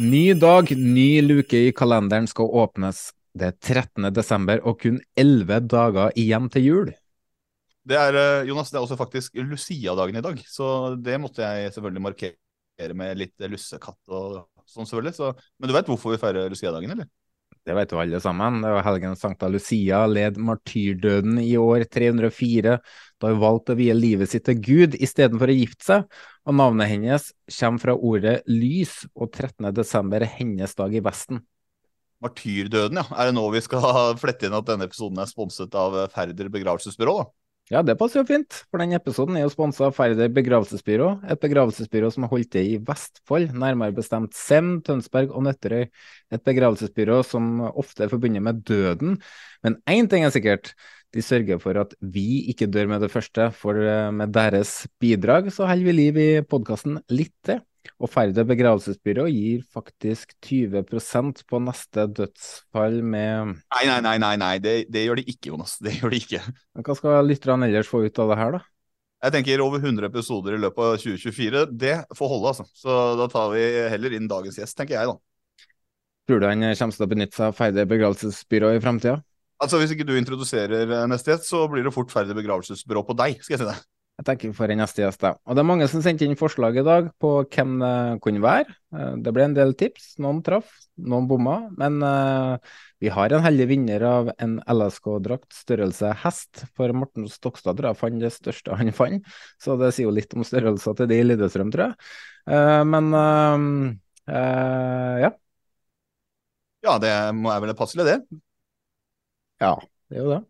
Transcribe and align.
Ny 0.00 0.32
dag, 0.32 0.70
ny 0.76 1.20
luke 1.20 1.58
i 1.58 1.72
kalenderen 1.76 2.24
skal 2.30 2.48
åpnes. 2.56 3.10
Det 3.36 3.50
er 3.50 3.56
13. 3.58 4.06
desember 4.16 4.62
og 4.64 4.78
kun 4.80 4.96
11 5.18 5.66
dager 5.68 6.14
igjen 6.16 6.46
til 6.54 6.64
jul. 6.64 6.88
Det 7.84 7.98
er, 8.00 8.16
eh, 8.16 8.48
Jonas, 8.48 8.70
det 8.70 8.78
er 8.78 8.86
også 8.86 8.96
faktisk 8.96 9.36
Lucia-dagen 9.36 10.16
i 10.16 10.22
dag, 10.24 10.40
så 10.48 10.96
det 10.96 11.20
måtte 11.20 11.44
jeg 11.44 11.74
selvfølgelig 11.74 12.04
markere 12.06 12.96
med 12.96 13.18
litt 13.20 13.44
lussekatt 13.44 14.00
og 14.08 14.48
sånn 14.64 14.88
selvfølgelig. 14.88 15.14
Så, 15.18 15.34
men 15.60 15.68
du 15.68 15.76
vet 15.76 15.92
hvorfor 15.92 16.14
vi 16.14 16.22
feirer 16.22 16.48
Lucia-dagen, 16.48 16.96
eller? 16.96 17.10
Det 17.60 17.76
vet 17.76 17.92
jo 17.92 18.00
alle 18.00 18.20
sammen. 18.24 18.62
Det 18.64 18.72
var 18.72 18.86
helgen 18.86 19.20
Sankta 19.20 19.52
Lucia 19.52 20.06
led 20.08 20.40
martyrdøden 20.40 21.42
i 21.44 21.58
år 21.60 21.84
304, 21.84 22.78
da 23.20 23.30
hun 23.30 23.42
valgte 23.42 23.74
å 23.76 23.78
vie 23.78 23.94
livet 23.96 24.32
sitt 24.32 24.46
til 24.48 24.60
Gud 24.64 24.96
istedenfor 24.98 25.52
å 25.52 25.56
gifte 25.56 25.86
seg. 25.86 26.20
Og 26.48 26.56
navnet 26.56 26.90
hennes 26.90 27.30
kommer 27.58 27.84
fra 27.84 27.96
ordet 27.96 28.40
lys, 28.48 29.02
og 29.14 29.30
13. 29.30 29.68
desember 29.76 30.24
er 30.24 30.34
hennes 30.38 30.74
dag 30.78 30.94
i 30.96 31.04
Vesten. 31.04 31.42
Martyrdøden, 32.20 33.00
ja. 33.00 33.06
Er 33.16 33.30
det 33.30 33.36
nå 33.36 33.46
vi 33.52 33.62
skal 33.64 34.16
flette 34.22 34.48
inn 34.48 34.56
at 34.56 34.68
denne 34.68 34.88
episoden 34.88 35.20
er 35.20 35.30
sponset 35.30 35.76
av 35.78 35.96
Færder 36.12 36.50
begravelsesbyrå, 36.52 37.20
da? 37.22 37.30
Ja, 37.70 37.84
det 37.86 37.94
passer 38.00 38.18
jo 38.18 38.26
fint, 38.26 38.64
for 38.66 38.82
den 38.82 38.96
episoden 38.96 39.36
er 39.38 39.44
jo 39.44 39.52
sponsa 39.52 39.84
av 39.86 39.92
Færder 39.94 40.32
begravelsesbyrå, 40.34 41.10
et 41.30 41.38
begravelsesbyrå 41.38 42.08
som 42.10 42.24
har 42.26 42.32
holdt 42.32 42.48
til 42.56 42.66
i 42.66 42.80
Vestfold, 42.82 43.52
nærmere 43.54 43.94
bestemt 43.94 44.34
Sem, 44.34 44.72
Tønsberg 44.82 45.30
og 45.30 45.44
Nøtterøy. 45.46 45.84
Et 46.34 46.42
begravelsesbyrå 46.50 47.20
som 47.28 47.60
ofte 47.70 48.08
er 48.08 48.10
forbundet 48.10 48.42
med 48.42 48.64
døden. 48.66 49.20
Men 49.62 49.78
én 49.86 50.10
ting 50.10 50.26
er 50.26 50.34
sikkert, 50.34 50.72
de 51.14 51.22
sørger 51.24 51.58
for 51.62 51.78
at 51.80 51.96
vi 52.00 52.44
ikke 52.52 52.68
dør 52.70 52.92
med 52.92 53.02
det 53.02 53.10
første, 53.10 53.48
for 53.56 53.78
eh, 53.80 54.10
med 54.14 54.30
deres 54.34 54.84
bidrag 55.02 55.50
så 55.54 55.66
holder 55.66 55.88
vi 55.88 55.96
liv 55.96 56.20
i 56.20 56.30
podkasten 56.46 57.00
litt 57.10 57.34
til. 57.46 57.62
Og 58.00 58.10
Færder 58.12 58.44
begravelsesbyrå 58.48 59.24
gir 59.32 59.62
faktisk 59.72 60.34
20% 60.44 61.42
på 61.48 61.60
neste 61.64 62.04
dødsfall 62.12 62.98
med 63.00 63.54
Nei, 63.56 63.84
nei, 63.88 63.98
nei, 64.04 64.16
nei, 64.20 64.34
nei. 64.40 64.52
Det, 64.62 64.74
det 64.92 65.06
gjør 65.06 65.20
de 65.20 65.24
ikke, 65.32 65.50
Jonas. 65.52 65.78
Det 65.82 65.96
gjør 65.96 66.12
de 66.12 66.20
ikke. 66.20 66.42
Hva 66.84 66.96
skal 66.96 67.26
lytterne 67.28 67.68
ellers 67.68 67.90
få 67.90 68.04
ut 68.04 68.20
av 68.22 68.32
det 68.32 68.38
her, 68.40 68.58
da? 68.58 68.62
Jeg 69.20 69.34
tenker 69.34 69.60
over 69.64 69.82
100 69.82 70.08
episoder 70.08 70.56
i 70.56 70.60
løpet 70.60 70.80
av 70.86 71.00
2024. 71.00 71.64
Det 71.80 71.96
får 72.16 72.30
holde, 72.34 72.52
altså. 72.54 72.68
Så 72.76 73.00
da 73.20 73.26
tar 73.32 73.50
vi 73.52 73.64
heller 73.92 74.16
inn 74.16 74.30
dagens 74.30 74.60
gjest, 74.60 74.76
tenker 74.78 74.96
jeg, 74.96 75.10
da. 75.10 75.66
Tror 76.30 76.40
du 76.40 76.46
han 76.46 76.62
kommer 76.62 76.96
til 76.96 77.04
å 77.04 77.10
benytte 77.10 77.36
seg 77.36 77.50
av 77.50 77.58
Færder 77.58 77.88
begravelsesbyrå 77.90 78.76
i 78.76 78.80
framtida? 78.84 79.18
Altså, 79.60 79.80
Hvis 79.80 79.94
ikke 79.94 80.08
du 80.08 80.16
introduserer 80.16 80.88
eh, 80.88 81.06
neste 81.10 81.34
gjest, 81.34 81.50
så 81.50 81.66
blir 81.68 81.84
det 81.84 81.94
fort 81.94 82.12
Færder 82.12 82.36
begravelsesbyrå 82.38 83.04
på 83.06 83.16
deg, 83.18 83.40
skal 83.44 83.58
jeg 83.58 83.62
si 83.64 83.68
det. 83.68 83.78
Jeg 84.20 84.26
tenker 84.28 84.50
for 84.52 84.68
en 84.68 84.82
neste 84.82 85.00
gjest, 85.00 85.22
da. 85.22 85.30
Og 85.48 85.56
det 85.56 85.62
er 85.62 85.68
mange 85.70 85.86
som 85.88 86.02
sendte 86.04 86.26
inn 86.26 86.36
forslag 86.36 86.76
i 86.76 86.84
dag 86.84 87.06
på 87.20 87.28
hvem 87.46 87.78
det 87.80 87.92
kunne 88.24 88.42
være. 88.44 88.74
Eh, 88.92 89.14
Det 89.24 89.32
ble 89.32 89.46
en 89.48 89.56
del 89.56 89.72
tips. 89.80 90.10
Noen 90.20 90.42
traff, 90.44 90.74
noen 91.00 91.28
bomma. 91.28 91.54
Men 91.80 91.96
uh, 92.04 92.58
vi 93.00 93.08
har 93.08 93.32
en 93.32 93.40
heldig 93.40 93.66
vinner 93.70 94.04
av 94.04 94.28
en 94.36 94.58
LSK-drakt 94.68 95.56
størrelse 95.56 96.12
hest. 96.20 96.66
For 96.76 96.92
Morten 96.92 97.30
Stokstad 97.32 97.80
tror 97.80 97.94
jeg 97.94 98.00
fant 98.02 98.20
det 98.20 98.32
største 98.34 98.76
han 98.76 98.92
fant, 98.92 99.24
så 99.56 99.78
det 99.80 99.94
sier 99.96 100.10
jo 100.10 100.12
litt 100.12 100.36
om 100.36 100.44
størrelsen 100.44 100.98
til 100.98 101.08
de 101.08 101.20
i 101.22 101.24
Lillestrøm, 101.24 101.72
tror 101.72 101.88
jeg. 101.88 102.12
Uh, 102.50 102.82
men 102.92 103.08
uh, 103.16 104.36
eh, 104.36 105.16
ja. 105.24 105.32
Ja, 106.84 107.00
det 107.00 107.16
må 107.40 107.52
jeg 107.52 107.64
vel 107.64 107.76
passelig, 107.76 108.08
det. 108.08 108.20
Ja, 109.60 109.74
det 110.10 110.18
er 110.18 110.24
jo 110.24 110.34
det. 110.34 110.42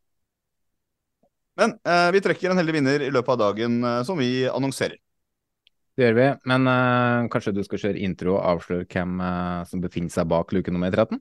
Men 1.61 1.77
eh, 1.85 2.09
vi 2.15 2.23
trekker 2.25 2.53
en 2.53 2.61
heldig 2.61 2.77
vinner 2.79 3.03
i 3.05 3.11
løpet 3.13 3.35
av 3.35 3.41
dagen 3.51 3.81
eh, 3.85 4.03
som 4.07 4.21
vi 4.21 4.47
annonserer. 4.49 4.97
Det 5.99 6.07
gjør 6.07 6.17
vi. 6.17 6.29
Men 6.49 6.69
eh, 6.71 7.27
kanskje 7.33 7.53
du 7.57 7.65
skal 7.67 7.83
kjøre 7.83 8.01
intro 8.07 8.39
og 8.39 8.47
avsløre 8.55 8.87
hvem 8.89 9.19
eh, 9.27 9.67
som 9.69 9.83
befinner 9.83 10.15
seg 10.15 10.31
bak 10.31 10.55
luke 10.57 10.73
nummer 10.73 10.95
13? 10.95 11.21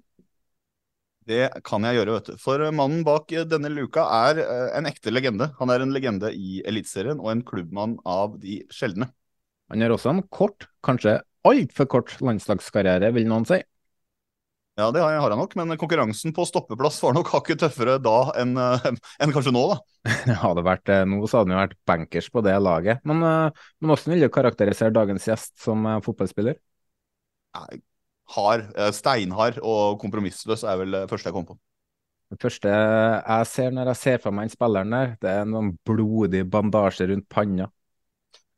Det 1.30 1.50
kan 1.68 1.84
jeg 1.86 2.00
gjøre, 2.00 2.14
vet 2.16 2.30
du. 2.32 2.38
For 2.42 2.62
mannen 2.74 3.04
bak 3.06 3.34
denne 3.52 3.70
luka 3.74 4.06
er 4.30 4.40
eh, 4.46 4.70
en 4.80 4.88
ekte 4.90 5.12
legende. 5.14 5.50
Han 5.60 5.74
er 5.74 5.84
en 5.84 5.92
legende 5.94 6.32
i 6.34 6.62
Eliteserien 6.70 7.20
og 7.20 7.34
en 7.34 7.44
klubbmann 7.46 7.98
av 8.08 8.40
de 8.42 8.62
sjeldne. 8.74 9.10
Han 9.70 9.84
har 9.86 9.94
også 9.94 10.14
en 10.14 10.24
kort, 10.34 10.70
kanskje 10.86 11.20
altfor 11.46 11.90
kort 11.92 12.16
landslagskarriere, 12.24 13.12
vil 13.18 13.28
noen 13.30 13.46
si. 13.50 13.60
Ja, 14.80 14.88
det 14.96 15.02
har 15.04 15.18
har 15.20 15.34
han 15.34 15.42
nok, 15.42 15.56
men 15.60 15.76
konkurransen 15.80 16.32
på 16.36 16.46
stoppeplass 16.48 17.02
var 17.04 17.16
nok 17.18 17.28
hakket 17.34 17.60
tøffere 17.60 17.98
da 18.00 18.16
enn 18.40 18.54
eh, 18.56 18.86
enn 19.20 19.34
kanskje 19.36 19.52
nå, 19.52 19.64
da. 19.74 19.80
Det 20.30 20.38
hadde 20.40 20.64
vært, 20.64 20.92
eh, 20.94 21.02
nå 21.04 21.20
så 21.28 21.42
hadde 21.42 21.52
han 21.52 21.58
jo 21.58 21.64
vært 21.66 21.80
bankers 21.90 22.30
på 22.32 22.44
det 22.46 22.54
laget. 22.64 23.02
Men, 23.10 23.26
eh, 23.28 23.66
men 23.80 23.92
hvordan 23.92 24.14
vil 24.14 24.24
du 24.24 24.32
karakterisere 24.32 24.96
dagens 24.96 25.28
gjest 25.28 25.58
som 25.60 25.84
fotballspiller? 26.06 26.56
Nei, 27.60 27.82
Hard, 28.30 28.70
steinhard 28.96 29.58
og 29.66 29.98
kompromissløs 30.00 30.64
er 30.64 30.80
vel 30.80 30.96
det 30.96 31.04
første 31.12 31.28
jeg 31.28 31.36
kom 31.36 31.50
på. 31.50 31.58
Det 32.30 32.38
første 32.44 32.72
jeg 32.72 33.50
ser 33.50 33.74
når 33.74 33.92
jeg 33.92 34.02
ser 34.04 34.24
for 34.24 34.38
meg 34.38 34.48
den 34.48 34.54
spilleren 34.54 34.96
der, 34.96 35.14
det 35.20 35.34
er 35.34 35.50
noen 35.50 35.74
blodig 35.90 36.46
bandasje 36.54 37.10
rundt 37.10 37.28
panna. 37.28 37.68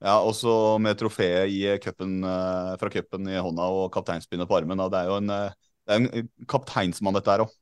Ja, 0.02 0.20
også 0.20 0.78
med 0.82 0.98
trofeet 0.98 1.50
i 1.54 1.64
cupen, 1.82 2.20
eh, 2.26 2.72
fra 2.82 2.94
cupen 2.94 3.30
i 3.30 3.42
hånda 3.42 3.70
og 3.74 3.92
kapteinspinnet 3.94 4.50
på 4.50 4.58
armen. 4.60 4.82
Det 4.92 5.02
er 5.02 5.10
jo 5.10 5.20
en, 5.22 5.34
det 5.88 5.96
er 5.96 6.02
en 6.22 6.30
kapteinsmann, 6.50 7.18
dette 7.18 7.34
her 7.34 7.46
òg. 7.46 7.54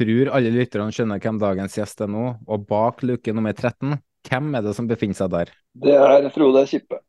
Tror 0.00 0.30
alle 0.34 0.52
lytterne 0.54 0.94
skjønner 0.94 1.20
hvem 1.22 1.38
dagens 1.42 1.76
gjest 1.78 2.02
er 2.04 2.10
nå, 2.10 2.26
og 2.46 2.66
bak 2.68 3.04
luke 3.06 3.34
nummer 3.36 3.54
13, 3.54 3.98
hvem 4.28 4.54
er 4.56 4.64
det 4.64 4.74
som 4.76 4.88
befinner 4.90 5.18
seg 5.18 5.32
der? 5.32 5.52
Det 5.80 5.94
er 5.94 6.28
Frode 6.34 6.66
Kippe. 6.70 7.00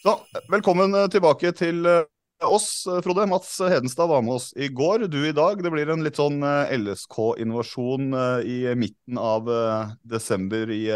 Så, 0.00 0.14
velkommen 0.48 0.94
eh, 0.96 1.10
tilbake 1.12 1.50
til 1.52 1.84
eh, 1.84 2.06
oss, 2.46 2.86
Frode. 3.04 3.26
Mats 3.26 3.58
Hedenstad 3.60 4.06
var 4.06 4.22
med 4.22 4.34
oss 4.34 4.52
i 4.56 4.68
går, 4.68 4.98
du 4.98 5.28
i 5.28 5.32
dag. 5.32 5.62
Det 5.62 5.70
blir 5.72 5.90
en 5.92 6.04
litt 6.04 6.18
sånn 6.20 6.42
eh, 6.46 6.72
LSK-innovasjon 6.78 8.14
eh, 8.14 8.48
i 8.48 8.56
midten 8.78 9.20
av 9.20 9.50
eh, 9.50 9.92
desember 10.02 10.70
i 10.74 10.86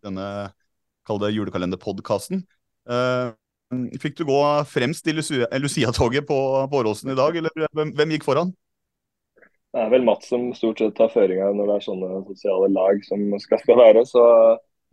denne, 0.00 0.26
kall 1.06 1.20
det 1.20 1.34
julekalenderpodkasten. 1.34 2.42
Fikk 4.00 4.16
du 4.18 4.24
gå 4.26 4.38
fremst 4.66 5.06
i 5.06 5.14
Lucia- 5.14 5.48
Lucia-toget 5.60 6.26
på, 6.26 6.38
på 6.70 6.80
Åråsen 6.80 7.12
i 7.12 7.18
dag, 7.18 7.36
eller 7.36 7.68
hvem, 7.76 7.92
hvem 7.98 8.16
gikk 8.16 8.26
foran? 8.26 8.54
Det 9.70 9.84
er 9.84 9.92
vel 9.92 10.02
Mats 10.02 10.26
som 10.32 10.48
stort 10.56 10.80
sett 10.82 10.96
tar 10.98 11.12
føringa 11.12 11.52
når 11.54 11.68
det 11.68 11.74
er 11.76 11.84
sånne 11.84 12.24
sosiale 12.26 12.70
lag 12.74 13.04
som 13.06 13.28
skal, 13.38 13.60
skal 13.62 13.78
være. 13.78 14.02
Så 14.08 14.24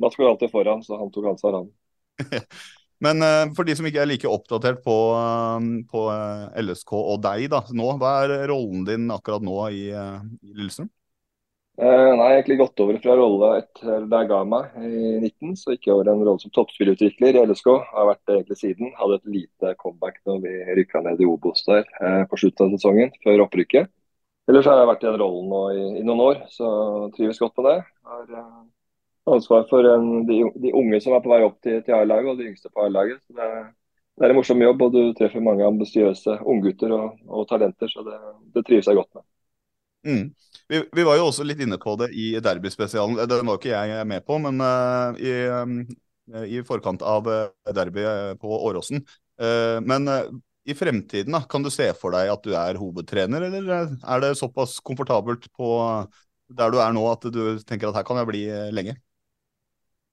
Mats 0.03 0.19
går 0.19 0.29
alltid 0.35 0.53
foran, 0.53 0.83
så 0.85 0.99
han 0.99 1.09
tok 1.13 1.31
ansvar, 1.31 1.61
han. 1.63 1.71
Men 3.03 3.21
eh, 3.21 3.45
for 3.53 3.67
de 3.67 3.75
som 3.77 3.85
ikke 3.85 4.01
er 4.01 4.09
like 4.09 4.29
oppdatert 4.29 4.81
på, 4.85 4.97
eh, 5.13 5.71
på 5.91 6.05
eh, 6.13 6.45
LSK 6.63 6.93
og 6.97 7.17
deg 7.25 7.49
da, 7.53 7.61
nå, 7.77 7.89
hva 8.01 8.13
er 8.25 8.47
rollen 8.49 8.85
din 8.87 9.09
akkurat 9.13 9.43
nå 9.45 9.57
i, 9.69 9.89
eh, 9.93 10.21
i 10.47 10.53
Lillestrøm? 10.55 10.89
Uh, 11.77 12.15
nei, 12.17 12.31
egentlig 12.33 12.55
gått 12.57 12.81
over 12.81 12.95
fra 12.97 13.13
rolle 13.19 13.51
etter 13.59 14.07
da 14.09 14.23
jeg 14.23 14.29
ga 14.31 14.37
meg 14.49 14.77
i 14.81 15.01
19, 15.21 15.51
så 15.59 15.75
gikk 15.75 15.83
jeg 15.85 15.93
over 15.93 16.07
en 16.09 16.23
rolle 16.25 16.41
som 16.41 16.53
toppspillutvikler 16.55 17.37
i 17.37 17.43
LSK. 17.45 17.67
Har 17.91 18.07
vært 18.09 18.23
det 18.25 18.37
egentlig 18.39 18.57
siden. 18.57 18.95
Hadde 18.97 19.19
et 19.19 19.29
lite 19.35 19.73
comeback 19.83 20.17
når 20.25 20.39
vi 20.41 20.55
rykka 20.79 21.03
ned 21.05 21.21
i 21.21 21.27
Obos 21.29 21.61
der 21.67 21.85
uh, 22.01 22.23
på 22.31 22.39
slutten 22.41 22.65
av 22.65 22.79
sesongen, 22.79 23.13
før 23.21 23.45
opprykket. 23.45 23.93
Ellers 24.49 24.65
har 24.65 24.81
jeg 24.81 24.89
vært 24.89 25.05
i 25.05 25.09
den 25.11 25.21
rollen 25.21 25.53
nå 25.53 25.61
i, 25.75 25.85
i 26.01 26.07
noen 26.07 26.23
år, 26.25 26.41
så 26.49 26.71
trives 27.13 27.43
godt 27.43 27.61
med 27.61 27.69
det. 27.69 27.77
Har 28.09 28.25
uh, 28.33 28.65
ansvar 29.33 29.65
for 29.69 29.87
en, 29.91 30.25
de, 30.27 30.39
de, 30.55 30.73
unge 30.75 30.99
som 31.03 31.15
er 31.15 31.23
på 31.23 31.31
vei 31.31 31.41
opp 31.45 31.57
til, 31.65 31.81
til 31.85 31.95
A-laget, 31.97 32.31
og 32.31 32.39
de 32.39 32.47
yngste 32.49 32.71
på 32.73 32.85
A-laget. 32.85 33.21
det, 33.27 33.49
det, 34.17 34.25
er 34.25 34.33
en 34.33 34.39
morsom 34.39 34.63
jobb, 34.63 34.83
og 34.85 34.95
du 34.95 35.01
treffer 35.17 35.43
mange 35.43 35.65
ambisiøse 35.67 36.39
unggutter 36.47 36.93
og, 36.95 37.19
og 37.27 37.47
talenter, 37.49 37.91
så 37.91 38.05
det, 38.07 38.17
det 38.55 38.65
trives 38.67 38.89
jeg 38.89 38.99
godt 38.99 39.19
med. 39.19 39.27
Mm. 40.07 40.25
Vi, 40.67 40.81
vi, 40.93 41.03
var 41.03 41.17
jo 41.19 41.27
også 41.27 41.45
litt 41.47 41.61
inne 41.63 41.79
på 41.81 41.95
det 41.99 42.11
i 42.15 42.29
derbyspesialen. 42.43 43.19
Den 43.27 43.47
var 43.49 43.59
ikke 43.59 43.73
jeg 43.73 44.07
med 44.07 44.25
på, 44.27 44.37
men 44.43 44.61
uh, 44.63 45.17
i, 45.19 45.33
um, 45.51 45.79
i, 46.43 46.61
forkant 46.67 47.03
av 47.03 47.27
uh, 47.27 47.47
derby 47.75 48.05
på 48.39 48.59
Åråsen. 48.69 49.03
Uh, 49.41 49.79
men 49.83 50.07
i 50.67 50.75
fremtiden, 50.75 51.35
da, 51.35 51.43
kan 51.47 51.63
du 51.63 51.71
se 51.71 51.89
for 51.95 52.15
deg 52.15 52.31
at 52.31 52.43
du 52.43 52.55
er 52.59 52.79
hovedtrener, 52.79 53.47
eller 53.47 53.91
er 53.95 54.23
det 54.23 54.33
såpass 54.39 54.77
komfortabelt 54.83 55.47
på 55.55 55.69
der 56.57 56.71
du 56.71 56.79
er 56.79 56.93
nå 56.95 57.03
at 57.11 57.27
du 57.31 57.59
tenker 57.67 57.89
at 57.89 57.99
her 57.99 58.07
kan 58.07 58.19
jeg 58.19 58.29
bli 58.29 58.43
lenge? 58.75 58.95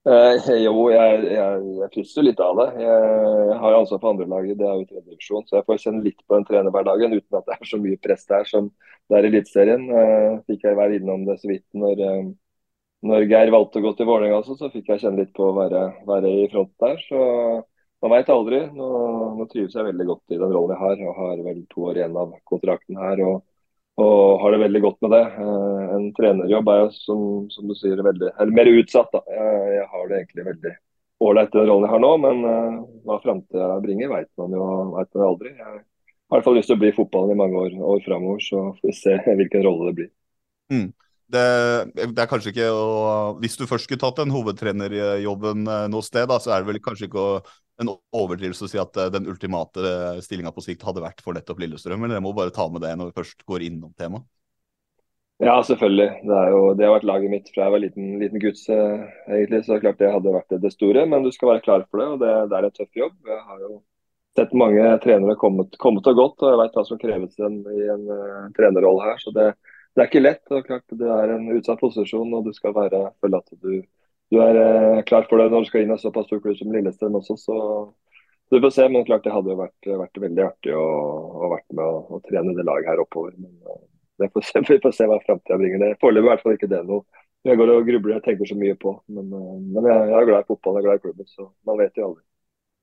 Eh, 0.05 0.37
jo, 0.67 0.73
jeg, 0.93 1.21
jeg, 1.33 1.61
jeg 1.81 1.91
puster 1.95 2.27
litt 2.27 2.41
av 2.45 2.59
det. 2.61 2.67
Jeg, 2.85 3.11
jeg 3.51 3.59
har 3.62 3.77
ansvar 3.79 4.01
for 4.03 4.11
andrelaget, 4.12 4.59
det 4.61 4.67
er 4.69 4.81
jo 4.81 4.89
tredjedivisjon. 4.91 5.47
Så 5.49 5.59
jeg 5.59 5.67
får 5.69 5.83
kjenne 5.87 6.05
litt 6.05 6.21
på 6.25 6.37
den 6.37 6.49
trenerhverdagen 6.49 7.17
uten 7.17 7.39
at 7.39 7.47
det 7.49 7.56
er 7.56 7.71
så 7.71 7.81
mye 7.81 8.01
press 8.05 8.27
der 8.29 8.49
som 8.49 8.69
det 9.09 9.19
er 9.19 9.29
i 9.29 9.31
Eliteserien. 9.33 9.87
Eh, 10.01 10.41
fikk 10.51 10.67
jeg 10.69 10.81
være 10.81 10.99
innom 11.01 11.25
det 11.29 11.39
så 11.41 11.49
vidt 11.49 11.65
når, 11.85 12.05
eh, 12.05 12.27
når 13.09 13.29
Geir 13.31 13.53
valgte 13.55 13.81
å 13.81 13.87
gå 13.87 13.95
til 13.97 14.09
Vålerenga, 14.11 14.43
også, 14.43 14.59
så 14.61 14.73
fikk 14.73 14.93
jeg 14.93 15.05
kjenne 15.05 15.25
litt 15.25 15.33
på 15.37 15.49
å 15.49 15.56
være, 15.56 15.87
være 16.09 16.35
i 16.43 16.47
front 16.53 16.75
der. 16.85 17.01
Så 17.09 17.25
man 18.05 18.12
veit 18.12 18.33
aldri. 18.33 18.61
Nå, 18.77 18.91
nå, 19.41 19.49
trives 19.49 19.77
jeg 19.77 19.89
veldig 19.89 20.09
godt 20.12 20.37
i 20.37 20.41
den 20.41 20.53
rollen 20.53 20.77
jeg 20.77 20.83
har, 20.85 21.03
og 21.09 21.19
har 21.23 21.45
vel 21.49 21.65
to 21.73 21.89
år 21.89 22.01
igjen 22.03 22.21
av 22.21 22.37
kontrakten 22.53 23.01
her. 23.01 23.25
og 23.25 23.41
og 24.00 24.41
har 24.43 24.55
det 24.55 24.62
veldig 24.64 24.81
godt 24.82 25.05
med 25.05 25.12
det. 25.14 25.23
Eh, 25.44 25.85
en 25.94 26.08
trenerjobb 26.17 26.70
er 26.73 26.81
jo, 26.81 26.88
som, 26.96 27.20
som, 27.55 27.69
du 27.70 27.79
sier, 27.79 28.00
veldig, 28.02 28.32
mer 28.50 28.70
utsatt. 28.73 29.12
da. 29.14 29.23
Jeg, 29.31 29.70
jeg 29.76 29.87
har 29.93 30.08
det 30.11 30.19
egentlig 30.19 30.46
veldig 30.49 30.75
ålreit 31.25 31.55
den 31.55 31.69
rollen 31.69 31.87
jeg 31.87 31.94
har 31.94 32.02
nå, 32.02 32.11
men 32.25 32.43
uh, 32.43 32.81
hva 33.06 33.20
framtida 33.23 33.79
bringer, 33.85 34.11
vet 34.11 34.29
man 34.41 34.56
jo 34.56 34.67
vet 34.96 35.11
man 35.14 35.26
aldri. 35.29 35.55
Jeg 35.55 35.64
har 35.64 35.79
i 35.79 36.35
hvert 36.35 36.46
fall 36.49 36.58
lyst 36.58 36.70
til 36.73 36.76
å 36.76 36.82
bli 36.82 36.91
i 36.91 36.96
fotballen 36.96 37.37
i 37.37 37.38
mange 37.38 37.62
år, 37.62 37.79
år 37.94 38.02
framover, 38.05 38.43
så 38.43 38.67
får 38.81 38.91
vi 38.91 38.96
se 38.99 39.17
hvilken 39.41 39.64
rolle 39.67 39.88
det 39.88 39.96
blir. 40.00 40.12
Mm. 40.75 40.88
Det, 41.35 41.44
det, 41.96 42.20
er 42.20 42.29
kanskje 42.29 42.50
ikke 42.52 42.67
å 42.69 42.88
Hvis 43.41 43.56
du 43.56 43.62
først 43.67 43.87
skulle 43.88 43.99
tatt 44.02 44.19
den 44.20 44.32
hovedtrenerjobben 44.35 45.62
eh, 45.64 45.87
noe 45.91 46.05
sted, 46.05 46.26
da, 46.29 46.37
så 46.43 46.52
er 46.52 46.61
det 46.61 46.69
vel 46.69 46.82
kanskje 46.85 47.08
ikke 47.08 47.23
å 47.23 47.38
en 47.82 47.91
overdrivelse 48.15 48.67
å 48.67 48.71
si 48.71 48.81
at 48.81 48.97
eh, 49.00 49.11
den 49.15 49.26
ultimate 49.31 49.82
eh, 49.82 50.21
stillinga 50.25 50.53
på 50.55 50.65
sikt 50.65 50.85
hadde 50.87 51.03
vært 51.05 51.25
for 51.25 51.37
nettopp 51.37 51.62
Lillestrøm, 51.62 52.06
eller 52.06 52.21
jeg 52.21 52.26
må 52.26 52.35
bare 52.37 52.55
ta 52.55 52.69
med 52.71 52.85
det 52.85 52.94
når 52.99 53.11
vi 53.11 53.19
først 53.19 53.44
går 53.49 53.67
innom 53.67 53.93
temaet? 53.99 54.26
Ja, 55.43 55.56
selvfølgelig. 55.67 56.06
Det, 56.31 56.43
jo, 56.55 56.61
det, 56.79 56.85
har 56.87 56.93
vært 56.94 57.09
laget 57.11 57.32
mitt 57.32 57.49
fra 57.50 57.65
jeg 57.67 57.75
var 57.75 57.81
liten, 57.82 58.12
liten 58.21 58.41
gutt. 58.41 58.61
egentlig, 58.71 59.65
så 59.67 59.81
klart 59.82 59.99
det 59.99 60.12
hadde 60.15 60.35
vært 60.37 60.55
det 60.62 60.71
store. 60.71 61.03
Men 61.11 61.26
du 61.26 61.32
skal 61.35 61.50
være 61.50 61.65
klar 61.65 61.82
for 61.91 62.00
det, 62.00 62.06
og 62.12 62.23
det, 62.23 62.31
det 62.53 62.56
er 62.59 62.69
en 62.69 62.76
tøff 62.76 63.00
jobb. 63.00 63.17
Jeg 63.26 63.41
har 63.49 63.65
jo 63.65 63.81
sett 64.38 64.55
mange 64.55 64.85
trenere 65.03 65.35
kommet, 65.38 65.75
kommet 65.82 66.06
og 66.11 66.20
gått, 66.20 66.43
og 66.43 66.53
jeg 66.53 66.61
vet 66.62 66.79
hva 66.79 66.85
som 66.87 67.00
kreves 67.03 67.43
en, 67.43 67.59
i 67.70 67.82
en 67.94 68.06
uh, 68.11 68.47
trenerrolle 68.56 69.09
her. 69.09 69.19
så 69.23 69.35
det, 69.35 69.50
det, 69.94 70.05
er 70.05 70.09
ikke 70.09 70.25
lett. 70.25 70.43
og 70.50 70.70
klart 70.70 70.97
Det 71.03 71.11
er 71.19 71.35
en 71.35 71.50
utsatt 71.55 71.82
posisjon, 71.82 72.35
og 72.38 72.47
du 72.47 72.55
skal 72.56 72.75
være, 72.77 73.03
føle 73.23 73.43
at 73.43 73.59
du 73.59 73.82
du 74.32 74.41
er 74.43 74.61
eh, 74.61 75.03
klar 75.09 75.26
for 75.29 75.41
det 75.41 75.50
når 75.53 75.65
du 75.65 75.71
skal 75.71 75.85
inn 75.85 75.94
i 75.94 75.99
såpass 76.00 76.29
stor 76.29 76.41
klubb 76.44 76.56
som 76.59 76.73
Lillestrøm 76.73 77.19
også. 77.21 77.37
Så, 77.41 77.56
så 78.49 78.56
vi 78.56 78.62
får 78.65 78.76
se. 78.76 78.88
Men 78.93 79.09
klart 79.09 79.26
det 79.26 79.35
hadde 79.35 79.53
jo 79.53 79.59
vært, 79.61 79.91
vært 80.05 80.23
veldig 80.26 80.47
artig 80.47 80.76
å, 80.79 80.87
å 81.44 81.50
vært 81.53 81.69
med 81.76 81.85
å, 81.85 82.00
å, 82.17 82.23
trene 82.29 82.56
det 82.56 82.67
laget 82.67 82.93
her 82.93 83.05
oppover. 83.05 83.37
Men 83.37 83.53
det 84.23 84.31
får 84.32 84.49
se, 84.49 84.65
vi 84.71 84.81
får 84.82 84.97
se 84.97 85.11
hva 85.11 85.21
framtida 85.26 85.61
bringer. 85.61 85.85
det. 85.85 86.00
Foreløpig 86.00 86.29
i 86.29 86.32
hvert 86.32 86.47
fall 86.47 86.59
ikke 86.59 86.73
det 86.73 86.82
noe 86.88 87.05
jeg 87.44 87.61
går 87.61 87.73
og 87.75 87.88
grubler 87.88 88.19
og 88.19 88.25
tenker 88.25 88.49
så 88.49 88.56
mye 88.56 88.76
på. 88.81 88.94
Men, 89.12 89.32
uh, 89.32 89.56
men 89.61 89.88
jeg, 89.91 90.06
jeg, 90.11 90.17
er 90.21 90.31
glad 90.31 90.47
i 90.47 90.49
fotball, 90.49 90.79
jeg 90.79 90.82
er 90.82 90.87
glad 90.88 91.00
i 91.00 91.05
klubben, 91.05 91.29
så 91.29 91.50
man 91.69 91.81
vet 91.81 92.00
jo 92.00 92.09
aldri. 92.09 92.25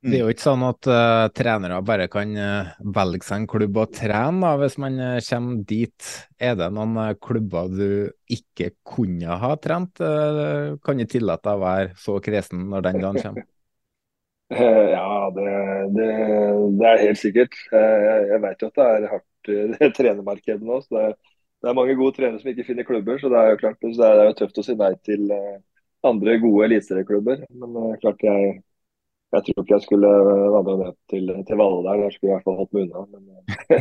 Det 0.02 0.18
er 0.18 0.24
jo 0.24 0.34
ikke 0.34 0.42
sånn 0.48 0.64
at 0.66 0.88
uh, 0.90 1.28
trenere 1.38 1.78
bare 1.86 2.08
kan 2.10 2.32
uh, 2.34 2.70
velge 2.96 3.28
seg 3.28 3.44
en 3.44 3.50
klubb 3.52 3.76
å 3.78 3.84
trene 3.94 4.42
da, 4.42 4.56
hvis 4.58 4.78
man 4.82 4.96
uh, 4.98 5.18
kommer 5.28 5.60
dit. 5.70 6.08
Er 6.42 6.56
det 6.58 6.70
noen 6.74 6.98
klubber 7.22 7.70
du 7.70 8.10
ikke 8.26 8.72
kunne 8.82 9.38
ha 9.44 9.52
trent? 9.62 10.02
kan 10.82 10.98
du 10.98 11.06
tillate 11.06 11.46
deg 11.46 11.60
å 11.60 11.62
være 11.62 11.92
så 12.02 12.16
kresen 12.24 12.64
når 12.72 12.88
den 12.88 13.04
dagen 13.04 13.26
kommer? 13.28 13.50
Ja, 14.52 15.30
det, 15.32 15.52
det, 15.96 16.08
det, 16.76 16.88
er 16.90 17.04
helt 17.06 17.20
sikkert. 17.22 17.54
Jeg, 17.72 18.26
jeg 18.34 18.40
vet 18.44 18.64
jo 18.66 18.68
at 18.68 18.80
det 18.82 18.88
er 18.90 19.06
hardt 19.14 19.52
det 19.78 19.88
trenermarkedet 19.96 20.66
nå. 20.68 20.82
så 20.84 20.98
det 20.98 21.04
det 21.62 21.70
er, 21.70 21.76
mange 21.78 21.94
gode 21.94 22.16
trenere 22.18 22.42
som 22.42 22.50
ikke 22.50 22.66
finner 22.66 22.88
klubber. 22.88 23.20
så 23.22 23.30
Det 23.30 23.38
er 23.38 23.52
jo 23.54 23.62
klart, 23.62 23.78
det 23.86 23.94
er, 24.10 24.24
jo 24.26 24.36
tøft 24.40 24.58
å 24.58 24.64
si 24.66 24.74
nei 24.76 24.92
til 25.06 25.30
andre 26.10 26.36
gode 26.42 26.66
eliteserieklubber. 26.68 27.46
Men 27.62 28.00
klart 28.02 28.26
jeg 28.26 28.56
jeg 29.32 29.44
tror 29.48 29.64
ikke 29.64 29.78
jeg 29.78 29.86
skulle 29.86 30.12
vandra 30.52 30.74
ned 30.82 30.96
til, 31.12 31.32
til 31.48 31.60
Valle 31.60 31.82
der. 31.86 32.04
Jeg 32.04 32.16
skulle 32.16 32.32
i 32.32 32.34
hvert 32.36 32.48
fall 32.48 32.58
holdt 32.60 32.74
meg 32.76 32.88
unna. 32.88 33.04
Men 33.08 33.24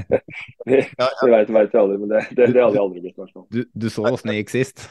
vi, 0.70 0.78
ja, 0.78 1.06
ja. 1.06 1.10
vi 1.24 1.30
vet, 1.34 1.52
vet 1.56 1.76
aldri, 1.82 1.98
men 1.98 2.12
det, 2.12 2.24
det, 2.30 2.48
det 2.54 2.62
hadde 2.62 2.78
jeg 2.78 2.84
aldri 2.84 3.02
blitt. 3.02 3.16
hvert 3.18 3.34
fall. 3.34 3.46
Du, 3.50 3.62
du 3.66 3.88
så 3.90 4.04
åssen 4.12 4.30
det 4.30 4.36
gikk 4.40 4.54
sist? 4.54 4.84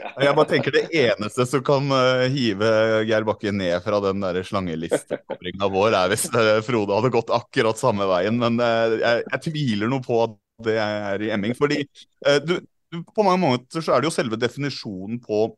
Jeg 0.00 0.32
bare 0.38 0.48
tenker 0.48 0.72
Det 0.72 0.84
eneste 0.96 1.44
som 1.50 1.64
kan 1.66 1.92
uh, 1.92 2.24
hive 2.32 2.68
Geir 3.08 3.26
Bakke 3.26 3.52
ned 3.52 3.74
fra 3.84 3.98
den 4.06 4.24
slangelistekoblinga 4.48 5.68
vår, 5.74 5.96
er 5.98 6.12
hvis 6.12 6.28
uh, 6.32 6.60
Frode 6.64 6.96
hadde 6.96 7.12
gått 7.12 7.32
akkurat 7.36 7.80
samme 7.80 8.08
veien. 8.08 8.40
Men 8.40 8.56
jeg, 8.62 9.24
jeg, 9.26 9.42
tviler 9.50 9.92
noe 9.92 10.04
på 10.04 10.22
at 10.24 10.38
det 10.64 10.76
er 10.80 11.24
i 11.24 11.32
Emming. 11.34 11.56
fordi 11.56 11.82
du, 12.46 12.58
du, 12.92 13.02
på 13.04 13.24
mange 13.24 13.40
måter 13.42 13.84
så 13.84 13.94
er 13.94 14.00
det 14.00 14.08
jo 14.08 14.16
selve 14.16 14.40
definisjonen 14.40 15.20
på 15.24 15.50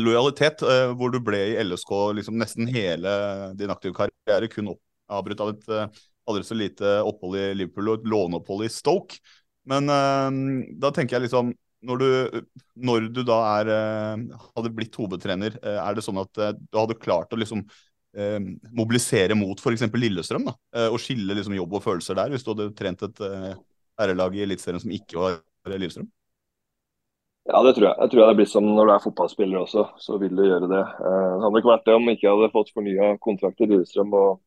lojalitet, 0.00 0.62
uh, 0.66 0.92
hvor 0.96 1.12
du 1.12 1.20
ble 1.24 1.40
i 1.52 1.56
LSK 1.64 1.92
liksom 2.18 2.38
nesten 2.40 2.68
hele 2.72 3.12
din 3.58 3.72
aktive 3.72 3.96
karriere, 3.96 4.50
kun 4.52 4.72
avbrutt 5.12 5.42
av 5.42 5.52
et 5.52 5.68
uh, 5.70 6.02
aldri 6.26 6.46
så 6.46 6.56
lite 6.58 6.96
opphold 7.06 7.38
i 7.38 7.46
Liverpool 7.60 7.92
og 7.92 8.00
et 8.00 8.08
låneopphold 8.12 8.66
i 8.66 8.72
Stoke. 8.72 9.20
Men 9.70 9.90
uh, 9.90 10.30
da 10.82 10.92
tenker 10.94 11.18
jeg 11.18 11.28
liksom 11.28 11.54
når 11.86 12.00
du, 12.00 12.40
når 12.82 13.04
du 13.14 13.20
da 13.22 13.36
er, 13.60 13.68
hadde 14.56 14.70
blitt 14.74 14.96
hovedtrener, 14.98 15.58
er 15.60 15.94
det 15.94 16.02
sånn 16.02 16.18
at 16.18 16.32
du 16.34 16.78
hadde 16.80 16.96
klart 16.98 17.30
å 17.30 17.38
liksom 17.38 17.60
mobilisere 18.74 19.36
mot 19.38 19.60
f.eks. 19.60 19.84
Lillestrøm? 19.94 20.48
da, 20.48 20.56
Og 20.88 20.96
skille 21.04 21.36
liksom 21.36 21.54
jobb 21.54 21.76
og 21.76 21.84
følelser 21.84 22.18
der, 22.18 22.32
hvis 22.32 22.42
du 22.42 22.50
hadde 22.54 22.72
trent 22.80 23.04
et 23.06 23.22
ærelag 24.02 24.34
i 24.34 24.42
Eliteserien 24.48 24.82
som 24.82 24.96
ikke 24.96 25.20
var 25.20 25.76
Lillestrøm? 25.76 26.08
Ja, 27.46 27.60
det 27.62 27.76
tror 27.76 27.86
jeg. 27.86 27.94
Jeg 28.00 28.10
tror 28.10 28.26
det 28.26 28.36
blir 28.40 28.48
som 28.50 28.64
når 28.66 28.88
du 28.88 28.92
er 28.92 29.02
fotballspiller 29.04 29.60
også, 29.60 29.84
så 30.02 30.16
vil 30.18 30.32
du 30.34 30.42
gjøre 30.42 30.66
det. 30.70 30.80
Eh, 30.82 31.28
det 31.36 31.44
hadde 31.44 31.60
ikke 31.60 31.70
vært 31.70 31.84
det 31.86 31.94
om 31.94 32.08
jeg 32.10 32.18
ikke 32.18 32.32
hadde 32.32 32.48
fått 32.54 32.72
fornya 32.74 33.10
kontrakt 33.22 33.62
i 33.62 33.68
Lillestrøm 33.70 34.16
og 34.18 34.40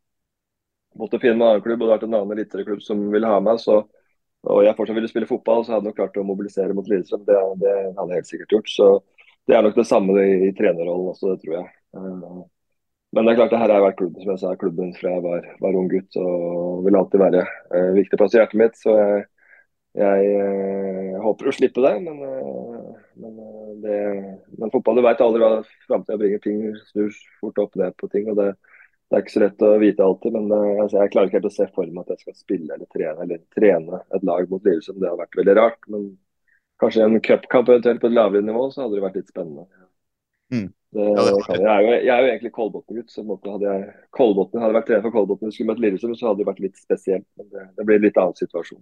måtte 1.00 1.22
finne 1.22 1.38
en 1.38 1.46
annen 1.48 1.64
klubb 1.64 1.80
og 1.80 1.88
det 1.88 1.94
vært 1.94 2.04
en 2.10 2.18
annen 2.20 2.36
eliteserieklubb 2.36 2.84
som 2.84 3.06
ville 3.14 3.32
ha 3.32 3.40
meg. 3.46 3.62
Så, 3.64 3.78
og 4.52 4.60
jeg 4.66 4.76
fortsatt 4.76 5.00
ville 5.00 5.12
spille 5.12 5.30
fotball, 5.30 5.64
så 5.64 5.78
hadde 5.78 5.88
jeg 5.88 5.94
nok 5.94 6.00
klart 6.02 6.20
å 6.20 6.28
mobilisere 6.28 6.76
mot 6.76 6.92
Lillestrøm. 6.92 7.24
Det, 7.30 7.40
det, 7.64 7.74
hadde 8.02 8.10
jeg 8.12 8.20
helt 8.20 8.32
sikkert 8.34 8.56
gjort. 8.58 8.76
Så 8.76 8.92
det 9.48 9.56
er 9.56 9.64
nok 9.64 9.80
det 9.80 9.88
samme 9.88 10.20
i, 10.20 10.38
i 10.50 10.54
trenerrollen 10.60 11.14
også, 11.14 11.32
det 11.32 11.46
tror 11.46 11.56
jeg. 11.56 11.74
Eh, 11.96 12.40
men 13.16 13.26
det 13.26 13.32
er 13.32 13.40
klart 13.40 13.56
det 13.56 13.64
her 13.64 13.78
har 13.78 13.88
vært 13.88 14.02
klubben 14.04 14.22
som 14.26 14.36
jeg 14.36 14.44
sa, 14.44 14.56
klubben 14.60 14.92
fra 15.00 15.16
jeg 15.16 15.24
var, 15.24 15.52
var 15.64 15.80
ung 15.80 15.88
gutt 15.90 16.20
og 16.20 16.84
vil 16.86 17.00
alltid 17.00 17.24
være 17.24 17.48
eh, 17.48 17.92
viktig 17.96 18.20
plass 18.20 18.36
i 18.36 18.44
hjertet 18.44 18.60
mitt. 18.60 18.76
så 18.84 19.00
jeg 19.00 19.28
jeg 19.98 20.28
jeg 21.20 21.26
håper 21.26 21.50
å 21.50 21.54
slippe 21.56 21.82
det, 21.84 21.96
men, 22.06 22.20
det, 23.84 24.00
men 24.58 24.72
fotball, 24.74 25.00
du 25.00 25.06
veit 25.06 25.22
aldri 25.24 25.42
hva 25.44 25.52
framtida 25.88 26.18
bringer. 26.22 26.42
Ting 26.44 26.62
snur 26.92 27.16
fort 27.42 27.62
opp 27.64 27.78
ned 27.80 27.96
på 28.00 28.10
ting. 28.12 28.30
og 28.32 28.40
det, 28.40 28.48
det, 29.10 29.18
er 29.18 29.24
ikke 29.24 29.36
så 29.36 29.44
lett 29.44 29.66
å 29.66 29.74
vite 29.82 30.06
alltid. 30.06 30.38
Men 30.38 30.54
altså, 30.56 31.02
jeg 31.02 31.14
klarer 31.14 31.30
ikke 31.30 31.40
helt 31.40 31.52
å 31.52 31.58
se 31.58 31.70
for 31.76 31.92
meg 31.92 32.04
at 32.06 32.16
jeg 32.16 32.26
skal 32.26 32.40
spille 32.40 32.76
eller 32.76 32.90
trene 32.94 33.28
eller 33.28 33.44
trene 33.56 34.02
et 34.16 34.26
lag 34.32 34.52
mot 34.52 34.66
Lillesund. 34.68 35.02
Det 35.02 35.12
har 35.12 35.22
vært 35.22 35.40
veldig 35.42 35.56
rart. 35.60 35.80
Men 35.94 36.10
kanskje 36.82 37.06
en 37.06 37.22
cupkamp 37.30 37.72
eventuelt 37.72 38.04
på 38.04 38.12
et 38.12 38.18
lavere 38.18 38.46
nivå, 38.46 38.68
så 38.72 38.86
hadde 38.86 39.00
det 39.00 39.08
vært 39.08 39.22
litt 39.22 39.34
spennende. 39.34 39.68
Mm. 40.50 40.70
Det, 40.90 41.04
ja, 41.06 41.22
det 41.22 41.34
jeg, 41.60 41.66
er 41.70 41.84
jo, 41.84 41.90
jeg, 41.94 42.14
er 42.14 42.24
jo, 42.24 42.30
egentlig 42.32 42.54
Kolbotn-gutt. 42.56 43.12
så 43.14 43.22
hadde 43.22 43.68
jeg 43.68 43.90
Kolbotn 44.18 44.64
hadde 44.64 44.78
vært 44.80 44.88
trener 44.90 45.04
for 45.06 45.14
Kolbotn 45.14 45.52
og 45.52 45.54
skulle 45.54 45.70
møtt 45.70 45.84
Lillesund, 45.84 46.16
så 46.18 46.32
hadde 46.32 46.42
det 46.42 46.48
vært 46.50 46.64
litt 46.64 46.80
spesielt. 46.82 47.28
Men 47.38 47.52
det, 47.54 47.66
det 47.78 47.86
blir 47.86 48.00
en 48.00 48.08
litt 48.08 48.18
annen 48.18 48.40
situasjon. 48.40 48.82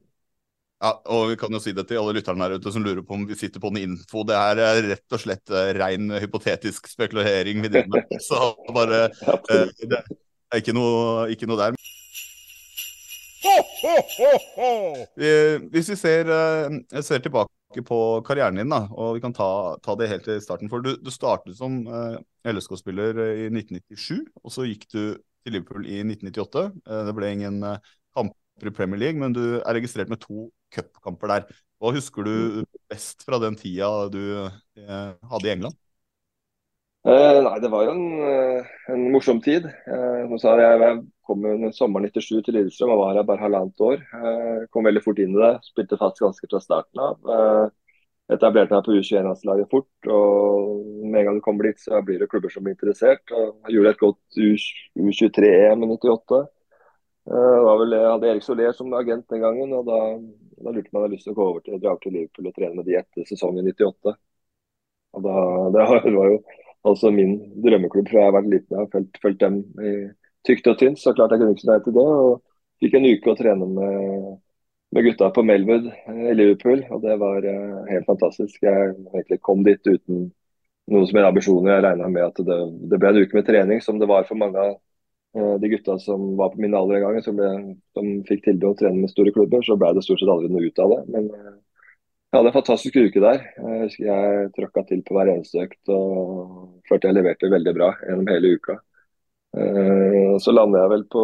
Ja, 0.78 0.92
og 1.10 1.32
vi 1.32 1.36
kan 1.42 1.50
jo 1.50 1.60
si 1.62 1.72
det 1.74 1.88
til 1.90 1.98
alle 1.98 2.14
lytterne 2.20 2.46
her 2.46 2.60
ute 2.62 2.70
som 2.74 2.84
lurer 2.86 3.02
på 3.02 3.16
om 3.18 3.24
vi 3.26 3.36
sitter 3.38 3.62
på 3.62 3.72
noe 3.74 3.82
info. 3.82 4.22
Det 4.30 4.38
er 4.38 4.84
rett 4.92 5.16
og 5.18 5.22
slett 5.24 5.50
uh, 5.50 5.72
ren 5.74 6.12
hypotetisk 6.22 6.92
spekulering 6.92 7.64
vi 7.66 7.72
driver 7.74 7.98
med. 7.98 8.20
Så 8.22 8.52
bare 8.76 9.08
uh, 9.34 9.66
Det 9.82 9.98
er 9.98 10.62
ikke 10.62 10.78
noe, 10.78 11.26
ikke 11.34 11.50
noe 11.50 11.58
der. 11.64 11.80
Hvis 15.74 15.90
vi 15.96 15.98
ser, 15.98 16.30
uh, 16.30 17.02
ser, 17.02 17.26
tilbake 17.26 17.82
på 17.88 18.02
karrieren 18.30 18.62
din, 18.62 18.70
da, 18.70 18.84
og 18.94 19.18
vi 19.18 19.26
kan 19.26 19.34
ta, 19.34 19.50
ta 19.82 19.98
det 19.98 20.14
helt 20.14 20.30
til 20.30 20.38
starten. 20.46 20.70
For 20.70 20.86
du, 20.86 20.94
du 21.02 21.10
startet 21.14 21.58
som 21.58 21.88
uh, 21.90 22.22
LSK-spiller 22.46 23.18
i 23.26 23.50
1997, 23.50 24.28
og 24.44 24.54
så 24.54 24.70
gikk 24.70 24.86
du 24.94 25.02
til 25.18 25.58
Liverpool 25.58 25.90
i 25.90 26.04
1998. 26.06 26.70
Uh, 26.86 27.02
det 27.10 27.18
ble 27.18 27.34
ingen 27.34 27.64
kamp 28.14 28.38
i 28.66 28.74
Premier 28.74 29.00
League, 29.00 29.20
men 29.22 29.36
du 29.36 29.60
er 29.60 29.78
registrert 29.78 30.10
med 30.10 30.22
to 30.24 30.48
cupkamper 30.74 31.34
der. 31.34 31.50
Hva 31.78 31.94
husker 31.94 32.26
du 32.26 32.64
best 32.90 33.22
fra 33.28 33.38
den 33.44 33.56
tida 33.60 34.10
du 34.10 34.50
hadde 34.78 35.46
i 35.46 35.54
England? 35.54 35.78
Eh, 37.08 37.38
nei, 37.40 37.60
det 37.64 37.70
var 37.72 37.86
jo 37.86 37.94
en, 37.94 38.08
eh, 38.28 38.72
en 38.92 39.04
morsom 39.14 39.40
tid. 39.40 39.64
Eh, 39.64 40.24
jeg, 40.28 40.80
jeg, 40.82 41.04
kom 41.28 41.46
jo 41.46 41.70
sommeren 41.76 42.10
97 42.10 42.42
til 42.44 42.58
Lillestrøm 42.58 42.92
og 42.92 43.00
var 43.00 43.20
her 43.20 43.28
bare 43.28 43.46
halvannet 43.46 43.84
år. 43.84 44.02
Eh, 44.18 44.66
kom 44.74 44.88
veldig 44.88 45.04
fort 45.06 45.22
inn 45.24 45.38
i 45.38 45.40
det. 45.40 45.54
Spilte 45.70 46.00
fast 46.02 46.20
ganske 46.20 46.50
fra 46.52 46.60
starten 46.64 47.04
av. 47.06 47.32
Eh, 47.36 47.96
etablerte 48.36 48.76
meg 48.76 48.84
på 48.84 48.98
U21-landslaget 48.98 49.72
fort. 49.72 50.10
og 50.12 50.84
Med 51.06 51.22
en 51.22 51.30
gang 51.30 51.40
du 51.40 51.46
kommer 51.46 51.70
dit, 51.70 51.80
så 51.80 52.02
blir 52.04 52.20
det 52.20 52.28
klubber 52.32 52.52
som 52.52 52.66
blir 52.66 52.76
interessert. 52.76 53.24
og 53.32 53.56
Jeg 53.70 53.78
gjorde 53.78 53.94
et 53.96 54.04
godt 54.04 54.42
U23-EM 54.42 55.88
i 55.88 55.92
98. 55.94 56.44
Eh, 57.28 57.64
var 57.68 57.80
vel, 57.82 57.96
jeg 57.98 58.12
hadde 58.12 58.28
Erik 58.32 58.46
Soler 58.46 58.72
som 58.76 58.94
agent 58.96 59.26
den 59.34 59.42
gangen, 59.44 59.74
og 59.76 59.84
da, 59.90 59.98
da 60.64 60.72
lurte 60.72 60.94
man 60.94 61.04
hadde 61.04 61.18
lyst 61.18 61.28
til 61.28 61.34
å 61.34 61.40
gå 61.40 61.48
over 61.52 61.66
til, 61.66 61.80
dra 61.84 61.98
til 62.00 62.16
Liverpool 62.16 62.48
og 62.48 62.56
trene 62.56 62.80
med 62.80 62.88
de 62.88 62.96
etter 63.02 63.28
sesongen 63.28 63.68
98. 63.68 64.14
Og 65.18 65.26
da, 65.26 65.36
det 65.76 66.16
var 66.16 66.32
jo 66.32 66.40
altså 66.88 67.12
min 67.12 67.36
drømmeklubb 67.66 68.08
fra 68.08 68.22
jeg 68.22 68.30
har 68.30 68.38
vært 68.38 68.52
liten. 68.54 68.78
Jeg 68.78 68.86
har 68.86 69.08
fulgt, 69.26 69.44
dem 69.44 69.60
i 69.84 69.94
tykt 70.48 70.72
og 70.72 70.80
tynt, 70.80 71.02
så 71.02 71.12
klart 71.18 71.36
jeg 71.36 71.44
kunne 71.44 71.58
ikke 71.58 71.66
si 71.66 71.72
nei 71.72 71.80
til 71.84 71.98
det. 71.98 72.08
og 72.08 72.40
Fikk 72.84 72.96
en 72.96 73.10
uke 73.10 73.34
å 73.34 73.38
trene 73.42 73.68
med, 73.76 74.34
med 74.96 75.08
gutta 75.10 75.32
på 75.36 75.44
Melwood 75.44 75.88
eh, 75.92 76.26
i 76.32 76.36
Liverpool, 76.38 76.84
og 76.94 77.04
det 77.04 77.16
var 77.20 77.44
uh, 77.44 77.86
helt 77.90 78.08
fantastisk. 78.08 78.60
Jeg 78.64 78.94
egentlig 78.94 79.42
kom 79.44 79.64
dit 79.68 79.82
uten 79.90 80.28
noen 80.88 81.08
som 81.10 81.20
helst 81.20 81.32
ambisjoner. 81.34 81.74
Jeg 81.74 81.88
regna 81.90 82.12
med 82.14 82.28
at 82.30 82.40
det, 82.48 82.60
det, 82.88 83.00
ble 83.02 83.12
en 83.12 83.24
uke 83.26 83.40
med 83.40 83.50
trening, 83.50 83.84
som 83.84 84.00
det 84.00 84.08
var 84.08 84.30
for 84.30 84.40
mange 84.40 84.62
av 84.62 84.78
de 85.36 85.70
gutta 85.70 85.98
som 86.02 86.32
var 86.40 86.54
på 86.54 86.62
min 86.64 86.74
alder 86.78 86.98
en 86.98 87.04
gang, 87.04 87.18
som, 87.22 87.36
ble, 87.38 87.50
som 87.94 88.08
fikk 88.26 88.46
tilbud 88.46 88.72
å 88.72 88.78
trene 88.80 89.04
med 89.04 89.12
store 89.12 89.34
klubber. 89.36 89.62
Så 89.66 89.76
ble 89.78 89.92
det 89.94 90.06
stort 90.06 90.22
sett 90.22 90.32
aldri 90.32 90.50
noe 90.50 90.70
ut 90.70 90.82
av 90.82 90.94
det. 90.94 91.00
Men 91.14 91.28
uh, 91.34 91.56
jeg 92.28 92.42
hadde 92.42 92.50
en 92.52 92.56
fantastisk 92.58 92.98
uke 93.00 93.22
der. 93.24 93.44
Jeg 93.56 93.84
husker 93.86 94.08
jeg 94.10 94.50
tråkka 94.58 94.82
til 94.90 95.04
på 95.08 95.16
hver 95.16 95.30
eneste 95.32 95.62
økt 95.64 95.92
og 95.96 96.82
følte 96.90 97.08
jeg 97.08 97.16
leverte 97.16 97.52
veldig 97.54 97.74
bra 97.78 97.88
gjennom 98.02 98.28
hele 98.34 98.52
uka. 98.58 98.76
Eh, 99.58 100.34
så 100.44 100.52
lander 100.52 100.84
jeg 100.84 100.92
vel 100.92 101.06
på, 101.16 101.24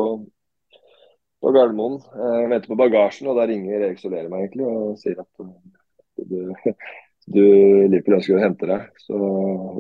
på 1.43 1.51
Gardermoen. 1.57 2.00
Jeg 2.15 2.48
venter 2.53 2.72
på 2.72 2.79
bagasjen, 2.79 3.27
og 3.27 3.36
da 3.36 3.50
ringer 3.50 3.83
Erik 3.83 4.00
Soler 4.00 4.31
meg 4.31 4.45
egentlig 4.45 4.69
og 4.69 4.95
sier 5.01 5.19
at 5.19 5.43
du, 6.24 6.39
du 7.36 7.43
Liverpool 7.43 8.17
ønsker 8.22 8.39
å 8.39 8.45
hente 8.45 8.72
deg. 8.72 8.88
Så 9.03 9.19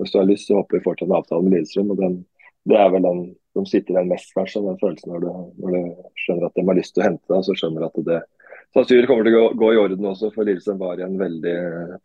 hvis 0.01 0.11
du 0.11 0.19
har 0.19 0.27
lyst, 0.27 0.51
så 0.51 0.59
håper 0.59 0.83
vi 0.83 0.97
til 0.99 1.07
en 1.07 1.17
avtale 1.21 1.47
med 1.47 1.55
Lillestrøm. 1.55 1.95
og 1.95 2.03
den, 2.03 2.19
Det 2.69 2.77
er 2.79 2.91
vel 2.93 3.03
den 3.03 3.23
som 3.53 3.65
sitter 3.69 3.97
igjen 3.97 4.09
mest, 4.09 4.31
kanskje. 4.35 4.63
Den 4.65 4.79
følelsen 4.81 5.11
når 5.13 5.25
du, 5.25 5.29
når 5.61 5.75
du 5.75 6.07
skjønner 6.23 6.47
at 6.47 6.55
de 6.57 6.65
har 6.67 6.79
lyst 6.79 6.95
til 6.95 7.03
å 7.03 7.07
hente 7.09 7.33
deg, 7.33 7.43
så 7.45 7.55
skjønner 7.59 7.83
du 7.83 7.87
at 7.89 8.07
det 8.07 8.21
sannsynligvis 8.73 9.09
kommer 9.09 9.27
til 9.27 9.37
å 9.37 9.41
gå, 9.41 9.51
gå, 9.61 9.69
i 9.73 9.79
orden 9.83 10.09
også, 10.09 10.31
for 10.33 10.47
Lillestrøm 10.47 10.79
var 10.81 10.99
i 10.99 11.05
en 11.05 11.19
veldig 11.19 11.55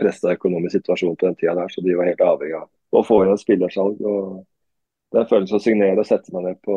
pressa 0.01 0.35
økonomisk 0.35 0.77
situasjon 0.77 1.17
på 1.17 1.29
den 1.29 1.39
tida 1.41 1.55
der, 1.57 1.73
så 1.73 1.85
de 1.85 1.97
var 1.97 2.11
helt 2.11 2.25
avhengig 2.25 2.59
av 2.59 2.69
å 2.99 3.05
få 3.07 3.23
inn 3.25 3.33
et 3.33 3.43
spillersalg. 3.43 4.03
og 4.05 5.17
Den 5.17 5.29
følelsen 5.31 5.61
å 5.61 5.65
signere 5.65 6.03
og 6.03 6.09
sette 6.09 6.35
meg 6.35 6.51
ned 6.51 6.61
på, 6.67 6.77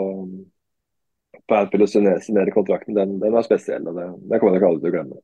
på 1.44 1.58
Anfield 1.58 1.88
og 1.88 1.92
signere 1.92 2.56
kontrakten, 2.56 2.96
den, 2.96 3.18
den, 3.20 3.36
var 3.36 3.48
spesiell. 3.48 3.88
og 3.92 4.00
det, 4.00 4.08
det 4.32 4.40
kommer 4.40 4.56
jeg 4.56 4.64
nok 4.64 4.70
aldri 4.70 4.86
til 4.86 4.94
å 4.94 4.96
glemme. 4.96 5.22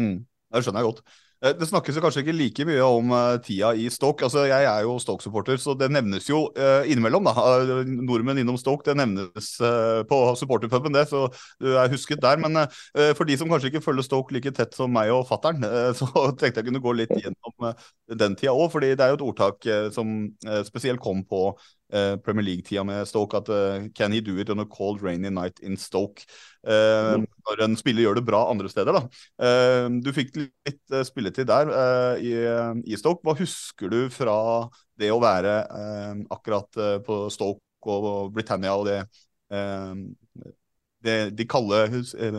Mm, 0.00 0.18
det 0.24 0.64
skjønner 0.64 0.82
jeg 0.82 0.90
godt. 0.90 1.04
Eh, 1.42 1.52
det 1.58 1.66
snakkes 1.68 1.98
jo 1.98 2.02
kanskje 2.04 2.22
ikke 2.24 2.36
like 2.36 2.66
mye 2.68 2.84
om 2.86 3.12
uh, 3.12 3.36
tida 3.42 3.72
i 3.76 3.88
Stoke. 3.92 4.24
Altså, 4.24 4.44
Jeg 4.48 4.64
er 4.68 4.84
jo 4.86 4.96
Stoke-supporter, 5.02 5.58
så 5.60 5.74
det 5.78 5.90
nevnes 5.92 6.28
jo 6.28 6.44
uh, 6.56 6.86
innimellom. 6.88 7.28
Nordmenn 8.06 8.40
innom 8.42 8.58
Stoke, 8.60 8.86
det 8.86 8.96
nevnes 8.98 9.50
på 10.08 10.18
supporterpuben, 10.38 10.94
det, 10.94 11.06
så 11.10 11.26
du 11.60 11.74
er 11.78 11.90
husket 11.92 12.22
der. 12.22 12.40
Men 12.40 12.66
for 13.16 13.26
de 13.28 13.36
som 13.38 13.50
kanskje 13.50 13.72
ikke 13.72 13.84
følger 13.84 14.06
Stoke 14.06 14.34
like 14.34 14.52
tett 14.54 14.74
som 14.76 14.92
meg 14.92 15.12
og 15.12 15.26
fattern, 15.28 15.64
så 15.98 16.08
tenkte 16.38 16.60
jeg 16.60 16.68
kunne 16.68 16.82
gå 16.84 16.94
litt 16.96 17.12
gjennom 17.12 17.72
den 18.20 18.36
tida 18.38 18.54
òg. 18.54 18.70
fordi 18.72 18.94
det 18.94 19.04
er 19.04 19.14
jo 19.14 19.18
et 19.18 19.26
ordtak 19.28 19.68
som 19.94 20.14
spesielt 20.66 21.02
kom 21.02 21.24
på 21.28 21.46
Premier 22.24 22.44
League-tida 22.46 22.82
med 22.86 23.06
Stoke, 23.08 23.38
at 23.38 23.48
Can 23.94 24.12
he 24.12 24.20
do 24.24 24.36
it 24.42 24.50
on 24.50 24.62
a 24.62 24.66
cold, 24.66 25.02
rainy 25.02 25.30
night 25.30 25.60
in 25.62 25.76
Stoke? 25.78 26.24
Mm. 26.66 27.26
Når 27.44 27.62
en 27.66 27.76
spiller 27.76 28.06
gjør 28.06 28.18
det 28.18 28.24
bra 28.26 28.40
andre 28.50 28.70
steder, 28.72 28.96
da. 28.96 29.02
Du 30.02 30.10
fikk 30.16 30.32
litt 30.40 30.96
spilletid 31.06 31.46
der 31.50 31.70
i, 32.18 32.34
i 32.88 32.98
Stoke. 32.98 33.22
Hva 33.22 33.36
husker 33.38 33.92
du 33.92 34.00
fra 34.10 34.36
det 34.98 35.12
å 35.12 35.20
være 35.22 35.54
akkurat 36.34 36.82
på 37.06 37.20
Stoke 37.30 37.98
og 38.00 38.32
Britannia 38.34 38.74
og 38.80 38.88
det, 38.88 39.00
det 41.04 41.18
de 41.36 41.46
kalde, 41.46 41.84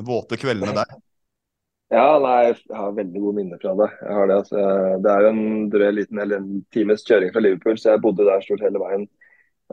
våte 0.04 0.42
kveldene 0.42 0.74
der? 0.82 0.96
Ja, 1.94 2.18
nei, 2.18 2.48
jeg 2.50 2.74
har 2.74 2.96
veldig 2.98 3.20
gode 3.22 3.38
minner 3.38 3.60
fra 3.62 3.76
det. 3.78 3.88
Jeg 4.02 4.16
har 4.18 4.26
Det 4.32 4.38
altså, 4.40 4.62
det 5.06 5.12
er 5.12 5.22
jo 5.22 5.30
en 5.30 5.44
drøy 5.70 5.92
liten 5.94 6.22
eller 6.24 6.42
en 6.42 6.64
times 6.74 7.06
kjøring 7.06 7.30
fra 7.32 7.44
Liverpool, 7.46 7.78
så 7.78 7.94
jeg 7.94 8.02
bodde 8.02 8.26
der 8.26 8.42
stort 8.42 8.64
hele 8.66 8.82
veien. 8.82 9.06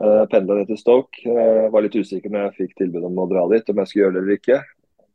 Uh, 0.01 0.23
Pendla 0.29 0.57
ned 0.57 0.71
til 0.71 0.79
Stoke. 0.81 1.21
Uh, 1.27 1.69
var 1.73 1.85
litt 1.85 1.97
usikker 1.99 2.31
når 2.33 2.47
jeg 2.47 2.55
fikk 2.61 2.79
tilbud 2.81 3.05
om 3.05 3.19
å 3.21 3.27
dra 3.29 3.45
dit, 3.51 3.67
om 3.69 3.81
jeg 3.81 3.91
skulle 3.91 4.07
gjøre 4.07 4.15
det 4.15 4.23
eller 4.23 4.39
ikke. 4.39 4.59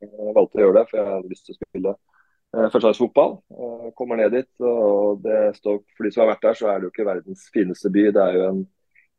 Jeg 0.04 0.35
valgte 0.37 0.61
å 0.61 0.62
gjøre 0.62 0.76
det, 0.76 0.85
for 0.90 1.00
jeg 1.00 1.11
hadde 1.11 1.32
lyst 1.32 1.47
til 1.49 1.56
å 1.56 1.58
spille 1.58 1.94
uh, 1.94 2.66
førstedagsfotball. 2.70 3.37
Uh, 3.50 3.88
kommer 3.99 4.20
ned 4.20 4.37
dit, 4.38 4.50
og 4.62 5.25
det 5.25 5.40
Stoke, 5.58 5.88
for 5.97 6.06
de 6.06 6.14
som 6.14 6.25
har 6.25 6.32
vært 6.35 6.47
der, 6.47 6.58
så 6.61 6.70
er 6.70 6.78
det 6.78 6.88
jo 6.88 6.92
ikke 6.94 7.08
verdens 7.08 7.47
fineste 7.54 7.90
by. 7.94 8.06
Det 8.14 8.25
er 8.25 8.38
jo 8.38 8.49
en 8.52 8.64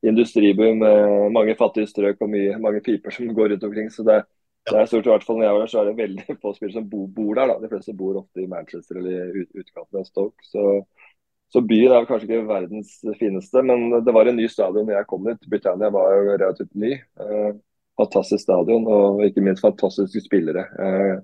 industriby 0.09 0.71
med 0.79 1.31
mange 1.35 1.57
fattige 1.59 1.89
strøk 1.91 2.21
og 2.23 2.31
mye, 2.31 2.55
mange 2.63 2.79
piper 2.85 3.11
som 3.11 3.33
går 3.35 3.53
rundt 3.53 3.65
omkring. 3.67 3.91
så 3.91 4.05
det, 4.07 4.21
det 4.69 4.77
er 4.79 4.87
stort, 4.87 5.07
i 5.07 5.11
hvert 5.11 5.25
fall 5.27 5.41
når 5.41 5.45
jeg 5.45 5.57
var 5.57 5.65
der, 5.65 5.71
så 5.73 5.81
er 5.81 5.89
det 5.89 5.97
veldig 5.99 6.37
få 6.43 6.53
spillere 6.55 6.77
som 6.77 6.87
bor, 6.89 7.07
bor 7.15 7.33
der. 7.35 7.51
da. 7.51 7.59
De 7.59 7.71
fleste 7.71 7.97
bor 7.99 8.21
ofte 8.23 8.43
i 8.43 8.47
Manchester 8.47 9.01
eller 9.01 9.35
ut, 9.35 9.51
utkanten 9.59 9.99
av 9.99 10.07
Stoke. 10.07 10.47
så 10.47 10.65
så 11.49 11.61
byen 11.65 11.95
er 11.95 12.05
kanskje 12.05 12.27
ikke 12.27 12.45
verdens 12.45 12.91
fineste, 13.17 13.63
men 13.65 13.89
det 14.05 14.13
var 14.13 14.29
en 14.29 14.37
ny 14.37 14.45
stadion 14.51 14.85
da 14.85 14.99
jeg 14.99 15.07
kom 15.09 15.25
dit. 15.25 15.47
Britannia 15.49 15.89
var 15.93 16.11
jo 16.13 16.35
relativt 16.35 16.75
ny. 16.77 16.91
Eh, 16.93 17.51
fantastisk 17.97 18.43
stadion 18.43 18.85
og 18.85 19.23
ikke 19.25 19.41
minst 19.43 19.65
fantastiske 19.65 20.21
spillere. 20.27 20.67
Eh, 20.77 21.15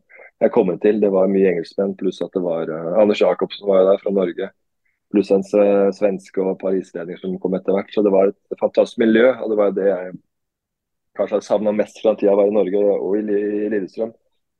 jeg 0.41 0.51
kom 0.51 0.71
inn 0.73 0.81
til, 0.81 0.99
Det 0.99 1.11
var 1.13 1.29
mye 1.29 1.51
engelskmenn, 1.53 1.93
pluss 1.99 2.23
at 2.25 2.33
det 2.33 2.41
var 2.41 2.71
eh, 2.73 3.01
Anders 3.01 3.21
Jacobsen 3.21 3.67
var 3.69 3.85
der 3.85 4.01
fra 4.01 4.15
Norge. 4.15 4.49
Pluss 5.13 5.29
en 5.31 5.45
svenske 5.45 6.41
og 6.41 6.55
et 6.55 6.63
par 6.63 6.73
islendinger 6.73 7.21
som 7.21 7.37
kom 7.39 7.53
etter 7.53 7.77
hvert. 7.77 7.93
Så 7.93 8.01
det 8.01 8.11
var 8.11 8.33
et 8.33 8.59
fantastisk 8.59 8.97
miljø. 8.97 9.29
og 9.29 9.53
Det 9.53 9.59
var 9.61 9.77
det 9.77 9.87
jeg 9.91 10.15
kanskje 11.15 11.37
har 11.37 11.45
savna 11.45 11.71
mest 11.71 12.01
fra 12.01 12.11
den 12.11 12.19
tida 12.19 12.33
jeg 12.33 12.41
var 12.41 12.49
i 12.49 12.57
Norge 12.57 12.81
og 12.97 13.15
i 13.19 13.21
Lillestrøm. 13.69 14.11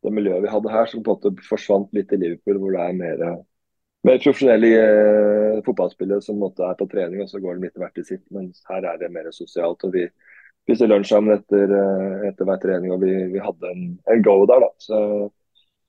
Det 0.05 0.13
miljøet 0.13 0.45
vi 0.45 0.53
hadde 0.53 0.72
her 0.72 0.86
som 0.86 1.01
på 1.01 1.17
en 1.17 1.17
måte 1.17 1.50
forsvant 1.50 1.89
litt 1.98 2.13
i 2.13 2.22
Liverpool, 2.22 2.62
hvor 2.62 2.77
det 2.77 2.86
er 2.86 2.98
mer 3.01 3.27
mer 4.06 4.20
profesjonelle 4.22 4.70
eh, 4.80 5.62
fotballspillere 5.66 6.22
som 6.22 6.40
måtte 6.40 6.66
er 6.68 6.78
på 6.78 6.88
trening, 6.92 7.24
og 7.24 7.30
så 7.30 7.42
går 7.42 7.58
de 7.58 7.68
litt 7.68 7.80
hvert 7.82 8.02
i 8.02 8.06
sitt. 8.06 8.24
Men 8.34 8.52
her 8.70 8.86
er 8.92 9.00
det 9.02 9.12
mer 9.14 9.32
sosialt. 9.34 9.84
og 9.88 9.96
Vi 9.96 10.06
spiser 10.66 10.92
lunsj 10.92 11.14
sammen 11.14 11.40
etter, 11.40 11.74
eh, 11.80 12.28
etter, 12.30 12.48
hver 12.48 12.62
trening, 12.62 12.94
og 12.94 13.02
vi, 13.06 13.16
vi 13.34 13.42
hadde 13.42 13.72
en, 13.72 13.88
en, 14.12 14.24
go 14.26 14.38
der. 14.50 14.66
da. 14.66 14.72
Så 14.82 15.00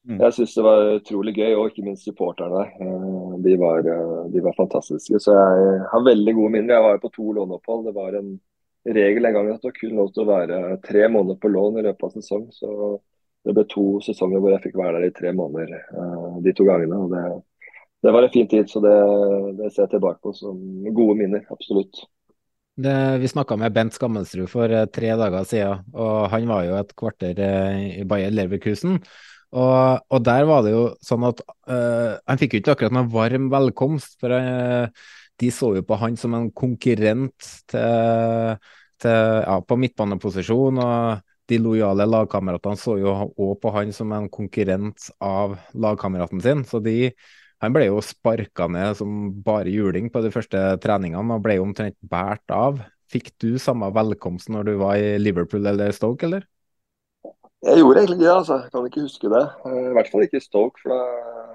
mm. 0.09 0.21
Jeg 0.23 0.37
syns 0.39 0.57
det 0.57 0.67
var 0.69 0.93
utrolig 0.95 1.35
gøy, 1.37 1.53
og 1.55 1.71
ikke 1.71 1.87
minst 1.89 2.09
supporterne 2.09 2.63
der. 2.63 2.75
Eh, 2.87 3.33
de 3.47 3.57
var, 3.61 3.91
de 4.33 4.45
var 4.45 4.61
fantastiske. 4.61 5.21
Så 5.23 5.35
jeg 5.37 5.83
har 5.93 6.07
veldig 6.07 6.37
gode 6.39 6.55
minner. 6.57 6.77
Jeg 6.77 6.87
var 6.87 6.97
jo 6.97 7.03
på 7.05 7.17
to 7.19 7.33
låneopphold. 7.41 7.91
Det 7.91 7.97
var 7.97 8.17
en 8.21 8.37
regel 8.97 9.29
en 9.29 9.35
gang 9.35 9.51
at 9.51 9.61
det 9.61 9.73
var 9.73 9.81
kun 9.81 9.99
lov 9.99 10.15
til 10.15 10.25
å 10.25 10.31
være 10.31 10.63
tre 10.87 11.05
måneder 11.11 11.43
på 11.43 11.51
lån 11.51 11.83
i 11.83 11.85
løpet 11.89 12.09
av 12.09 12.17
sesong. 12.17 12.49
Så 12.55 12.97
det 13.47 13.55
ble 13.55 13.67
to 13.71 13.85
sesonger 14.03 14.41
hvor 14.41 14.55
jeg 14.55 14.65
fikk 14.65 14.79
være 14.79 15.01
der 15.01 15.11
i 15.11 15.15
tre 15.15 15.31
måneder 15.37 16.41
de 16.43 16.55
to 16.55 16.65
gangene. 16.67 16.99
og 16.99 17.13
det 17.13 17.27
det 18.07 18.13
var 18.15 18.27
en 18.27 18.33
fin 18.33 18.49
tid, 18.49 18.69
så 18.71 18.81
det, 18.85 18.97
det, 19.59 19.71
ser 19.73 19.87
jeg 19.87 19.97
tilbake 19.97 20.23
på 20.23 20.33
som 20.37 20.59
gode 20.95 21.17
minner. 21.19 21.43
Absolutt. 21.51 22.05
Det, 22.77 22.97
vi 23.23 23.31
snakka 23.33 23.57
med 23.59 23.73
Bent 23.75 23.97
Skammelsrud 23.97 24.51
for 24.53 24.71
eh, 24.71 24.89
tre 24.93 25.15
dager 25.17 25.47
siden, 25.49 25.87
og 25.97 26.29
han 26.31 26.47
var 26.51 26.67
jo 26.67 26.77
et 26.77 26.93
kvarter 26.99 27.41
eh, 27.41 27.79
i 28.03 28.05
Bayer 28.09 28.35
Leverkusen. 28.37 29.01
Og, 29.57 30.03
og, 30.13 30.19
der 30.27 30.45
var 30.45 30.65
det 30.67 30.75
jo 30.75 30.83
sånn 31.07 31.25
at 31.25 31.39
uh, 31.71 32.19
han 32.29 32.41
fikk 32.41 32.57
jo 32.57 32.61
ikke 32.61 32.73
akkurat 32.75 32.97
noen 32.97 33.13
varm 33.13 33.47
velkomst, 33.53 34.19
for 34.21 34.35
uh, 34.35 34.91
de 35.41 35.53
så 35.55 35.71
jo 35.79 35.85
på 35.87 35.97
han 36.03 36.19
som 36.21 36.35
en 36.37 36.51
konkurrent 36.51 37.49
til, 37.71 38.59
til, 39.01 39.17
ja, 39.47 39.57
på 39.63 39.79
midtbaneposisjon. 39.81 40.83
og 40.83 41.25
de 41.47 41.59
lojale 41.63 42.07
lagkameratene 42.11 42.79
så 42.81 42.97
jo 42.99 43.13
òg 43.31 43.53
på 43.63 43.71
han 43.75 43.93
som 43.95 44.13
en 44.17 44.29
konkurrent 44.33 45.11
av 45.23 45.57
lagkameraten 45.79 46.43
sin. 46.43 46.65
Så 46.67 46.81
de 46.83 47.13
han 47.65 47.73
ble 47.73 47.87
jo 47.89 48.03
sparka 48.05 48.67
ned 48.69 48.99
som 48.99 49.31
bare 49.45 49.73
juling 49.73 50.11
på 50.13 50.21
de 50.25 50.33
første 50.35 50.61
treningene 50.83 51.39
og 51.39 51.45
ble 51.45 51.57
jo 51.57 51.65
omtrent 51.65 51.97
båret 52.05 52.53
av. 52.53 52.83
Fikk 53.13 53.33
du 53.43 53.55
samme 53.63 53.89
velkomst 53.95 54.51
når 54.53 54.69
du 54.69 54.75
var 54.83 54.99
i 55.01 55.17
Liverpool 55.21 55.67
eller 55.71 55.95
Stoke, 55.97 56.27
eller? 56.27 56.45
Jeg 57.67 57.81
gjorde 57.81 58.03
egentlig 58.03 58.19
det, 58.21 58.33
altså. 58.33 58.59
Jeg 58.63 58.73
kan 58.75 58.89
ikke 58.89 59.05
huske 59.07 59.31
det. 59.33 59.45
Eh, 59.67 59.85
I 59.91 59.95
hvert 59.97 60.11
fall 60.13 60.27
ikke 60.27 60.43
Stoke. 60.45 60.83
for 60.83 60.93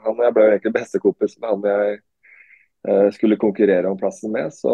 han 0.02 0.18
og 0.18 0.24
jeg 0.26 0.36
ble 0.36 0.46
jo 0.46 0.54
egentlig 0.56 0.74
bestekompis 0.80 1.36
med 1.38 1.52
han 1.52 1.68
jeg 1.70 2.00
eh, 2.90 3.10
skulle 3.16 3.40
konkurrere 3.40 3.92
om 3.92 4.00
plassen 4.00 4.34
med. 4.34 4.50
Så, 4.56 4.74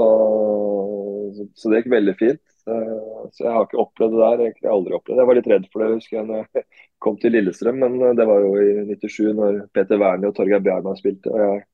så 1.59 1.69
det 1.69 1.81
gikk 1.81 1.91
veldig 1.97 2.15
fint. 2.21 2.43
Eh, 2.67 3.27
så 3.35 3.43
jeg 3.43 3.53
har 3.53 3.67
ikke 3.67 3.83
opplevd 3.83 4.15
det 4.15 4.23
der. 4.23 4.45
egentlig 4.47 4.71
aldri 4.71 4.95
opplevd 4.97 5.21
Jeg 5.21 5.29
var 5.29 5.39
litt 5.41 5.51
redd 5.53 5.67
for 5.73 5.83
det 5.83 5.97
husker 5.97 6.21
jeg 6.21 6.65
kom 7.03 7.17
til 7.21 7.35
Lillestrøm, 7.35 7.81
men 7.83 7.99
eh, 8.01 8.15
det 8.17 8.27
var 8.29 8.43
jo 8.43 8.53
i 8.61 8.85
97 8.93 9.33
når 9.37 9.59
Peter 9.75 9.99
Wernie 10.01 10.31
og 10.31 10.37
Torgeir 10.37 10.63
Bjarmann 10.63 10.99
spilte. 10.99 11.33
og 11.33 11.43
jeg 11.43 11.65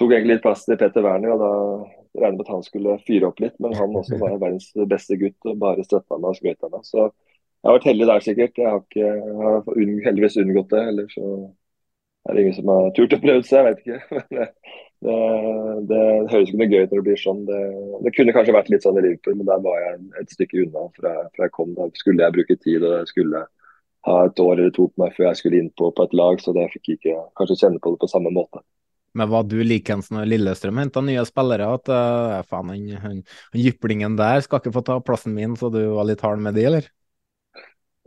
tok 0.00 0.12
egentlig 0.12 0.38
litt 0.38 0.46
plass 0.46 0.64
til 0.66 0.78
Peter 0.80 1.04
Wernie, 1.04 1.32
og 1.34 1.42
da 1.42 1.52
regnet 2.14 2.38
med 2.38 2.46
at 2.46 2.54
han 2.54 2.64
skulle 2.66 2.98
fyre 3.06 3.30
opp 3.30 3.42
litt. 3.42 3.54
Men 3.62 3.76
han 3.78 3.94
også 3.98 4.18
var 4.20 4.38
verdens 4.38 4.70
beste 4.90 5.18
gutt 5.20 5.50
og 5.50 5.60
bare 5.62 5.86
støtta 5.86 6.18
meg 6.18 6.32
og 6.32 6.38
skrøt 6.38 6.66
meg. 6.70 6.86
Så 6.86 7.04
jeg 7.04 7.68
har 7.68 7.78
vært 7.78 7.90
heldig 7.90 8.08
der 8.10 8.24
sikkert. 8.24 8.58
Jeg 8.60 8.70
har, 8.70 8.82
ikke, 8.82 9.04
jeg 9.04 9.36
har 9.42 10.08
heldigvis 10.08 10.40
unngått 10.42 10.74
det. 10.74 10.82
Eller 10.92 11.12
så 11.14 11.30
er 12.24 12.36
det 12.36 12.44
ingen 12.44 12.56
som 12.58 12.72
har 12.72 12.90
turt 12.96 13.16
å 13.16 13.20
prøve 13.22 13.46
seg, 13.46 13.60
jeg 13.60 13.66
vet 13.68 13.84
ikke. 13.84 14.00
Men 14.14 14.38
det, 14.38 14.48
det, 15.04 15.16
det 15.90 16.02
høres 16.32 16.50
ikke 16.50 16.60
noe 16.60 16.70
gøy 16.70 16.84
ut 16.84 16.92
når 16.92 17.00
det 17.00 17.06
blir 17.08 17.20
sånn. 17.20 17.42
Det, 17.48 17.62
det, 18.06 18.12
kunne 18.16 18.34
kanskje 18.36 18.56
vært 18.56 18.70
litt 18.72 18.86
sånn 18.86 19.00
i 19.00 19.04
Liverpool, 19.04 19.34
men 19.36 19.48
der 19.50 19.64
var 19.66 19.82
jeg 19.82 19.98
et 20.22 20.30
stykke 20.32 20.62
unna 20.62 20.84
fra, 20.96 21.12
fra 21.34 21.44
jeg 21.44 21.52
kom. 21.52 21.74
Da 21.76 21.88
skulle 21.98 22.24
jeg 22.24 22.36
bruke 22.38 22.56
tid 22.62 22.86
og 22.86 22.94
jeg 23.02 23.10
skulle 23.10 23.42
ha 24.04 24.20
et 24.26 24.40
år 24.40 24.58
eller 24.58 24.72
to 24.74 24.88
på 24.90 25.02
meg 25.04 25.14
før 25.16 25.30
jeg 25.30 25.40
skulle 25.40 25.60
inn 25.62 25.70
på, 25.78 25.90
på 25.96 26.06
et 26.06 26.16
lag, 26.16 26.40
så 26.42 26.54
det 26.56 26.70
fikk 26.74 26.90
jeg 26.90 27.00
ikke 27.00 27.20
kanskje 27.40 27.60
kjenne 27.62 27.82
på 27.82 27.94
det 27.94 28.02
på 28.04 28.10
samme 28.10 28.32
måte. 28.34 28.62
Men 29.14 29.30
var 29.30 29.46
du 29.46 29.60
likens 29.62 30.10
når 30.10 30.26
Lillestrøm 30.26 30.80
henta 30.82 31.00
nye 31.04 31.22
spillere? 31.28 31.68
At 31.76 31.90
uh, 31.92 32.40
faen, 32.50 32.72
han, 32.74 32.88
han, 32.98 33.20
han 33.54 33.62
jyplingen 33.62 34.18
der 34.18 34.42
skal 34.42 34.58
ikke 34.58 34.74
få 34.74 34.82
ta 34.86 34.98
plassen 35.06 35.36
min, 35.36 35.54
så 35.56 35.70
du 35.70 35.80
var 35.94 36.08
litt 36.08 36.24
hard 36.26 36.42
med 36.42 36.58
de, 36.58 36.66
eller? 36.70 36.88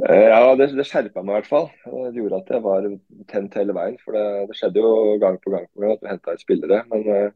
Eh, 0.05 0.27
ja, 0.29 0.55
det, 0.59 0.67
det 0.77 0.85
skjerpa 0.85 1.23
meg 1.23 1.31
i 1.31 1.37
hvert 1.39 1.49
fall. 1.49 1.69
Det 1.87 2.19
gjorde 2.19 2.41
at 2.43 2.51
jeg 2.53 2.65
var 2.65 2.89
tent 3.31 3.55
hele 3.57 3.73
veien. 3.77 3.95
For 4.03 4.19
det, 4.19 4.25
det 4.51 4.57
skjedde 4.59 4.83
jo 4.83 5.15
gang 5.23 5.39
på 5.41 5.53
gang 5.55 5.65
på 5.71 5.83
gang 5.83 5.95
at 5.95 6.03
vi 6.03 6.11
henta 6.11 6.35
ut 6.35 6.43
spillere. 6.43 6.83
Men 6.91 7.07
uh, 7.07 7.31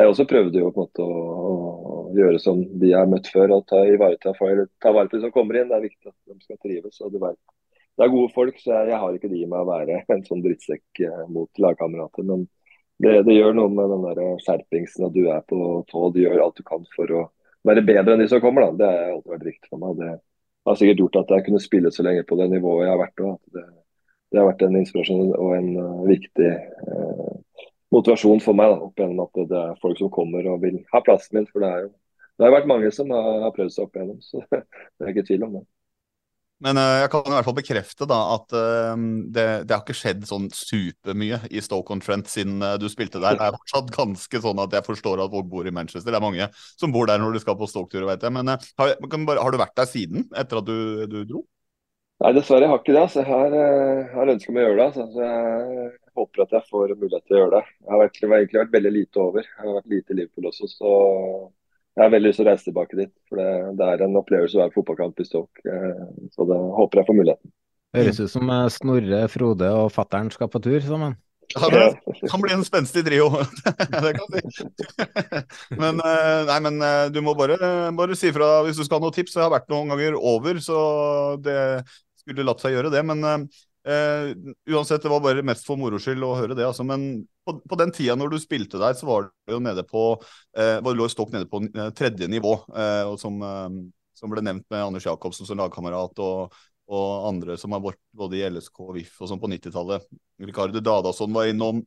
jeg 0.00 0.10
også 0.10 0.26
prøvde 0.30 0.64
jo 0.64 0.72
på 0.72 0.80
en 0.80 0.88
måte 0.88 1.04
å, 1.04 1.22
å 1.92 1.94
gjøre 2.16 2.40
som 2.42 2.64
de 2.64 2.90
jeg 2.90 2.98
har 2.98 3.10
møtt 3.10 3.30
før. 3.30 3.52
og 3.58 3.68
ta, 3.70 3.84
ivareta 3.86 4.32
for, 4.40 4.64
ta 4.82 4.96
vare 4.96 5.12
på 5.12 5.18
de 5.18 5.26
som 5.28 5.34
kommer 5.36 5.60
inn. 5.60 5.68
Det 5.70 5.76
er 5.76 5.86
viktig 5.86 6.10
at 6.10 6.18
de 6.32 6.48
skal 6.48 6.58
trives. 6.64 7.04
og 7.04 7.12
du 7.12 7.20
vet. 7.22 7.38
Det 8.00 8.06
er 8.06 8.12
gode 8.14 8.32
folk, 8.32 8.56
så 8.56 8.70
jeg, 8.72 8.88
jeg 8.94 8.98
har 9.02 9.16
ikke 9.16 9.28
det 9.28 9.38
i 9.42 9.46
meg 9.50 9.60
å 9.60 9.68
være 9.68 9.98
en 10.14 10.22
sånn 10.24 10.40
drittsekk 10.40 11.02
uh, 11.04 11.26
mot 11.28 11.60
lagkamerater. 11.60 12.24
Men 12.24 12.46
det, 12.96 13.18
det, 13.26 13.34
gjør 13.36 13.58
noe 13.58 13.68
med 13.74 13.92
den 13.92 14.06
der 14.06 14.38
skjerpingsen 14.40 15.04
at 15.04 15.12
du 15.12 15.26
er 15.28 15.42
på 15.44 15.58
tå. 15.90 16.06
Du 16.14 16.22
gjør 16.22 16.46
alt 16.46 16.56
du 16.56 16.64
kan 16.64 16.86
for 16.94 17.12
å 17.12 17.26
være 17.68 17.84
bedre 17.84 18.14
enn 18.14 18.22
de 18.22 18.28
som 18.30 18.40
kommer. 18.40 18.70
da. 18.70 18.78
Det 18.78 18.88
har 18.88 19.12
alltid 19.18 19.34
vært 19.34 19.44
viktig 19.50 19.68
for 19.68 19.82
meg. 19.82 19.98
Det, 20.00 20.14
har 20.70 20.78
sikkert 20.80 21.02
gjort 21.02 21.18
at 21.20 21.34
jeg 21.34 21.44
kunne 21.44 21.60
spille 21.60 21.92
så 21.92 22.04
lenge 22.06 22.24
på 22.28 22.38
det 22.40 22.46
nivået 22.54 22.86
jeg 22.86 22.92
har 22.94 23.02
vært. 23.02 23.16
på. 23.20 23.32
det, 23.52 23.64
det, 24.32 24.40
har 24.40 24.48
vært 24.48 24.64
en 24.64 24.78
inspirasjon 24.80 25.34
og 25.36 25.52
en 25.58 25.68
uh, 25.76 26.06
viktig 26.08 26.52
uh, 26.86 27.66
motivasjon 27.92 28.40
for 28.46 28.56
meg. 28.56 28.72
Da, 28.72 28.86
opp 28.86 29.02
igjennom 29.04 29.26
at 29.26 29.42
det, 29.42 29.66
er 29.66 29.82
folk 29.84 30.00
som 30.00 30.12
kommer 30.14 30.48
og 30.54 30.64
vil 30.64 30.80
ha 30.94 31.04
plassen 31.04 31.36
min. 31.36 31.50
For 31.52 31.60
det, 31.60 31.74
er 31.74 31.84
jo, 31.84 31.92
det 32.40 32.48
har 32.48 32.56
vært 32.56 32.72
mange 32.72 32.94
som 32.96 33.12
har 33.12 33.52
prøvd 33.60 33.76
seg 33.76 33.84
opp 33.84 34.00
igjennom, 34.00 34.24
så 34.24 34.40
det 34.56 35.04
er 35.04 35.12
ikke 35.12 35.26
tvil 35.28 35.44
om 35.50 35.60
det. 35.60 35.66
Men 36.64 36.76
uh, 36.76 37.00
jeg 37.00 37.10
kan 37.12 37.24
i 37.24 37.32
hvert 37.32 37.46
fall 37.46 37.56
bekrefte 37.56 38.06
da 38.08 38.18
at 38.34 38.52
uh, 38.52 38.92
det, 39.32 39.44
det, 39.64 39.72
har 39.72 39.80
ikke 39.80 39.96
skjedd 39.96 40.26
sånn 40.28 40.50
supermye 40.52 41.40
i 41.48 41.62
Stoke-on-Trent 41.64 42.28
siden 42.28 42.60
uh, 42.64 42.74
du 42.80 42.84
spilte 42.92 43.22
der. 43.22 43.38
Det 43.38 43.46
er 43.46 43.56
fortsatt 43.56 43.92
ganske 43.94 44.42
sånn 44.44 44.60
at 44.60 44.76
jeg 44.76 44.86
forstår 44.86 45.24
at 45.24 45.32
folk 45.32 45.48
bor 45.52 45.68
i 45.68 45.72
Manchester. 45.72 46.12
Det 46.12 46.18
er 46.20 46.26
mange 46.26 46.50
som 46.74 46.92
bor 46.92 47.08
der 47.08 47.22
når 47.22 47.38
du 47.38 47.40
skal 47.44 47.56
på 47.56 47.68
Stoke-tur, 47.70 48.04
vet 48.10 48.26
jeg. 48.26 48.34
Men 48.36 48.52
har, 48.52 48.92
bare, 49.00 49.40
har, 49.40 49.54
du 49.54 49.60
vært 49.62 49.78
der 49.80 49.88
siden, 49.88 50.28
etter 50.36 50.60
at 50.60 50.68
du, 50.68 51.06
du 51.08 51.22
dro? 51.24 51.42
Nei, 52.20 52.34
dessverre 52.36 52.66
jeg 52.66 52.72
har 52.74 52.82
ikke 52.82 52.92
det. 52.92 53.06
Altså. 53.06 53.22
Jeg 53.22 53.30
har, 53.30 54.10
har 54.12 54.34
ønske 54.34 54.52
om 54.52 54.60
å 54.60 54.66
gjøre 54.66 54.76
det. 54.76 54.88
Altså. 54.90 55.06
Så 55.14 55.24
jeg 55.24 55.94
håper 56.20 56.44
at 56.44 56.52
jeg 56.58 56.68
får 56.68 56.92
mulighet 56.92 57.24
til 57.24 57.38
å 57.38 57.40
gjøre 57.40 57.54
det. 57.54 57.62
Jeg 57.78 57.94
har 57.94 58.04
egentlig, 58.04 58.30
egentlig 58.36 58.60
vært 58.60 58.76
veldig 58.76 58.92
lite 58.98 59.24
over. 59.24 59.48
Jeg 59.48 59.64
har 59.64 59.78
vært 59.78 59.94
lite 59.94 60.12
i 60.12 60.20
Liverpool 60.20 60.50
også, 60.50 60.68
så 60.74 60.92
jeg 61.98 62.06
har 62.06 62.12
veldig 62.12 62.30
lyst 62.30 62.38
til 62.38 62.46
å 62.46 62.50
reise 62.50 62.66
tilbake 62.68 62.98
dit. 62.98 63.10
For 63.28 63.40
det, 63.40 63.48
det 63.80 63.88
er 63.92 64.04
en 64.06 64.20
opplevelse 64.20 64.58
å 64.58 64.62
være 64.62 64.74
fotballkamp 64.76 65.18
i 65.20 65.26
Stoke. 65.26 65.64
Eh, 65.66 66.04
så 66.34 66.46
det 66.48 66.60
håper 66.78 67.00
jeg 67.00 67.08
får 67.08 67.18
muligheten. 67.18 67.52
Høres 67.96 68.20
ut 68.22 68.30
som 68.30 68.52
eh, 68.54 68.68
Snorre, 68.70 69.24
Frode 69.32 69.72
og 69.74 69.90
fattern 69.94 70.30
skal 70.32 70.50
på 70.52 70.62
tur 70.62 70.78
sammen. 70.86 71.18
Ja, 71.50 71.66
det 71.66 72.28
kan 72.30 72.44
bli 72.44 72.52
en 72.54 72.62
spenstig 72.62 73.02
trio. 73.08 73.26
det 74.04 74.12
kan 74.14 74.36
si. 74.36 74.68
men, 75.82 75.98
eh, 75.98 76.44
nei, 76.46 76.60
men 76.68 76.78
du 77.10 77.18
må 77.26 77.34
bare, 77.38 77.58
bare 77.98 78.18
si 78.18 78.30
fra 78.36 78.60
hvis 78.66 78.78
du 78.78 78.84
skal 78.86 79.00
ha 79.00 79.08
noen 79.08 79.16
tips. 79.18 79.34
Jeg 79.34 79.48
har 79.48 79.56
vært 79.56 79.68
noen 79.72 79.90
ganger 79.90 80.14
over, 80.14 80.62
så 80.62 80.78
det 81.42 81.58
skulle 82.22 82.46
latt 82.46 82.62
seg 82.62 82.76
gjøre 82.76 82.94
det. 82.94 83.02
Men 83.10 83.50
Uh, 83.80 84.36
uansett, 84.68 85.02
det 85.02 85.08
var 85.08 85.22
bare 85.24 85.42
mest 85.46 85.64
for 85.64 85.80
moro 85.80 85.96
skyld 86.00 86.24
å 86.24 86.34
høre 86.36 86.56
det. 86.56 86.66
Altså. 86.66 86.84
Men 86.84 87.22
på, 87.46 87.56
på, 87.64 87.78
den 87.80 87.92
tida 87.96 88.16
når 88.18 88.34
du 88.34 88.40
spilte 88.42 88.80
der, 88.80 88.96
så 88.98 89.08
var 89.08 89.30
du 89.30 89.54
jo 89.54 89.60
nede 89.64 89.84
på 89.88 90.02
uh, 90.20 90.76
var 90.84 90.96
lå 90.96 91.08
stokk 91.08 91.32
nede 91.34 91.48
på 91.50 91.62
uh, 91.64 91.86
tredje 91.96 92.28
nivå. 92.30 92.56
og 92.70 93.16
som, 93.20 93.40
som, 94.16 94.32
ble 94.32 94.44
nevnt 94.44 94.66
med 94.72 94.84
Anders 94.84 95.08
Jacobsen 95.08 95.48
som 95.48 95.58
lagkamerat 95.60 96.20
og, 96.20 96.58
og, 96.90 97.08
andre 97.30 97.56
som 97.60 97.72
har 97.76 97.82
vært 97.84 98.00
både 98.16 98.40
i 98.40 98.44
LSK 98.50 98.82
og 98.84 98.94
VIF 98.98 99.16
og 99.20 99.30
sånn 99.30 99.40
på 99.40 99.50
90-tallet. 99.54 100.10
Ricardo 100.44 100.84
Dadasson 100.84 101.32
var 101.32 101.48
innom. 101.48 101.80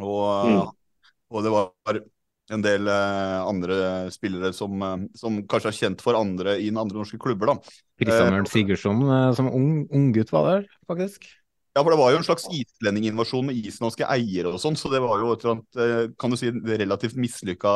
Og, 0.00 0.26
mm. 0.48 1.08
og 1.32 1.44
det 1.44 1.52
var 1.52 2.02
en 2.52 2.64
del 2.64 2.88
andre 2.92 3.76
spillere 4.14 4.52
som, 4.56 4.82
som, 5.18 5.42
kanskje 5.48 5.72
er 5.72 5.78
kjent 5.78 6.04
for 6.04 6.18
andre 6.18 6.58
i 6.60 6.70
andre 6.70 7.00
norske 7.00 7.20
klubber. 7.20 7.52
da. 7.52 7.76
Kristian 8.02 8.40
Ørn 8.40 8.50
Sigurdsson 8.50 9.06
som 9.38 9.48
ung 9.48 9.86
unggutt 9.90 10.34
var 10.34 10.50
der, 10.50 10.66
faktisk. 10.90 11.30
Ja, 11.72 11.80
for 11.80 11.88
det 11.88 11.96
var 12.02 12.10
jo 12.12 12.18
en 12.20 12.26
slags 12.26 12.44
islendinginvasjon 12.52 13.46
med 13.48 13.56
islandske 13.56 14.04
eiere 14.12 14.50
og 14.50 14.60
sånn, 14.60 14.76
så 14.76 14.90
det 14.92 14.98
var 15.00 15.22
jo 15.22 15.30
et 15.32 15.44
eller 15.44 15.54
annet, 15.54 16.16
kan 16.20 16.32
du 16.32 16.36
si, 16.36 16.50
relativt 16.68 17.16
mislykka 17.16 17.72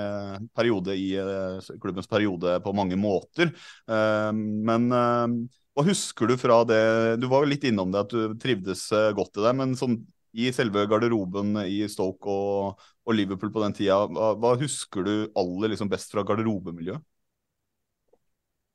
eh, 0.00 0.38
periode 0.56 0.96
i 0.96 1.10
eh, 1.20 1.68
klubbens 1.82 2.08
periode 2.08 2.56
på 2.64 2.72
mange 2.76 2.96
måter. 2.96 3.52
Eh, 3.84 4.30
men 4.32 4.88
eh, 4.88 5.34
hva 5.76 5.84
husker 5.90 6.32
du 6.32 6.38
fra 6.40 6.62
det 6.66 6.80
Du 7.20 7.28
var 7.28 7.44
jo 7.44 7.52
litt 7.52 7.68
innom 7.68 7.92
det 7.92 8.06
at 8.06 8.14
du 8.16 8.32
trivdes 8.40 8.88
eh, 8.96 9.12
godt 9.12 9.36
i 9.36 9.44
det, 9.44 9.52
men 9.60 9.76
sånn 9.76 10.00
i 10.38 10.48
selve 10.54 10.86
garderoben 10.88 11.56
i 11.66 11.82
Stoke 11.92 12.32
og, 12.32 12.88
og 13.08 13.16
Liverpool 13.16 13.52
på 13.52 13.62
den 13.64 13.76
tida, 13.76 14.02
hva, 14.12 14.32
hva 14.36 14.54
husker 14.60 15.06
du 15.06 15.14
aller 15.38 15.72
liksom 15.72 15.88
best 15.90 16.12
fra 16.12 16.24
garderobemiljøet? 16.28 17.02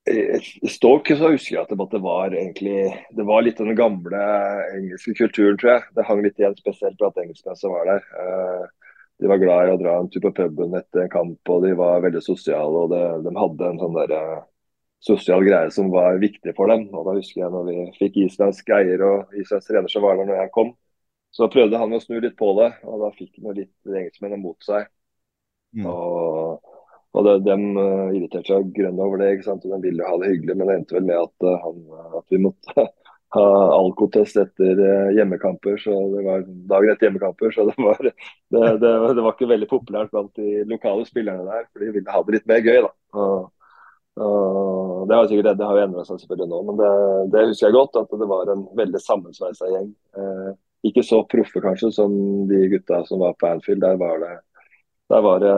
I 0.04 0.68
Stoke 0.68 1.16
så 1.16 1.30
husker 1.32 1.56
jeg 1.56 1.64
at 1.64 1.70
det 1.94 2.00
var 2.04 2.34
egentlig 2.36 2.92
Det 3.16 3.24
var 3.24 3.46
litt 3.46 3.62
av 3.64 3.70
den 3.70 3.78
gamle 3.80 4.24
engelske 4.76 5.14
kulturen, 5.16 5.56
tror 5.60 5.72
jeg. 5.78 5.86
Det 5.96 6.08
hang 6.10 6.24
litt 6.26 6.42
igjen, 6.42 6.58
spesielt 6.60 6.98
blant 7.00 7.20
engelskmennene 7.22 7.62
som 7.62 7.72
var 7.72 7.88
der. 7.88 8.10
Eh, 8.20 8.66
de 9.24 9.30
var 9.32 9.40
glad 9.40 9.70
i 9.70 9.72
å 9.72 9.80
dra 9.80 9.94
en 10.02 10.10
tur 10.12 10.26
på 10.26 10.34
puben 10.36 10.76
etter 10.76 11.06
en 11.06 11.14
kamp, 11.14 11.40
og 11.54 11.64
de 11.64 11.72
var 11.80 12.04
veldig 12.04 12.24
sosiale. 12.26 12.84
og 12.84 12.92
det, 12.92 13.04
De 13.24 13.36
hadde 13.38 13.70
en 13.70 13.80
sånn 13.80 13.96
der, 14.02 14.12
eh, 14.18 14.44
sosial 15.04 15.44
greie 15.48 15.72
som 15.72 15.92
var 15.94 16.20
viktig 16.20 16.56
for 16.58 16.68
dem. 16.68 16.90
og 16.92 17.08
Da 17.08 17.16
husker 17.22 17.46
jeg 17.46 17.52
når 17.56 17.70
vi 17.70 17.78
fikk 18.02 18.20
islandsk 18.26 18.76
eier 18.76 19.08
og 19.08 19.40
islandsk 19.40 19.72
trener 19.72 19.92
som 19.92 20.04
var 20.04 20.20
der 20.20 20.28
når 20.28 20.42
jeg 20.42 20.56
kom, 20.60 20.76
så 21.34 21.50
prøvde 21.52 21.80
han 21.82 21.96
å 21.96 22.02
snu 22.02 22.20
litt 22.22 22.38
på 22.38 22.52
det, 22.60 22.70
og 22.86 23.02
da 23.02 23.10
fikk 23.16 23.40
han 23.42 23.58
litt 23.58 23.74
engelskmennene 23.90 24.44
mot 24.44 24.66
seg. 24.66 24.86
Mm. 25.74 25.88
Og 25.90 26.62
og 27.14 27.28
det, 27.28 27.34
De 27.46 27.56
uh, 27.78 28.10
irriterte 28.16 28.50
seg 28.50 28.74
grønn 28.74 29.02
over 29.02 29.22
det, 29.22 29.36
ikke 29.36 29.48
sant? 29.52 29.66
og 29.68 29.76
de 29.76 29.86
ville 29.86 30.08
ha 30.08 30.20
det 30.22 30.32
hyggelig. 30.32 30.58
Men 30.58 30.70
det 30.70 30.78
endte 30.80 30.98
vel 30.98 31.08
med 31.10 31.20
at, 31.20 31.46
uh, 31.46 31.58
han, 31.62 31.82
at 32.20 32.34
vi 32.34 32.42
måtte 32.42 32.86
ha 33.38 33.48
alkotest 33.78 34.40
etter 34.42 34.82
uh, 34.82 35.12
hjemmekamper. 35.14 35.78
så 35.82 35.98
det 36.14 36.24
var 36.26 36.46
Dagen 36.72 36.94
etter 36.94 37.10
hjemmekamper. 37.10 37.54
Så 37.54 37.68
det 37.70 37.78
var, 37.78 38.02
det, 38.02 38.14
det, 38.56 38.94
det 39.20 39.26
var 39.26 39.36
ikke 39.36 39.52
veldig 39.54 39.70
populært 39.70 40.14
blant 40.14 40.34
de 40.42 40.64
lokale 40.70 41.06
spillerne 41.10 41.46
der. 41.50 41.68
For 41.70 41.86
de 41.86 41.92
ville 42.00 42.18
ha 42.18 42.24
det 42.26 42.40
litt 42.40 42.50
mer 42.50 42.66
gøy. 42.66 42.82
da. 42.88 42.94
Og, 43.14 43.52
og 44.24 45.06
det 45.10 45.18
har 45.18 45.30
sikkert 45.30 45.58
det 45.58 45.70
har 45.70 45.78
jo 45.78 45.86
endra 45.86 46.04
seg 46.06 46.20
selvfølgelig 46.22 46.50
nå, 46.50 46.58
men 46.68 46.76
det, 46.82 46.92
det, 47.34 47.48
husker 47.52 47.70
jeg 47.70 47.78
godt. 47.78 48.02
At 48.02 48.18
det 48.24 48.32
var 48.34 48.50
en 48.50 48.66
veldig 48.82 49.06
sammensveisa 49.06 49.70
gjeng. 49.70 49.90
Eh, 50.18 50.52
ikke 50.84 51.04
så 51.06 51.22
proffe 51.30 51.62
kanskje 51.64 51.92
som 51.96 52.14
de 52.50 52.66
gutta 52.74 53.04
som 53.08 53.22
var 53.24 53.38
på 53.40 53.48
Anfield. 53.48 53.82
Der 53.84 54.00
var 54.00 54.20
det 54.24 54.34
der 55.12 55.22
var 55.22 55.40
det 55.40 55.56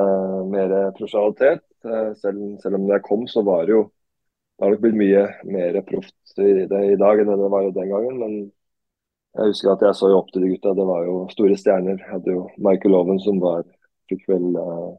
mer 0.51 0.91
profesjonalitet. 0.97 1.61
Eh, 1.85 2.11
selv, 2.21 2.57
selv, 2.61 2.75
om 2.75 2.89
jeg 2.89 3.01
kom, 3.03 3.27
så 3.27 3.41
var 3.41 3.65
det 3.65 3.71
jo 3.77 3.83
Det 4.55 4.63
har 4.63 4.71
nok 4.71 4.81
blitt 4.81 4.95
mye 4.95 5.21
mer 5.51 5.81
proft 5.83 6.37
i 6.39 6.51
i 6.63 6.95
dag 6.95 7.19
enn 7.19 7.27
det 7.27 7.49
var 7.51 7.65
den 7.75 7.89
gangen. 7.91 8.19
Men 8.19 8.35
jeg 9.35 9.49
husker 9.51 9.73
at 9.73 9.81
jeg 9.83 9.95
så 9.99 10.09
jo 10.11 10.19
opp 10.21 10.29
til 10.31 10.45
de 10.45 10.51
gutta. 10.53 10.71
Det 10.77 10.85
var 10.87 11.01
jo 11.03 11.15
store 11.33 11.57
stjerner. 11.59 11.97
Jeg 11.99 12.11
hadde 12.11 12.31
jo 12.31 12.45
Michael 12.57 12.95
Owen 12.95 13.19
som 13.19 13.41
var 13.43 13.65
fikk 14.07 14.23
vel 14.31 14.55
uh, 14.55 14.95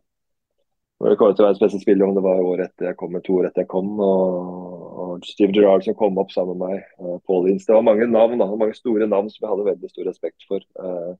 det 1.04 1.16
kommer 1.20 1.34
til 1.36 1.44
å 1.44 1.46
være 1.46 1.56
et 1.56 1.60
spesielt 1.60 1.84
spiller 1.84 2.06
om 2.06 2.14
det 2.16 2.24
var 2.24 2.40
året 2.40 2.70
etter 2.70 2.88
jeg 2.88 2.96
kom, 2.96 3.10
eller 3.12 3.24
to 3.24 3.34
år 3.36 3.48
etter 3.48 3.64
jeg 3.64 3.68
kom. 3.72 3.88
Og 4.00 4.65
Steve 5.24 5.54
Gerrard 5.54 5.86
som 5.86 5.96
kom 5.96 6.18
opp 6.20 6.34
sammen 6.34 6.58
med 6.60 6.74
meg. 6.74 6.90
Uh, 7.00 7.16
Paul 7.28 7.48
Ince. 7.48 7.68
Det 7.68 7.76
var 7.76 7.86
mange 7.86 8.08
navn, 8.10 8.36
da, 8.42 8.50
mange 8.52 8.76
store 8.76 9.08
navn 9.08 9.30
som 9.32 9.44
jeg 9.44 9.52
hadde 9.52 9.70
veldig 9.70 9.92
stor 9.92 10.10
respekt 10.10 10.48
for. 10.50 10.66
Uh, 10.76 11.14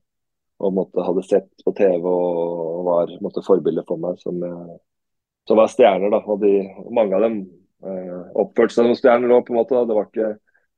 og 0.63 0.73
måtte, 0.73 1.03
hadde 1.05 1.23
sett 1.25 1.49
på 1.65 1.73
TV 1.77 2.05
og 2.09 2.85
var 2.87 3.11
måtte, 3.21 3.45
forbilder 3.45 3.85
for 3.87 4.01
meg 4.01 4.17
som, 4.21 4.39
eh, 4.43 4.77
som, 5.49 5.59
var 5.59 5.69
stjerner. 5.71 6.09
da, 6.13 6.21
og 6.25 6.41
de, 6.41 6.53
Mange 6.93 7.17
av 7.17 7.25
dem 7.27 7.37
eh, 7.85 8.23
oppførte 8.41 8.73
seg 8.73 8.89
som 8.89 8.97
stjerner 8.97 9.35
òg, 9.35 9.45
på 9.45 9.53
en 9.53 9.59
måte. 9.59 9.83
Det 9.89 9.97
var, 9.97 10.09
ikke, 10.09 10.31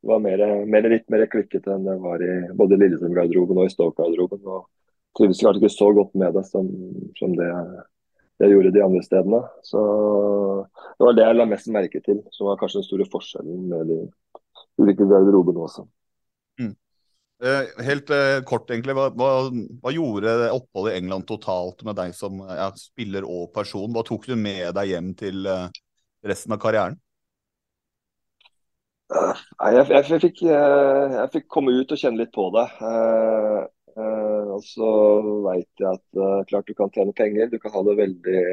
det 0.03 0.11
var 0.11 0.25
mer, 0.25 0.43
mer, 0.67 0.89
litt 0.91 1.07
mer 1.13 1.25
klikkete 1.31 1.75
enn 1.75 1.87
det 1.87 1.95
var 2.03 2.25
i 2.25 2.33
både 2.59 2.79
Lillestrøm-garderoben 2.81 3.61
og 3.61 3.69
i 3.69 3.75
Stoke-garderoben. 3.75 4.43
og 4.43 4.67
trivdes 5.17 5.39
kanskje 5.41 5.63
ikke 5.63 5.73
så 5.73 5.87
godt 5.95 6.11
med 6.21 6.35
det 6.37 6.45
som, 6.47 6.67
som 7.17 7.31
det, 7.39 7.49
jeg 8.39 8.53
gjorde 8.53 8.73
de 8.75 8.83
andre 8.83 9.03
stedene. 9.03 9.39
Så 9.67 9.79
det 10.97 11.07
var 11.07 11.15
det 11.17 11.25
jeg 11.27 11.37
la 11.39 11.47
mest 11.49 11.71
merke 11.75 12.01
til, 12.05 12.21
som 12.35 12.49
var 12.49 12.59
kanskje 12.59 12.81
den 12.81 12.87
store 12.87 13.07
forskjellen 13.11 13.65
med 13.71 13.91
de 13.91 13.99
ulike 14.79 15.07
garderobene 15.07 15.65
også. 15.65 15.85
Mm. 16.59 16.75
Eh, 17.43 17.83
helt 17.87 18.09
eh, 18.11 18.37
kort, 18.47 18.67
egentlig. 18.71 18.95
Hva, 18.97 19.09
hva, 19.15 19.33
hva, 19.83 19.93
gjorde 19.95 20.51
oppholdet 20.55 20.95
i 20.95 21.01
England 21.01 21.27
totalt 21.27 21.83
med 21.87 21.95
deg 21.99 22.15
som 22.15 22.41
ja, 22.43 22.69
spiller 22.79 23.27
og 23.27 23.49
person? 23.55 23.91
Hva 23.95 24.03
tok 24.07 24.27
du 24.27 24.35
med 24.39 24.73
deg 24.75 24.91
hjem 24.93 25.13
til 25.19 25.47
eh, 25.47 25.69
resten 26.27 26.55
av 26.55 26.59
karrieren? 26.63 26.99
Nei, 29.09 29.69
jeg, 29.73 29.85
jeg, 29.89 30.03
jeg, 30.11 30.21
fikk, 30.21 30.41
jeg, 30.45 31.29
fikk, 31.33 31.47
komme 31.49 31.73
ut 31.79 31.91
og 31.95 31.97
kjenne 31.97 32.21
litt 32.21 32.33
på 32.35 32.43
det. 32.53 32.67
Eh, 34.59 34.65
eh, 34.65 34.65
og 34.65 34.65
så 34.67 34.89
veit 35.45 35.81
jeg 35.81 35.89
at 35.89 36.19
uh, 36.19 36.43
klart 36.49 36.67
du 36.67 36.75
kan 36.77 36.91
tjene 36.93 37.15
penger. 37.15 37.49
Du 37.49 37.59
kan 37.59 37.73
ha 37.73 37.83
det 37.87 37.95
veldig 37.99 38.43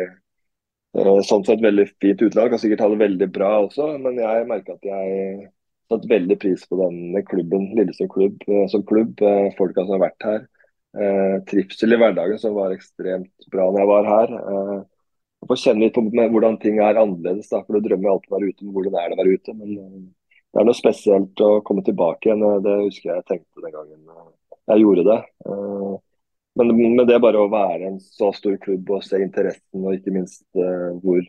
uh, 0.96 1.20
sånn 1.26 1.44
sett 1.46 1.62
veldig 1.64 1.86
fint 2.00 2.22
utlag. 2.22 2.50
Kan 2.50 2.62
sikkert 2.62 2.84
ha 2.84 2.90
det 2.92 3.02
veldig 3.04 3.30
bra 3.34 3.52
også, 3.66 3.92
men 4.02 4.18
jeg 4.22 4.48
merka 4.48 4.76
at 4.76 4.86
jeg 4.86 5.46
satte 5.90 6.10
veldig 6.10 6.36
pris 6.42 6.64
på 6.66 6.80
denne 6.80 7.22
klubben, 7.26 7.70
Lillestrøm 7.78 8.10
klubb, 8.14 8.44
uh, 8.50 8.66
som 8.72 8.84
klubb. 8.86 9.22
folka 9.58 9.84
som 9.84 9.96
har 9.98 10.08
vært 10.10 10.30
her. 10.30 10.44
trivsel 11.44 11.92
i 11.92 11.96
hverdagen 12.00 12.38
som 12.40 12.54
var 12.56 12.72
ekstremt 12.72 13.48
bra 13.52 13.66
når 13.68 13.82
jeg 13.82 13.88
var 13.90 14.06
her. 14.08 14.30
Uh, 14.46 14.78
få 15.46 15.58
kjenne 15.60 15.84
litt 15.84 15.94
på 15.94 16.02
hvordan 16.08 16.56
ting 16.58 16.80
er 16.80 16.96
annerledes. 16.96 17.50
Da, 17.50 17.60
for 17.62 17.76
Du 17.76 17.84
drømmer 17.84 18.14
alltid 18.14 18.32
å 18.32 18.36
være 18.38 18.48
ute, 18.50 18.64
men 18.64 18.72
hvordan 18.74 18.96
er 18.96 19.10
det 19.10 19.18
å 19.18 19.20
være 19.20 19.34
ute? 19.36 19.56
men 19.58 20.06
det 20.56 20.62
er 20.62 20.68
noe 20.70 20.78
spesielt 20.78 21.40
å 21.44 21.48
komme 21.68 21.82
tilbake 21.84 22.30
igjen. 22.30 22.40
Det 22.64 22.74
husker 22.80 23.10
jeg 23.10 23.18
jeg 23.18 23.24
tenkte 23.28 23.60
den 23.60 23.74
gangen 23.74 23.98
eh, 24.08 24.30
jeg 24.66 24.82
gjorde 24.82 25.04
det. 25.06 25.18
Eh, 25.46 25.92
men 26.56 26.72
med 26.96 27.06
det 27.10 27.18
bare 27.20 27.42
å 27.42 27.50
være 27.52 27.90
en 27.90 28.00
så 28.00 28.30
stor 28.36 28.56
klubb 28.62 28.90
og 28.96 29.04
se 29.04 29.20
interessen 29.20 29.84
og 29.84 29.96
ikke 29.98 30.14
minst 30.14 30.44
eh, 30.56 30.90
hvor, 31.02 31.24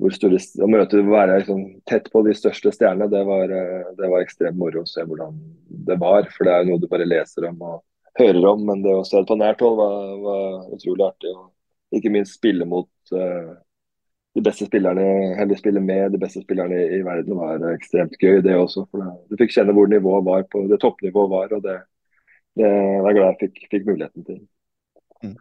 hvor 0.00 0.14
store, 0.14 0.40
å 0.62 0.70
møte, 0.70 1.04
være 1.06 1.40
liksom 1.40 1.64
tett 1.90 2.10
på 2.12 2.22
de 2.26 2.34
største 2.38 2.72
stjernene, 2.76 3.10
det 3.10 3.22
var, 3.26 3.54
det 3.98 4.10
var 4.12 4.22
ekstremt 4.22 4.58
moro 4.60 4.84
å 4.84 4.90
se 4.90 5.04
hvordan 5.06 5.40
det 5.88 5.98
var. 6.02 6.28
For 6.36 6.46
det 6.46 6.56
er 6.56 6.68
noe 6.68 6.82
du 6.82 6.86
bare 6.90 7.08
leser 7.08 7.48
om 7.50 7.64
og 7.72 7.80
hører 8.20 8.52
om, 8.52 8.62
men 8.68 8.84
det 8.86 8.94
å 8.94 9.06
se 9.06 9.18
det 9.18 9.28
på 9.30 9.38
nært 9.40 9.64
hold 9.64 9.80
var, 9.80 10.14
var 10.22 10.76
utrolig 10.76 11.08
artig. 11.10 11.34
Og 11.34 11.98
ikke 11.98 12.14
minst 12.14 12.38
spille 12.38 12.68
mot 12.68 12.88
de 14.34 14.42
beste 14.44 14.66
spillerne, 14.66 15.34
eller 15.42 15.58
spille 15.58 15.80
med 15.82 16.12
de 16.14 16.18
beste 16.22 16.42
spillerne 16.44 16.78
i, 16.94 17.00
verden 17.06 17.38
var 17.38 17.64
ekstremt 17.72 18.14
gøy, 18.20 18.38
det 18.44 18.54
også. 18.56 18.86
For 18.90 19.14
du 19.28 19.38
fikk 19.40 19.56
kjenne 19.56 19.74
hvor 19.74 19.90
nivået 19.90 20.26
var 20.26 20.44
på 20.52 20.66
det 20.70 20.78
toppnivået 20.82 21.32
var, 21.32 21.54
og 21.56 21.64
det, 21.64 21.80
det 22.58 22.70
jeg 22.70 23.04
er 23.10 23.16
glad 23.16 23.28
jeg 23.28 23.38
fikk, 23.44 23.60
fikk 23.72 23.86
muligheten 23.88 24.26
til. 24.26 24.40
Mm. 25.22 25.36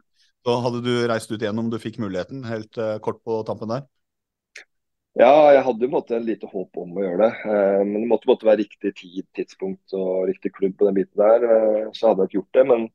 Så 0.45 0.57
hadde 0.65 0.83
du 0.85 0.91
reist 1.09 1.31
ut 1.31 1.41
igjen 1.41 1.61
om 1.61 1.71
du 1.71 1.79
fikk 1.81 1.97
muligheten, 2.01 2.43
helt 2.47 2.77
uh, 2.79 2.97
kort 3.03 3.23
på 3.25 3.41
tampen 3.47 3.71
der? 3.71 3.87
Ja, 5.19 5.49
jeg 5.51 5.65
hadde 5.65 5.83
jo 5.83 5.91
måtte, 5.91 6.15
en 6.15 6.27
lite 6.27 6.47
håp 6.47 6.79
om 6.79 6.95
å 6.95 7.03
gjøre 7.03 7.25
det. 7.25 7.31
Uh, 7.43 7.81
men 7.83 7.97
det 8.03 8.11
måtte, 8.11 8.29
måtte, 8.29 8.47
være 8.47 8.63
riktig 8.63 8.93
tid, 9.01 9.25
tidspunkt 9.35 9.97
og 9.97 10.29
riktig 10.29 10.53
klubb 10.55 10.77
på 10.79 10.87
den 10.87 11.01
biten 11.01 11.19
der. 11.19 11.43
Uh, 11.49 11.91
så 11.97 12.11
hadde 12.11 12.23
jeg 12.25 12.31
ikke 12.31 12.41
gjort 12.41 12.61
det. 12.61 12.65
men 12.71 12.87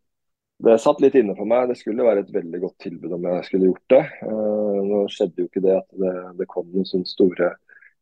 det 0.65 0.77
satt 0.79 1.01
litt 1.03 1.17
inne 1.19 1.35
for 1.37 1.51
meg. 1.51 1.67
Det 1.69 1.77
skulle 1.81 2.07
være 2.07 2.23
et 2.23 2.33
veldig 2.33 2.61
godt 2.63 2.77
tilbud 2.87 3.13
om 3.17 3.25
jeg 3.27 3.47
skulle 3.49 3.67
gjort 3.69 3.91
det. 3.91 4.03
Nå 4.87 5.01
skjedde 5.11 5.43
jo 5.43 5.49
ikke 5.49 5.63
det 5.65 5.73
at 5.81 5.89
det, 5.99 6.13
det 6.39 6.47
kom 6.49 6.69
noen 6.71 6.87
sånne 6.89 7.11
store 7.11 7.49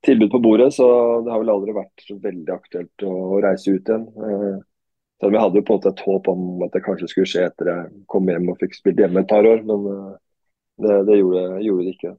tilbud 0.04 0.28
på 0.34 0.40
bordet, 0.44 0.68
så 0.76 0.86
det 1.24 1.32
har 1.32 1.40
vel 1.40 1.52
aldri 1.54 1.74
vært 1.74 2.04
så 2.04 2.18
veldig 2.20 2.52
aktuelt 2.52 3.06
å, 3.08 3.14
å 3.32 3.40
reise 3.42 3.72
ut 3.72 3.88
igjen. 3.88 4.04
Uh, 5.22 5.30
vi 5.30 5.38
hadde 5.38 5.60
jo 5.60 5.66
på 5.66 5.76
en 5.76 5.80
måte 5.80 5.94
et 5.94 6.04
håp 6.06 6.28
om 6.32 6.66
at 6.66 6.74
det 6.74 6.82
kanskje 6.84 7.10
skulle 7.12 7.30
skje 7.30 7.46
etter 7.46 7.70
jeg 7.70 8.02
kom 8.10 8.28
hjem 8.28 8.50
og 8.50 8.58
fikk 8.62 8.74
spilt 8.74 9.00
hjemme 9.02 9.22
et 9.22 9.30
par 9.30 9.46
år, 9.46 9.62
men 9.68 9.86
uh, 9.86 10.12
det, 10.82 10.98
det 11.08 11.22
gjorde, 11.22 11.46
gjorde 11.62 11.86
det 11.86 11.96
ikke. 11.96 12.14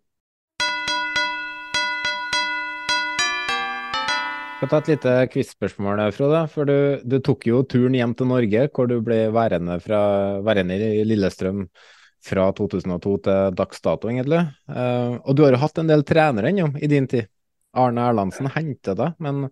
skal 4.63 4.71
ta 4.71 4.79
et 4.79 4.93
lite 4.93 5.13
quiz-spørsmål, 5.33 5.99
Frode. 6.15 6.45
For 6.47 6.69
du, 6.69 6.77
du, 7.03 7.17
tok 7.19 7.43
jo 7.49 7.65
turen 7.67 7.97
hjem 7.97 8.13
til 8.15 8.29
Norge, 8.29 8.61
hvor 8.71 8.87
du 8.87 9.01
ble 9.03 9.25
værende, 9.35 9.75
fra, 9.83 9.99
værende 10.45 10.77
i 10.79 11.03
Lillestrøm 11.03 11.65
fra 12.23 12.45
2002 12.55 13.17
til 13.25 13.57
dags 13.59 13.83
dato, 13.83 14.07
egentlig. 14.07 14.39
Uh, 14.71 15.19
og 15.19 15.35
du 15.35 15.43
har 15.43 15.57
jo 15.57 15.59
hatt 15.65 15.81
en 15.81 15.91
del 15.91 16.05
trenere 16.07 16.53
ennå 16.53 16.69
i 16.79 16.87
din 16.87 17.09
tid. 17.11 17.27
Arne 17.75 18.07
Erlandsen 18.07 18.47
henter 18.53 18.95
deg, 18.95 19.17
men 19.19 19.49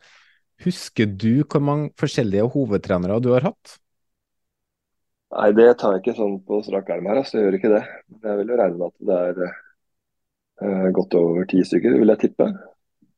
husker 0.66 1.10
du 1.10 1.44
hvor 1.44 1.64
mange 1.64 1.92
forskjellige 2.00 2.50
hovedtrenere 2.54 3.20
du 3.24 3.32
har 3.36 3.52
hatt? 3.52 3.78
Nei, 5.32 5.52
det 5.56 5.70
tar 5.80 5.96
jeg 5.96 6.04
ikke 6.04 6.18
sånn 6.18 6.40
på 6.44 6.60
strak 6.66 6.90
arm 6.92 7.08
her, 7.08 7.22
altså. 7.22 7.38
Jeg 7.38 7.48
gjør 7.48 7.58
ikke 7.62 7.72
det. 7.72 7.82
Jeg 8.20 8.40
vil 8.42 8.52
jo 8.52 8.58
regne 8.60 8.80
med 8.82 8.90
at 8.90 9.08
det 9.08 9.20
er 9.30 9.54
uh, 10.66 10.88
godt 10.98 11.16
over 11.20 11.48
ti 11.48 11.62
stykker, 11.68 11.96
vil 12.02 12.12
jeg 12.12 12.22
tippe. 12.26 12.50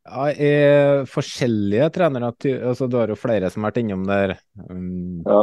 Ja, 0.04 0.28
er 0.30 1.08
forskjellige 1.10 1.90
trenere. 1.96 2.34
Altså, 2.54 2.90
du 2.92 3.00
har 3.00 3.10
jo 3.10 3.18
flere 3.18 3.50
som 3.50 3.64
har 3.64 3.72
vært 3.72 3.82
innom 3.82 4.04
der 4.06 4.36
um, 4.68 5.24
ja. 5.26 5.42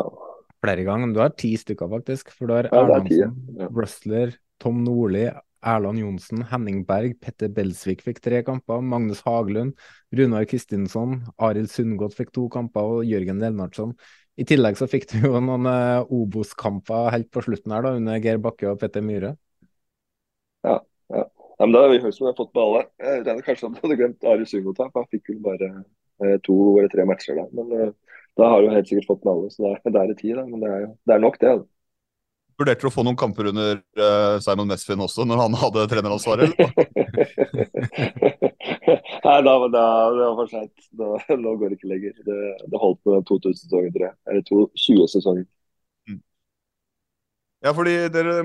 flere 0.62 0.84
ganger. 0.86 1.14
Du 1.16 1.22
har 1.24 1.34
ti 1.34 1.54
stykker, 1.58 1.90
faktisk. 1.90 2.30
For 2.36 2.46
du 2.46 2.54
har 2.54 2.70
ja, 2.70 2.84
Erlandsen, 2.84 3.34
ja. 3.58 3.70
Rustler, 3.74 4.36
Tom 4.62 4.84
Nordli, 4.86 5.26
Erland 5.66 6.00
Johnsen, 6.00 6.44
Henning 6.50 6.84
Berg, 6.88 7.18
Petter 7.20 7.50
Belsvik 7.52 8.04
fikk 8.06 8.20
tre 8.24 8.42
kamper. 8.46 8.80
Magnus 8.80 9.20
Haglund, 9.26 9.76
Runar 10.16 10.46
Kristinsson, 10.48 11.20
Arild 11.38 11.70
Sundgodt 11.72 12.16
fikk 12.16 12.32
to 12.36 12.48
kamper, 12.52 12.96
og 13.00 13.08
Jørgen 13.08 13.42
Lennartson. 13.42 13.94
I 14.40 14.46
tillegg 14.48 14.78
så 14.80 14.88
fikk 14.88 15.08
du 15.10 15.18
jo 15.26 15.40
noen 15.42 15.68
uh, 15.68 16.06
Obos-kamper 16.08 17.10
helt 17.14 17.28
på 17.34 17.42
slutten 17.44 17.74
her, 17.76 17.84
da, 17.84 17.96
under 17.98 18.22
Geir 18.24 18.40
Bakke 18.40 18.70
og 18.70 18.80
Petter 18.80 19.04
Myhre. 19.04 19.34
Ja, 20.64 20.78
ja. 21.12 21.26
Ja, 21.60 21.66
men 21.66 21.74
Da 21.76 21.88
vi 21.92 21.98
hørt 22.00 22.16
som 22.16 22.24
vi 22.24 22.30
har 22.30 22.38
fått 22.38 22.54
på 22.56 22.62
alle. 22.64 22.86
Jeg 23.04 23.24
regner 23.26 23.44
kanskje 23.44 23.68
at 23.68 23.74
du 23.74 23.82
hadde 23.82 23.96
glemt 24.00 24.24
Arild 24.24 24.48
Sundgodt 24.48 24.78
her, 24.80 24.88
for 24.94 25.04
han 25.04 25.10
fikk 25.12 25.26
vel 25.28 25.42
bare 25.44 25.66
eh, 26.24 26.38
to 26.46 26.56
eller 26.78 26.88
tre 26.88 27.04
matcher 27.04 27.36
der. 27.36 27.50
Men 27.52 27.74
uh, 27.76 28.14
da 28.40 28.48
har 28.48 28.62
du 28.64 28.70
helt 28.72 28.88
sikkert 28.88 29.10
fått 29.10 29.26
med 29.26 29.34
alle, 29.34 29.50
så 29.52 29.66
det 29.66 29.92
er, 29.92 30.08
det 30.08 30.16
tid. 30.22 30.38
Da. 30.38 30.46
Men 30.48 30.64
det 30.64 30.70
er, 30.72 30.86
det 31.04 31.16
er 31.16 31.22
nok, 31.26 31.36
det. 31.42 31.52
Da. 31.58 31.68
Vurderte 32.60 32.84
du 32.84 32.90
å 32.90 32.92
få 32.92 33.02
noen 33.06 33.16
kamper 33.16 33.48
under 33.48 33.78
uh, 33.96 34.36
Simon 34.44 34.68
Mesfin 34.68 35.00
også, 35.00 35.24
når 35.24 35.38
han 35.46 35.54
hadde 35.56 35.86
treneransvaret? 35.88 36.52
Nei, 39.30 39.38
da, 39.46 39.54
da, 39.72 39.84
det 40.12 40.26
var 40.26 40.36
for 40.36 40.50
seint. 40.50 40.88
Nå 40.92 41.54
går 41.56 41.72
det 41.72 41.78
ikke 41.78 41.88
lenger. 41.88 42.14
Det, 42.26 42.38
det 42.68 42.80
holdt 42.82 43.00
med 43.08 43.24
2000-sesongen, 43.30 43.94
tror 43.94 44.06
jeg. 44.10 44.14
Eller 44.28 44.44
2020-sesongen. 44.50 45.46
Mm. 46.10 46.20
Ja, 47.64 47.74
fordi 47.76 47.96
dere, 48.12 48.36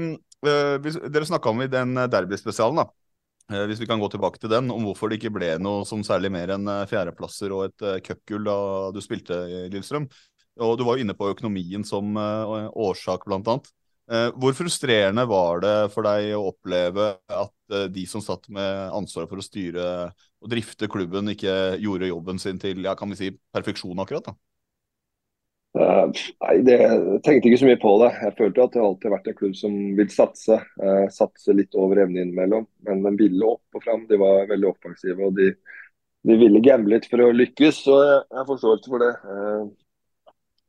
øh, 0.48 0.90
dere 1.10 1.28
snakka 1.28 1.52
om 1.52 1.64
i 1.66 1.72
den 1.72 1.96
derbyspesialen, 2.16 2.84
da. 2.84 2.88
Eh, 3.52 3.68
hvis 3.70 3.84
vi 3.84 3.90
kan 3.90 4.00
gå 4.02 4.10
tilbake 4.14 4.40
til 4.42 4.52
den, 4.56 4.72
om 4.74 4.88
hvorfor 4.88 5.12
det 5.12 5.20
ikke 5.20 5.36
ble 5.36 5.56
noe 5.62 5.84
som 5.88 6.08
særlig 6.08 6.32
mer 6.34 6.56
enn 6.56 6.72
eh, 6.72 6.86
fjerdeplasser 6.90 7.52
og 7.52 7.68
et 7.68 8.06
cupgull 8.08 8.48
da 8.48 8.60
du 8.96 9.04
spilte 9.04 9.44
i 9.50 9.66
Lillestrøm. 9.68 10.08
Og 10.66 10.78
du 10.80 10.86
var 10.88 10.96
jo 10.96 11.04
inne 11.04 11.18
på 11.20 11.34
økonomien 11.34 11.84
som 11.84 12.16
årsak, 12.16 13.26
blant 13.28 13.50
annet. 13.52 13.74
Uh, 14.06 14.30
hvor 14.38 14.54
frustrerende 14.54 15.24
var 15.26 15.64
det 15.64 15.78
for 15.90 16.06
deg 16.06 16.36
å 16.38 16.52
oppleve 16.52 17.08
at 17.26 17.74
uh, 17.74 17.88
de 17.90 18.04
som 18.06 18.22
satt 18.22 18.44
med 18.54 18.92
ansvaret 18.94 19.32
for 19.32 19.42
å 19.42 19.46
styre 19.46 19.86
og 20.14 20.52
drifte 20.52 20.86
klubben, 20.94 21.32
ikke 21.34 21.80
gjorde 21.82 22.12
jobben 22.12 22.38
sin 22.42 22.60
til 22.62 22.86
ja, 22.86 22.94
kan 22.94 23.10
vi 23.10 23.18
si, 23.18 23.30
perfeksjon 23.56 24.04
akkurat? 24.04 24.30
da? 24.30 24.36
Uh, 25.76 26.12
nei, 26.46 26.54
det, 26.68 26.76
Jeg 26.84 27.24
tenkte 27.26 27.50
ikke 27.50 27.62
så 27.64 27.70
mye 27.72 27.80
på 27.82 27.96
det. 28.04 28.12
Jeg 28.28 28.36
følte 28.38 28.68
at 28.68 28.76
det 28.76 28.84
alltid 28.86 29.10
har 29.10 29.16
vært 29.16 29.32
en 29.32 29.38
klubb 29.42 29.58
som 29.58 29.80
vil 29.98 30.14
satse. 30.14 30.60
Satse 31.12 31.56
litt 31.58 31.74
over 31.76 32.04
evne 32.06 32.22
innimellom. 32.22 32.70
Men 32.86 33.02
de 33.08 33.16
ville 33.26 33.50
opp 33.50 33.76
og 33.76 33.84
fram. 33.84 34.06
De 34.08 34.22
var 34.22 34.46
veldig 34.54 34.70
offensive. 34.70 35.18
og 35.18 35.34
de, 35.36 35.50
de 36.30 36.38
ville 36.40 36.62
gamble 36.64 36.94
litt 36.94 37.10
for 37.10 37.26
å 37.26 37.34
lykkes. 37.34 37.82
Så 37.90 37.98
jeg 38.06 38.38
har 38.38 38.48
forståelse 38.48 38.94
for 38.94 39.04
det. 39.04 39.12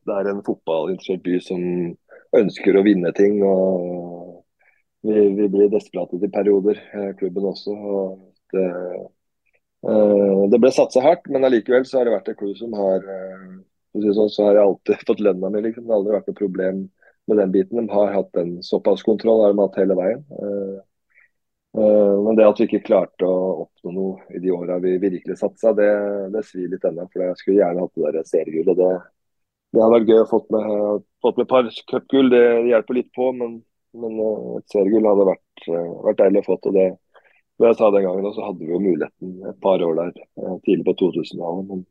Det 0.09 0.17
er 0.17 0.33
en 0.33 0.43
fotballinteressert 0.43 1.23
by 1.23 1.39
som 1.45 1.63
ønsker 2.35 2.77
å 2.77 2.83
vinne 2.85 3.13
ting. 3.15 3.39
og 3.45 4.43
Vi, 5.07 5.27
vi 5.37 5.47
blir 5.51 5.71
desperate 5.71 6.19
til 6.19 6.33
perioder, 6.33 6.81
klubben 7.19 7.47
også. 7.51 7.71
og 7.71 8.19
det, 8.51 8.67
det 10.51 10.59
ble 10.59 10.71
satsa 10.73 11.03
hardt, 11.05 11.29
men 11.31 11.47
allikevel 11.47 11.85
så 11.87 11.99
har 11.99 12.07
det 12.07 12.15
vært 12.17 12.31
et 12.33 12.39
klubb 12.39 12.57
som 12.59 12.73
har 12.75 13.05
sånn, 13.95 14.29
så 14.29 14.47
har 14.47 14.57
jeg 14.57 14.63
alltid 14.63 15.03
fått 15.09 15.23
lønna 15.23 15.49
mi. 15.49 15.63
Liksom. 15.65 15.85
Det 15.85 15.93
har 15.93 16.01
aldri 16.01 16.15
vært 16.17 16.29
noe 16.31 16.41
problem 16.41 16.83
med 17.27 17.41
den 17.41 17.51
biten. 17.51 17.79
De 17.81 17.93
har 17.93 18.13
hatt 18.13 18.35
en 18.37 18.63
såpass 18.63 19.03
kontroll 19.03 19.43
har 19.43 19.53
de 19.53 19.63
hatt 19.63 19.79
hele 19.81 19.97
veien. 19.97 20.23
Uh, 20.31 20.77
uh, 21.77 22.15
men 22.23 22.39
det 22.39 22.47
at 22.47 22.61
vi 22.61 22.69
ikke 22.69 22.85
klarte 22.87 23.27
å 23.27 23.67
oppnå 23.67 23.93
noe 23.95 24.37
i 24.37 24.41
de 24.43 24.53
åra 24.55 24.79
vi 24.83 24.97
virkelig 25.01 25.39
satsa, 25.39 25.73
det, 25.77 25.91
det 26.33 26.45
svir 26.47 26.71
litt 26.71 26.85
ennå. 26.87 27.07
For 27.11 27.25
jeg 27.25 27.41
skulle 27.41 27.61
gjerne 27.61 27.85
hatt 27.85 27.95
det 27.97 28.15
der 28.19 28.31
seriegullet. 28.31 28.81
Det, 28.81 28.91
det 29.77 29.83
hadde 29.83 29.95
vært 29.99 30.11
gøy 30.11 30.21
å 30.23 30.29
fått 30.31 30.47
med, 30.53 31.03
fått 31.21 31.41
med 31.41 31.49
par 31.51 31.67
cupgull. 31.91 32.31
Det, 32.33 32.45
hjelper 32.71 32.97
litt 32.97 33.11
på, 33.15 33.29
men, 33.37 33.59
men 33.97 34.21
uh, 34.21 34.55
et 34.57 34.73
seriegull 34.73 35.05
hadde 35.09 35.27
vært, 35.29 35.67
vært 36.07 36.23
deilig 36.23 36.41
å 36.41 36.47
få. 36.47 36.57
Og 36.57 36.77
det, 36.79 36.87
det 37.61 37.69
jeg 37.69 37.79
sa 37.79 37.91
den 37.93 38.07
gangen, 38.07 38.31
så 38.33 38.49
hadde 38.49 38.65
vi 38.65 38.73
jo 38.73 38.81
muligheten 38.81 39.37
et 39.51 39.61
par 39.61 39.85
år 39.85 40.01
der 40.01 40.17
tidlig 40.65 40.87
på 40.89 40.97
2000-tallet 41.05 41.85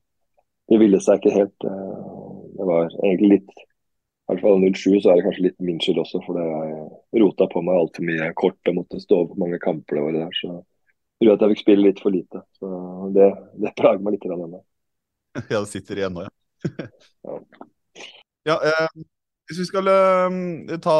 det 0.70 0.78
ville 0.82 1.00
seg 1.02 1.20
ikke 1.20 1.34
helt. 1.34 1.66
Eh, 1.66 2.36
det 2.58 2.68
var 2.68 2.90
egentlig 3.04 3.32
litt 3.36 3.52
i 3.56 4.32
hvert 4.32 4.42
fall 4.42 4.64
07 4.64 5.02
så 5.04 5.12
er 5.12 5.20
det 5.20 5.22
kanskje 5.28 5.42
litt 5.44 5.60
min 5.62 5.76
skyld 5.78 6.00
også, 6.02 6.18
for 6.26 6.38
jeg 6.42 7.20
rota 7.22 7.46
på 7.46 7.60
meg 7.62 7.76
altfor 7.78 8.06
mye 8.08 8.32
kort 8.34 8.70
og 8.72 8.74
måtte 8.80 8.98
stå 8.98 9.20
over 9.22 9.38
mange 9.38 9.60
kamper 9.62 10.00
det 10.00 10.02
året 10.02 10.18
der. 10.18 10.32
Så 10.34 10.48
jeg 10.50 11.28
tror 11.28 11.36
at 11.36 11.44
jeg 11.44 11.52
fikk 11.52 11.62
spille 11.62 11.86
litt 11.86 12.02
for 12.02 12.14
lite. 12.14 12.42
Så 12.58 12.70
det, 13.14 13.28
det 13.62 13.74
plager 13.78 14.02
meg 14.02 14.16
litt 14.16 14.26
ennå. 14.26 14.64
Ja, 15.52 15.60
det 15.60 15.68
sitter 15.68 16.00
igjen 16.00 16.14
nå, 16.16 16.24
ja. 16.26 16.32
ja 17.28 17.38
eh, 18.54 19.04
hvis 19.46 19.60
vi 19.62 19.66
skal 19.68 19.90
eh, 19.90 20.78
ta 20.82 20.94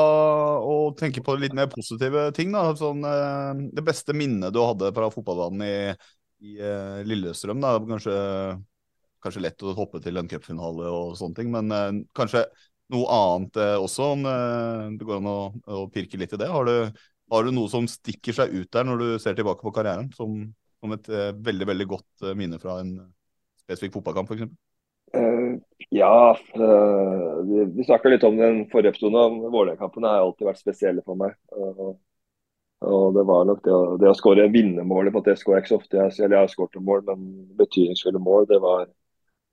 og 0.63 0.95
tenke 0.99 1.23
på 1.25 1.35
litt 1.39 1.55
mer 1.57 1.67
positive 1.73 2.29
ting, 2.37 2.53
da. 2.55 2.69
Sånn, 2.79 3.03
eh, 3.07 3.65
det 3.75 3.85
beste 3.87 4.15
minnet 4.17 4.55
du 4.55 4.61
hadde 4.63 4.93
fra 4.95 5.11
fotballbanen 5.15 5.65
i, 5.67 5.77
i 6.47 6.61
eh, 6.63 7.01
Lillestrøm, 7.07 7.63
da. 7.63 7.75
Kanskje, 7.89 8.15
kanskje 9.25 9.43
lett 9.43 9.67
å 9.67 9.75
hoppe 9.79 10.03
til 10.05 10.21
en 10.21 10.31
cupfinale 10.31 10.93
og 10.93 11.17
sånne 11.19 11.41
ting, 11.41 11.51
men 11.55 11.75
eh, 11.75 11.91
kanskje 12.17 12.45
noe 12.95 13.19
annet 13.19 13.59
eh, 13.63 13.75
også, 13.83 14.13
om 14.15 14.23
det 14.95 15.09
går 15.09 15.19
an 15.19 15.33
å, 15.33 15.41
å, 15.75 15.87
pirke 15.91 16.21
litt 16.21 16.37
i 16.37 16.41
det. 16.43 16.51
Har 16.53 16.71
du, 16.71 17.03
har 17.33 17.47
du, 17.47 17.51
noe 17.55 17.73
som 17.73 17.91
stikker 17.91 18.37
seg 18.37 18.55
ut 18.55 18.71
der 18.71 18.87
når 18.87 19.03
du 19.03 19.09
ser 19.23 19.35
tilbake 19.35 19.67
på 19.67 19.75
karrieren, 19.75 20.13
som, 20.15 20.39
som 20.79 20.95
et 20.95 21.11
veldig 21.11 21.67
veldig 21.73 21.91
godt 21.97 22.31
minne 22.39 22.63
fra 22.63 22.79
en 22.85 22.95
spesifikk 23.65 23.99
fotballkamp 23.99 24.31
f.eks.? 24.31 24.66
Uh, 25.17 25.57
ja, 25.95 26.37
uh, 26.57 27.45
vi, 27.49 27.65
vi 27.77 27.87
snakka 27.87 28.11
litt 28.13 28.27
om 28.27 28.37
den 28.37 28.65
forrige 28.73 28.95
episoden. 28.95 29.41
Vålerenga-kampene 29.49 30.13
har 30.13 30.25
alltid 30.27 30.51
vært 30.51 30.63
spesielle 30.63 31.05
for 31.07 31.19
meg. 31.21 31.35
Uh, 31.57 31.95
og 32.87 33.17
det 33.17 33.25
var 33.25 33.47
nok 33.49 33.63
det 33.65 33.73
å, 33.73 33.97
det 34.01 34.11
å 34.11 34.17
skåre 34.17 34.51
vinnermålet 34.53 35.15
på 35.15 35.23
at 35.23 35.31
det 35.31 35.39
skårer 35.41 35.59
jeg 35.59 35.65
ikke 35.65 35.73
så 35.73 35.81
ofte. 35.81 35.99
Jeg, 35.99 36.17
jeg 36.21 36.37
har 36.37 36.53
skåret 36.53 36.81
mål, 36.85 37.05
men 37.09 37.27
betydningsfulle 37.59 38.21
mål, 38.21 38.49
det 38.51 38.61
var, 38.63 38.85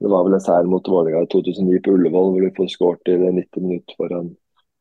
det 0.03 0.11
var 0.11 0.25
vel 0.27 0.37
en 0.37 0.43
seier 0.43 0.67
mot 0.69 0.89
Vålerenga 0.91 1.23
i 1.23 1.31
2009 1.31 1.83
på 1.85 1.95
Ullevål, 1.97 2.31
hvor 2.33 2.43
du 2.43 2.57
får 2.57 2.71
skåret 2.73 3.13
i 3.13 3.17
90 3.23 3.63
minutter 3.63 3.99
foran, 3.99 4.33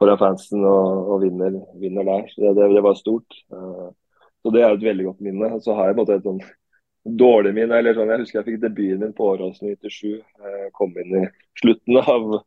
foran 0.02 0.20
fansen 0.20 0.66
og, 0.66 1.12
og 1.14 1.22
vinner, 1.22 1.60
vinner, 1.78 2.08
der. 2.08 2.26
Det, 2.34 2.56
det, 2.58 2.72
det 2.74 2.82
var 2.88 2.98
stort. 2.98 3.38
Uh, 3.54 3.92
så 4.42 4.50
Det 4.50 4.64
er 4.64 4.74
et 4.74 4.88
veldig 4.90 5.06
godt 5.12 5.22
minne. 5.22 5.54
Så 5.62 5.78
har 5.78 5.88
jeg 5.88 5.96
på 5.96 6.02
en 6.02 6.02
måte 6.02 6.18
et 6.18 6.26
sånn 6.26 6.42
dårlig 7.04 7.54
min. 7.54 7.72
eller 7.72 7.94
sånn, 7.94 8.08
Jeg 8.08 8.22
husker 8.24 8.38
jeg 8.40 8.48
fikk 8.50 8.62
debuten 8.62 9.00
min 9.00 9.12
på 9.12 9.28
Åråsen 9.34 9.70
i 9.70 9.76
97. 9.76 10.22
Jeg 10.22 10.72
kom 10.72 10.96
inn 10.98 11.22
i 11.22 11.28
slutten 11.60 11.98
av 11.98 12.42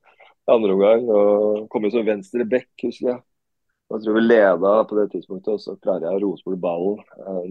andre 0.48 0.76
omgang 0.76 1.08
og 1.10 1.70
kom 1.70 1.86
inn 1.86 1.92
som 1.92 2.06
venstre 2.06 2.46
back, 2.46 2.70
husker 2.84 3.12
jeg. 3.12 3.22
Jeg 3.94 4.02
tror 4.02 4.16
vi 4.18 4.22
leda 4.26 4.72
på 4.90 4.96
det 4.98 5.12
tidspunktet, 5.12 5.52
og 5.54 5.62
så 5.62 5.76
klarer 5.78 6.08
jeg 6.08 6.18
å 6.18 6.22
rose 6.24 6.46
bort 6.48 6.62
ballen. 6.64 7.02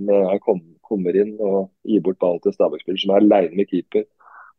Når 0.02 0.32
jeg 0.32 0.42
kom, 0.42 0.62
kommer 0.82 1.14
inn 1.14 1.36
og 1.38 1.70
gir 1.86 2.02
bort 2.02 2.18
ballen 2.18 2.42
til 2.42 2.54
Stabæk-spiller 2.56 2.98
som 3.04 3.12
er 3.14 3.22
aleine 3.22 3.54
med 3.60 3.70
keeper. 3.70 4.08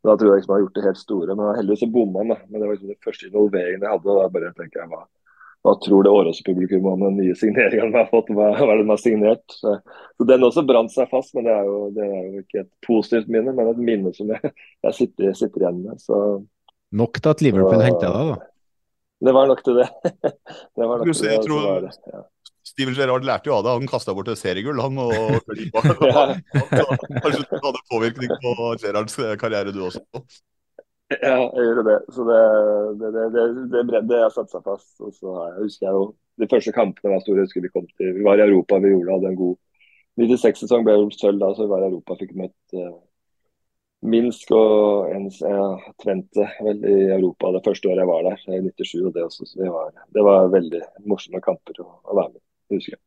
Da 0.06 0.14
tror 0.16 0.30
jeg 0.30 0.40
liksom 0.40 0.54
jeg 0.54 0.56
har 0.56 0.64
gjort 0.64 0.78
det 0.78 0.86
helt 0.86 1.02
store. 1.02 1.36
Men 1.36 1.58
heldigvis 1.58 1.82
så 1.84 1.90
bomma 1.92 2.22
han. 2.22 2.32
Men 2.48 2.62
det 2.62 2.64
var 2.68 2.78
liksom 2.78 2.92
den 2.94 3.04
første 3.04 3.28
involveringen 3.28 3.84
jeg 3.84 3.92
hadde. 3.92 4.08
og 4.14 4.22
da 4.22 4.32
bare 4.32 4.54
tenker 4.56 4.80
jeg, 4.80 4.90
hva, 4.94 5.02
hva 5.66 5.74
tror 5.82 6.04
det 6.06 6.10
Årås-publikum 6.14 6.84
om 6.86 7.00
den 7.02 7.16
nye 7.18 7.34
signeringen 7.34 7.90
vi 7.90 7.98
har 7.98 8.06
fått? 8.10 8.28
Hva, 8.30 8.52
hva 8.54 8.68
er 8.70 8.78
det 8.78 8.84
de 8.84 8.92
har 8.92 9.00
signert? 9.02 9.44
Så, 9.50 9.72
så 10.14 10.26
Den 10.28 10.46
også 10.46 10.62
brant 10.66 10.92
seg 10.94 11.10
fast, 11.10 11.32
men 11.34 11.48
det 11.48 11.56
er, 11.56 11.66
jo, 11.66 11.80
det 11.96 12.04
er, 12.06 12.20
jo, 12.28 12.42
ikke 12.44 12.60
et 12.62 12.70
positivt 12.86 13.32
minne, 13.32 13.54
men 13.56 13.72
et 13.72 13.80
minne 13.88 14.12
som 14.14 14.30
jeg, 14.30 14.52
jeg 14.86 14.98
sitter, 15.00 15.32
sitter, 15.34 15.64
igjen 15.64 15.82
med. 15.82 15.98
Så, 16.04 16.20
nok 17.02 17.18
til 17.18 17.34
at 17.34 17.42
Liverpool 17.42 17.82
henta 17.82 18.12
deg, 18.14 18.30
da? 18.30 18.52
Det 19.26 19.34
var 19.34 19.50
nok 19.50 19.66
til 19.66 19.80
det. 19.80 19.90
det 20.78 20.86
var 20.86 21.02
nok 21.02 21.10
til 21.10 21.26
det, 21.26 21.36
tror, 21.48 21.66
var, 21.66 21.90
ja. 22.14 22.24
Steven 22.66 22.94
Gerrard 22.94 23.26
lærte 23.26 23.50
jo 23.50 23.56
av 23.56 23.64
det. 23.64 23.74
Han 23.80 23.90
kasta 23.90 24.14
bort 24.14 24.28
et 24.30 24.38
seriegull, 24.38 24.78
han. 24.82 24.98
Og, 25.02 25.12
kanskje 27.22 27.42
du 27.42 27.54
hadde 27.56 27.86
påvirkning 27.90 28.34
på 28.42 28.74
Gerrards 28.82 29.18
karriere, 29.40 29.74
du 29.74 29.82
også? 29.88 30.04
Ja, 31.14 31.38
jeg 31.54 31.66
gjorde 31.68 31.84
det. 31.86 31.98
Så 32.14 32.24
det, 32.26 32.40
det, 33.00 33.26
det, 33.34 33.82
det, 33.90 34.00
det 34.10 34.22
har 34.24 34.32
satt 34.34 34.50
seg 34.50 34.64
fast. 34.66 34.94
Og 35.00 35.12
så 35.14 35.34
jeg 35.52 35.66
husker 35.66 35.86
jeg 35.86 35.98
jo 35.98 36.06
de 36.42 36.48
første 36.50 36.72
kampene 36.74 37.12
var 37.14 37.22
store. 37.22 37.44
husker 37.46 37.62
Vi 37.64 37.72
kom 37.74 37.86
til, 37.94 38.14
vi 38.16 38.24
var 38.26 38.40
i 38.40 38.46
Europa, 38.46 38.80
vi 38.82 38.92
gjorde 38.94 39.18
hadde 39.18 39.34
en 39.34 39.42
god 39.42 39.56
96-sesong 40.16 40.86
ble 40.86 40.96
sølv 41.12 41.42
da, 41.42 41.52
så 41.52 41.66
vi 41.66 41.72
var 41.74 41.84
i 41.84 41.90
Europa. 41.90 42.16
Fikk 42.18 42.32
møtt 42.40 42.76
uh, 42.78 42.96
Minsk 44.06 44.50
og 44.54 45.12
ens, 45.12 45.38
ja, 45.44 45.68
Tvente 46.02 46.46
vel, 46.64 46.82
i 46.84 46.96
Europa 47.16 47.50
det 47.54 47.62
første 47.64 47.90
året 47.90 48.02
jeg 48.02 48.10
var 48.10 48.26
der, 48.26 48.42
i 48.52 48.60
97. 48.68 48.94
og 49.08 49.14
Det 49.14 49.24
også, 49.24 49.48
så 49.48 49.62
det 49.62 49.70
var, 49.72 49.94
det 50.14 50.24
var 50.26 50.52
veldig 50.52 50.82
morsomme 51.10 51.40
kamper 51.44 51.80
å, 51.84 51.88
å 52.04 52.18
være 52.18 52.34
med 52.34 52.42
husker 52.76 52.96
jeg. 52.96 53.02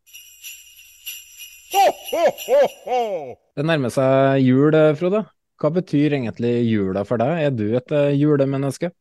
Det 3.56 3.66
nærmer 3.66 3.94
seg 3.94 4.40
jul, 4.42 4.76
Frode. 4.98 5.26
Hva 5.60 5.74
betyr 5.76 6.14
egentlig 6.16 6.54
jula 6.70 7.02
for 7.08 7.20
deg? 7.20 7.42
Er 7.44 7.52
du 7.52 7.66
et 7.76 7.92
eh, 7.92 8.14
julemenneske? 8.16 8.94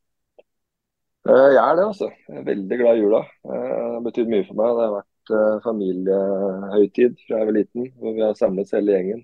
Eh, 1.28 1.50
jeg 1.54 1.60
er 1.62 1.76
det, 1.78 1.84
altså. 1.84 2.08
Jeg 2.26 2.40
er 2.40 2.48
veldig 2.48 2.78
glad 2.80 2.98
i 2.98 3.04
jula. 3.04 3.20
Eh, 3.46 3.68
det 3.68 3.92
har 3.92 4.02
betydd 4.08 4.32
mye 4.32 4.46
for 4.48 4.58
meg. 4.58 4.72
Det 4.74 4.86
har 4.88 4.96
vært 4.96 5.14
familiehøytid 5.62 7.18
fra 7.26 7.38
jeg 7.38 7.48
var 7.50 7.54
liten, 7.54 7.86
hvor 8.00 8.16
vi 8.16 8.24
har 8.24 8.34
samlet 8.38 8.70
hele 8.74 8.94
gjengen. 8.94 9.22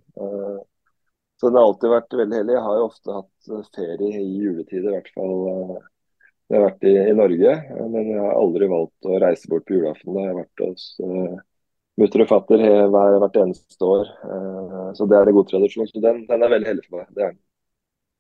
Så 1.41 1.49
det 1.49 1.59
har 1.59 1.65
alltid 1.65 1.95
vært 1.95 2.17
veldig 2.21 2.39
hellig. 2.39 2.55
Jeg 2.55 2.65
har 2.67 2.79
jo 2.79 2.87
ofte 2.91 3.17
hatt 3.17 3.71
ferie 3.75 4.21
i 4.21 4.27
juletid, 4.45 4.85
i 4.85 4.93
hvert 4.93 5.09
fall. 5.17 5.35
Jeg 6.53 6.59
har 6.59 6.67
vært 6.69 6.87
i, 6.87 6.93
i, 7.01 7.17
Norge, 7.17 7.57
men 7.81 8.11
jeg 8.13 8.21
har 8.21 8.37
aldri 8.37 8.69
valgt 8.71 9.09
å 9.09 9.19
reise 9.25 9.51
bort 9.51 9.67
på 9.67 9.79
julaften. 9.79 10.13
Da 10.13 10.27
jeg 10.27 10.35
har 10.35 10.41
vært 10.43 10.65
hos 10.69 10.87
mutter 12.01 12.25
og 12.25 12.31
fatter 12.31 12.63
hvert 12.91 13.41
eneste 13.43 13.89
år. 13.89 14.13
Uh, 14.27 14.93
så 14.99 15.07
det 15.11 15.19
er 15.19 15.31
en 15.31 15.39
god 15.39 15.51
tradisjon. 15.51 15.91
Så 15.91 16.03
den, 16.03 16.25
den 16.31 16.47
er 16.47 16.55
veldig 16.57 16.73
heldig 16.73 16.87
for 16.89 17.01
meg. 17.01 17.11
det 17.15 17.27
er 17.27 17.35
den. 17.35 17.43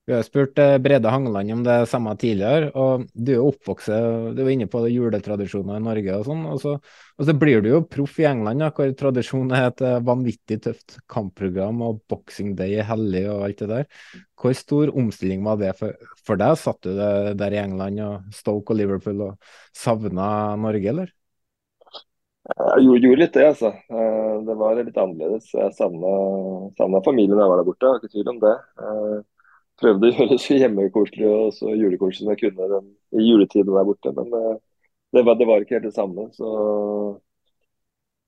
Vi 0.04 0.12
har 0.12 0.24
spurt 0.26 0.58
eh, 0.60 0.76
Brede 0.84 1.08
Hangeland 1.08 1.52
om 1.52 1.62
det 1.64 1.74
samme 1.88 2.12
tidligere, 2.20 2.66
og 2.76 3.06
du 3.16 3.30
er 3.32 3.38
jo 3.38 3.46
oppvokst 3.48 3.88
Du 4.36 4.42
er 4.42 4.50
inne 4.52 4.66
på 4.68 4.82
juletradisjoner 4.92 5.78
i 5.80 5.84
Norge 5.86 6.18
og 6.18 6.26
sånn. 6.28 6.42
Og 6.50 6.60
så, 6.60 6.74
og 7.16 7.28
så 7.30 7.34
blir 7.40 7.64
du 7.64 7.70
jo 7.70 7.80
proff 7.88 8.18
i 8.20 8.26
England, 8.28 8.60
ja, 8.60 8.68
hvor 8.76 8.92
tradisjonen 9.00 9.54
er 9.56 9.70
et 9.70 9.80
eh, 9.80 10.02
vanvittig 10.04 10.60
tøft 10.66 10.98
kampprogram 11.08 11.80
og 11.88 12.02
boxing 12.12 12.52
day 12.58 12.84
hellig 12.84 13.24
og 13.32 13.46
alt 13.48 13.64
det 13.64 13.70
der. 13.72 13.88
Hvor 14.36 14.58
stor 14.60 14.92
omstilling 14.92 15.40
var 15.46 15.56
det 15.62 15.72
for, 15.80 15.96
for 16.20 16.40
deg? 16.42 16.60
Satt 16.60 16.84
du 16.84 16.92
der 17.40 17.56
i 17.56 17.62
England 17.64 18.04
og 18.04 18.36
Stoke 18.36 18.76
og 18.76 18.82
Liverpool 18.82 19.24
og 19.30 19.54
savna 19.72 20.28
Norge, 20.60 20.92
eller? 20.92 21.16
Jeg 22.44 23.00
gjorde 23.00 23.20
litt 23.22 23.36
det, 23.36 23.44
altså. 23.54 23.70
Eh, 23.72 24.32
det 24.44 24.54
var 24.60 24.76
litt 24.76 24.98
annerledes. 25.00 25.46
Jeg 25.54 25.72
savna 25.78 27.00
familien 27.06 27.38
da 27.38 27.46
jeg 27.46 27.52
var 27.52 27.60
der 27.60 27.68
borte, 27.68 27.86
jeg 27.86 27.94
har 27.94 28.02
ikke 28.02 28.12
tvil 28.12 28.32
om 28.34 28.40
det 28.42 28.54
Jeg 28.82 29.22
prøvde 29.80 30.10
å 30.10 30.10
gjøre 30.18 30.30
det 30.34 30.40
så 30.44 30.58
hjemmekoselig 30.60 31.30
og 31.30 31.54
så 31.56 31.72
julekoselig 31.72 32.20
som 32.20 32.32
jeg 32.34 32.42
kunne 32.42 32.68
den, 32.74 32.90
i 33.16 33.28
juletiden 33.30 33.72
der 33.72 33.88
borte. 33.88 34.12
Men 34.18 34.28
det, 34.34 35.22
var, 35.22 35.38
det, 35.40 35.46
var, 35.48 35.64
ikke 35.64 35.78
helt 35.78 35.88
det 35.88 35.94
samme. 35.96 36.26
Så, 36.36 36.50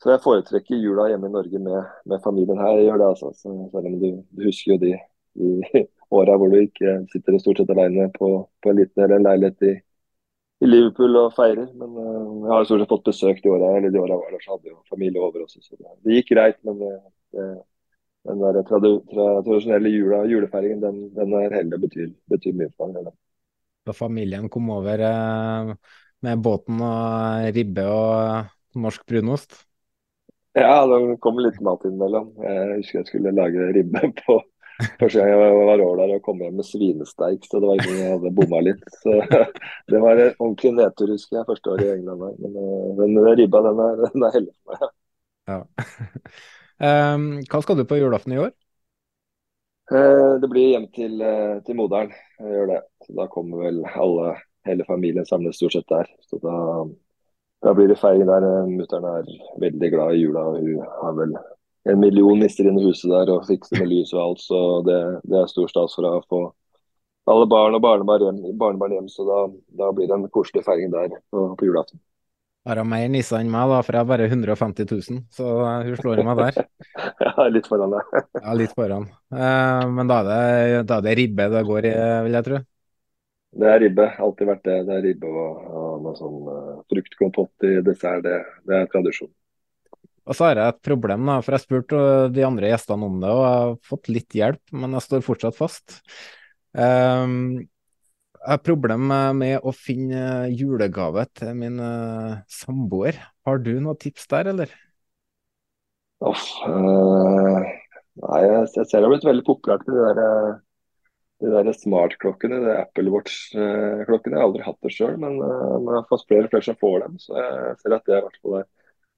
så 0.00 0.14
jeg 0.14 0.24
foretrekker 0.24 0.80
jula 0.80 1.10
hjemme 1.12 1.28
i 1.28 1.36
Norge 1.36 1.60
med, 1.68 1.92
med 2.08 2.24
familien 2.24 2.62
her. 2.62 2.80
Jeg 2.80 2.88
gjør 2.88 3.02
det 3.02 3.10
altså. 3.10 3.34
Så, 3.36 3.52
selv 3.74 3.90
om 3.92 3.98
du, 4.00 4.08
du, 4.32 4.46
husker 4.48 4.74
jo 4.74 4.80
de, 4.86 4.94
de 5.36 5.84
åra 6.16 6.38
hvor 6.40 6.48
du 6.54 6.62
ikke 6.62 7.02
sitter 7.12 7.36
stort 7.42 7.60
sett 7.60 7.76
alene 7.76 8.08
på, 8.16 8.32
på 8.64 8.72
en 8.72 8.80
liten 8.80 9.04
eller 9.04 9.20
en 9.20 9.28
leilighet 9.28 9.68
i, 9.68 9.74
i 10.64 10.68
Liverpool 10.68 11.18
og 11.20 11.34
feirer. 11.36 11.68
Men 11.76 11.94
uh, 11.96 12.44
jeg 12.46 12.52
har 12.54 12.68
stort 12.68 12.82
sett 12.82 12.92
fått 12.94 13.08
besøk 13.10 13.40
de 13.44 13.52
åra 13.52 13.76
jeg 13.78 13.92
var 13.94 14.12
der, 14.12 14.42
så 14.42 14.56
hadde 14.56 14.72
jo 14.72 14.78
familie 14.90 15.22
over 15.22 15.44
også. 15.44 15.62
Så 15.62 15.76
det, 15.76 15.96
det 16.04 16.20
gikk 16.20 16.34
greit. 16.34 16.60
men 16.66 16.78
det, 16.82 16.92
det 17.36 17.48
den 18.26 18.42
der 18.42 18.62
tradisjonelle 18.66 19.90
jula, 19.92 20.24
julefeiringen, 20.26 20.82
den, 20.82 20.98
den 21.14 21.34
er 21.38 21.54
heller 21.54 21.78
betyr, 21.78 22.10
betyr 22.30 22.56
mye 22.58 22.72
for 22.74 22.90
meg. 22.90 23.12
Da 23.86 23.94
familien 23.94 24.48
kom 24.50 24.70
over 24.74 25.02
eh, 25.06 25.70
med 26.26 26.42
båten 26.42 26.82
og 26.82 27.46
ribbe 27.54 27.86
og 27.86 28.80
norsk 28.82 29.06
brunost? 29.06 29.60
Ja, 30.56 30.86
det 30.88 31.18
kom 31.22 31.38
litt 31.38 31.60
mat 31.64 31.84
innimellom. 31.86 32.32
Jeg 32.42 32.80
husker 32.80 33.00
jeg 33.02 33.10
skulle 33.10 33.34
lage 33.36 33.70
ribbe 33.76 34.10
på 34.24 34.40
Første 34.76 35.18
gang 35.18 35.30
jeg 35.30 35.38
var 35.40 35.80
over 35.80 36.00
der 36.02 36.12
og 36.18 36.22
kom 36.24 36.42
hjem 36.44 36.58
med 36.60 36.66
svinesteik, 36.68 37.46
så 37.48 37.60
det 37.62 37.68
var 37.70 37.80
ingen 37.80 38.00
jeg 38.02 38.12
hadde 38.12 38.32
bomma 38.36 38.60
litt. 38.64 38.82
Så 39.00 39.14
Det 39.90 40.02
var 40.02 40.20
en 40.20 40.34
ordentlig 40.34 40.72
nedtur, 40.76 41.12
husker 41.14 41.38
jeg, 41.38 41.48
første 41.48 41.72
året 41.72 41.86
i 41.86 41.94
England. 41.94 42.42
Men 42.42 42.58
eh, 42.60 42.90
den 43.00 43.16
ribba, 43.40 43.62
den 43.64 43.80
er, 43.86 44.04
den 44.04 44.26
er 44.26 44.36
heldig 44.36 44.52
for 44.52 44.74
meg. 44.74 44.92
Ja. 45.46 45.58
Um, 47.14 47.26
hva 47.50 47.62
skal 47.64 47.80
du 47.80 47.86
på 47.88 48.00
julaften 48.00 48.36
i 48.36 48.42
år? 48.42 48.52
Uh, 49.86 50.36
det 50.42 50.50
blir 50.50 50.72
hjem 50.74 50.86
til, 50.92 51.16
uh, 51.24 51.56
til 51.64 51.80
moderen. 51.80 52.12
Jeg 52.42 52.52
gjør 52.58 52.70
det. 52.74 52.80
Så 53.06 53.16
da 53.16 53.28
kommer 53.32 53.64
vel 53.64 53.82
alle, 53.94 54.36
hele 54.68 54.88
familien 54.88 55.28
samles 55.28 55.56
stort 55.56 55.78
sett 55.78 55.88
der. 55.88 56.10
Så 56.28 56.42
da, 56.44 56.56
da 57.64 57.76
blir 57.78 57.88
det 57.88 58.00
feiring 58.02 58.28
der. 58.28 58.50
Mutter'n 58.68 59.08
er 59.14 59.36
veldig 59.62 59.92
glad 59.94 60.16
i 60.16 60.26
jula. 60.26 60.48
og 60.50 60.60
Hun 60.60 60.84
har 61.00 61.20
vel 61.22 61.38
en 61.86 62.00
million 62.02 62.38
nisser 62.40 62.68
inn 62.68 62.80
i 62.80 62.86
huset 62.86 63.10
der 63.12 63.30
og 63.34 63.46
fikser 63.48 63.80
med 63.80 63.90
lys 63.92 64.12
og 64.16 64.22
alt. 64.22 64.42
Så 64.44 64.60
det, 64.86 65.00
det 65.28 65.40
er 65.40 65.52
stor 65.52 65.70
stas 65.70 65.96
for 65.98 66.08
å 66.08 66.18
få 66.26 66.42
alle 67.30 67.46
barn 67.50 67.74
og 67.74 67.82
barnebarn 67.82 68.26
hjem. 68.26 68.58
Barnebarn 68.58 68.98
hjem 68.98 69.08
så 69.10 69.26
da, 69.26 69.40
da, 69.80 69.90
blir 69.94 70.10
det 70.10 70.18
en 70.18 70.28
koselig 70.34 70.66
feiring 70.66 70.92
der 70.94 71.16
på, 71.30 71.48
på 71.58 71.70
julaften 71.70 72.02
har 72.66 72.80
hun 72.82 72.88
mer 72.90 73.10
nisser 73.10 73.38
enn 73.38 73.50
meg, 73.50 73.70
da, 73.70 73.82
for 73.86 73.94
jeg 73.94 74.02
har 74.02 74.08
bare 74.10 74.26
150 74.26 74.88
000, 74.90 75.20
så 75.30 75.50
hun 75.86 75.98
slår 76.00 76.22
meg 76.26 76.40
der. 76.40 76.56
ja, 77.26 77.46
litt 77.54 77.68
foran 77.70 77.94
deg. 77.94 78.16
ja, 78.42 78.54
litt 78.58 78.74
foran. 78.74 79.06
Eh, 79.30 79.82
men 79.94 80.10
da 80.10 80.18
er, 80.22 80.26
det, 80.26 80.80
da 80.90 80.98
er, 80.98 81.04
det, 81.06 81.14
ribbe 81.20 81.46
det 81.52 81.62
går 81.68 81.86
i, 81.92 81.92
vil 82.26 82.38
jeg 82.38 82.48
tro. 82.48 82.60
Det 83.56 83.68
er 83.70 83.80
ribbe. 83.80 84.08
Alltid 84.20 84.50
vært 84.50 84.64
det. 84.66 84.80
Det 84.88 84.96
er 84.96 85.04
ribbe 85.06 85.30
og, 85.30 85.60
og 85.80 85.92
noe 86.04 86.18
sånn 86.18 86.48
uh, 86.50 86.72
fruktkompott 86.90 87.64
i 87.64 87.76
dessert. 87.86 88.26
Det, 88.26 88.40
det 88.68 88.80
er 88.82 88.90
tradisjon. 88.92 89.30
Og 90.26 90.34
så 90.34 90.48
har 90.48 90.58
jeg 90.58 90.74
et 90.74 90.82
problem, 90.88 91.28
da, 91.28 91.38
for 91.44 91.54
jeg 91.54 91.62
spurte 91.62 91.98
de 92.34 92.42
andre 92.46 92.72
gjestene 92.72 93.06
om 93.06 93.20
det, 93.22 93.30
og 93.30 93.44
jeg 93.44 93.62
har 93.62 93.76
fått 93.86 94.10
litt 94.10 94.36
hjelp, 94.36 94.62
men 94.74 94.96
jeg 94.96 95.04
står 95.04 95.22
fortsatt 95.22 95.58
fast. 95.58 96.00
Um, 96.74 97.62
jeg 98.40 98.50
har 98.50 98.62
problem 98.66 99.06
med 99.38 99.62
å 99.62 99.72
finne 99.74 100.48
julegave 100.50 101.24
til 101.34 101.54
min 101.58 101.78
uh, 101.78 102.42
samboer. 102.50 103.20
Har 103.46 103.62
du 103.62 103.72
noen 103.78 103.98
tips 104.02 104.26
der, 104.30 104.50
eller? 104.50 104.74
Uff, 106.26 106.44
uh, 106.66 107.62
nei, 108.22 108.40
jeg, 108.42 108.68
ser 108.74 108.86
det 108.86 109.02
har 109.06 109.12
blitt 109.12 109.26
veldig 109.28 109.46
populært 109.46 109.86
med 109.86 109.98
de 109.98 110.06
der, 110.18 110.56
de 111.44 111.52
der 111.54 111.70
smartklokkene, 111.76 112.64
de 112.66 112.74
Apple 112.80 113.14
Watch-klokkene. 113.14 114.34
Jeg 114.34 114.42
har 114.42 114.48
aldri 114.48 114.66
hatt 114.66 114.82
det 114.82 114.94
sjøl, 114.94 115.14
men 115.22 115.38
uh, 115.38 115.76
jeg 115.78 115.92
har 116.00 116.10
fått 116.10 116.26
flere 116.26 116.50
og 116.50 116.54
flere 116.54 116.66
som 116.66 116.82
får 116.82 116.98
dem. 117.06 117.20
Så 117.22 117.38
jeg 117.38 117.78
ser 117.82 117.96
at 118.00 118.10
det 118.10 118.18
er 118.18 118.24
i 118.24 118.26
hvert 118.26 118.42
fall 118.42 118.58
er 118.64 118.68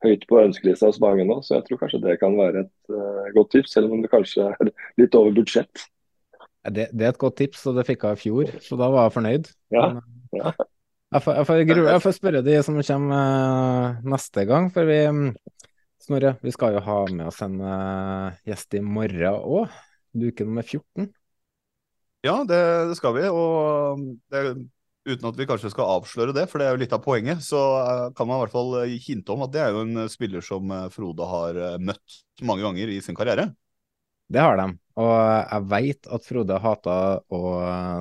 høyt 0.04 0.24
på 0.30 0.40
ønskelista 0.40 0.88
hos 0.90 1.00
mange 1.02 1.26
nå, 1.26 1.40
så 1.42 1.58
jeg 1.58 1.66
tror 1.66 1.80
kanskje 1.82 2.02
det 2.04 2.18
kan 2.20 2.36
være 2.38 2.64
et 2.66 2.94
uh, 2.94 3.28
godt 3.34 3.52
tips, 3.56 3.74
selv 3.76 3.94
om 3.94 4.02
det 4.04 4.10
kanskje 4.12 4.50
er 4.52 4.72
litt 5.00 5.16
over 5.18 5.34
budsjett. 5.36 5.86
Det, 6.68 6.88
det, 6.92 7.04
er 7.04 7.14
et 7.14 7.20
godt 7.20 7.38
tips, 7.40 7.64
og 7.70 7.78
det 7.78 7.86
fikk 7.88 8.04
jeg 8.04 8.18
i 8.18 8.22
fjor, 8.26 8.50
så 8.62 8.78
da 8.78 8.90
var 8.92 9.08
jeg 9.08 9.16
fornøyd. 9.16 9.52
Ja, 9.74 9.86
ja. 10.36 10.52
Jeg, 11.08 11.24
får, 11.24 11.38
jeg, 11.38 11.46
får, 11.48 11.60
jeg, 11.64 12.00
får, 12.04 12.14
spørre 12.18 12.44
de 12.44 12.56
som 12.66 12.80
kommer 12.84 13.14
uh, 13.16 14.00
neste 14.14 14.44
gang, 14.48 14.72
for 14.74 14.90
vi 14.90 15.02
Snorre, 15.98 16.36
vi 16.44 16.52
skal 16.54 16.76
jo 16.76 16.82
ha 16.84 16.98
med 17.10 17.26
oss 17.28 17.40
en 17.44 17.56
uh, 17.60 18.36
gjest 18.46 18.76
i 18.78 18.82
morgen 18.84 19.40
òg. 19.42 19.72
Luke 20.16 20.44
nummer 20.46 20.64
14. 20.64 21.08
Ja, 22.24 22.36
det, 22.48 22.60
det 22.90 22.96
skal 22.98 23.16
vi. 23.16 23.24
Og 23.28 24.04
det 24.32 24.44
uten 25.08 25.28
at 25.30 25.38
vi 25.38 25.46
kanskje 25.48 25.72
skal 25.72 25.90
avsløre 25.96 26.34
det, 26.36 26.44
for 26.50 26.60
det 26.60 26.68
er 26.68 26.76
jo 26.76 26.82
litt 26.82 26.94
av 26.94 27.02
poenget, 27.04 27.40
så 27.44 27.62
eh, 27.80 28.04
kan 28.18 28.28
man 28.28 28.38
i 28.38 28.42
hvert 28.44 28.54
fall 28.54 28.76
eh, 28.82 28.98
hinte 29.02 29.34
om 29.34 29.46
at 29.46 29.54
det 29.54 29.64
er 29.64 29.72
jo 29.74 29.82
en 29.86 30.04
eh, 30.04 30.12
spiller 30.12 30.44
som 30.44 30.70
Frode 30.94 31.28
har 31.32 31.58
møtt 31.82 32.20
mange 32.46 32.66
ganger 32.66 32.92
i 32.92 33.00
sin 33.04 33.18
karriere. 33.18 33.50
Det 34.28 34.44
har 34.44 34.58
de, 34.60 34.70
og 35.00 35.12
jeg 35.16 35.68
veit 35.72 36.08
at 36.12 36.26
Frode 36.28 36.60
hata 36.60 36.96
å 37.32 37.42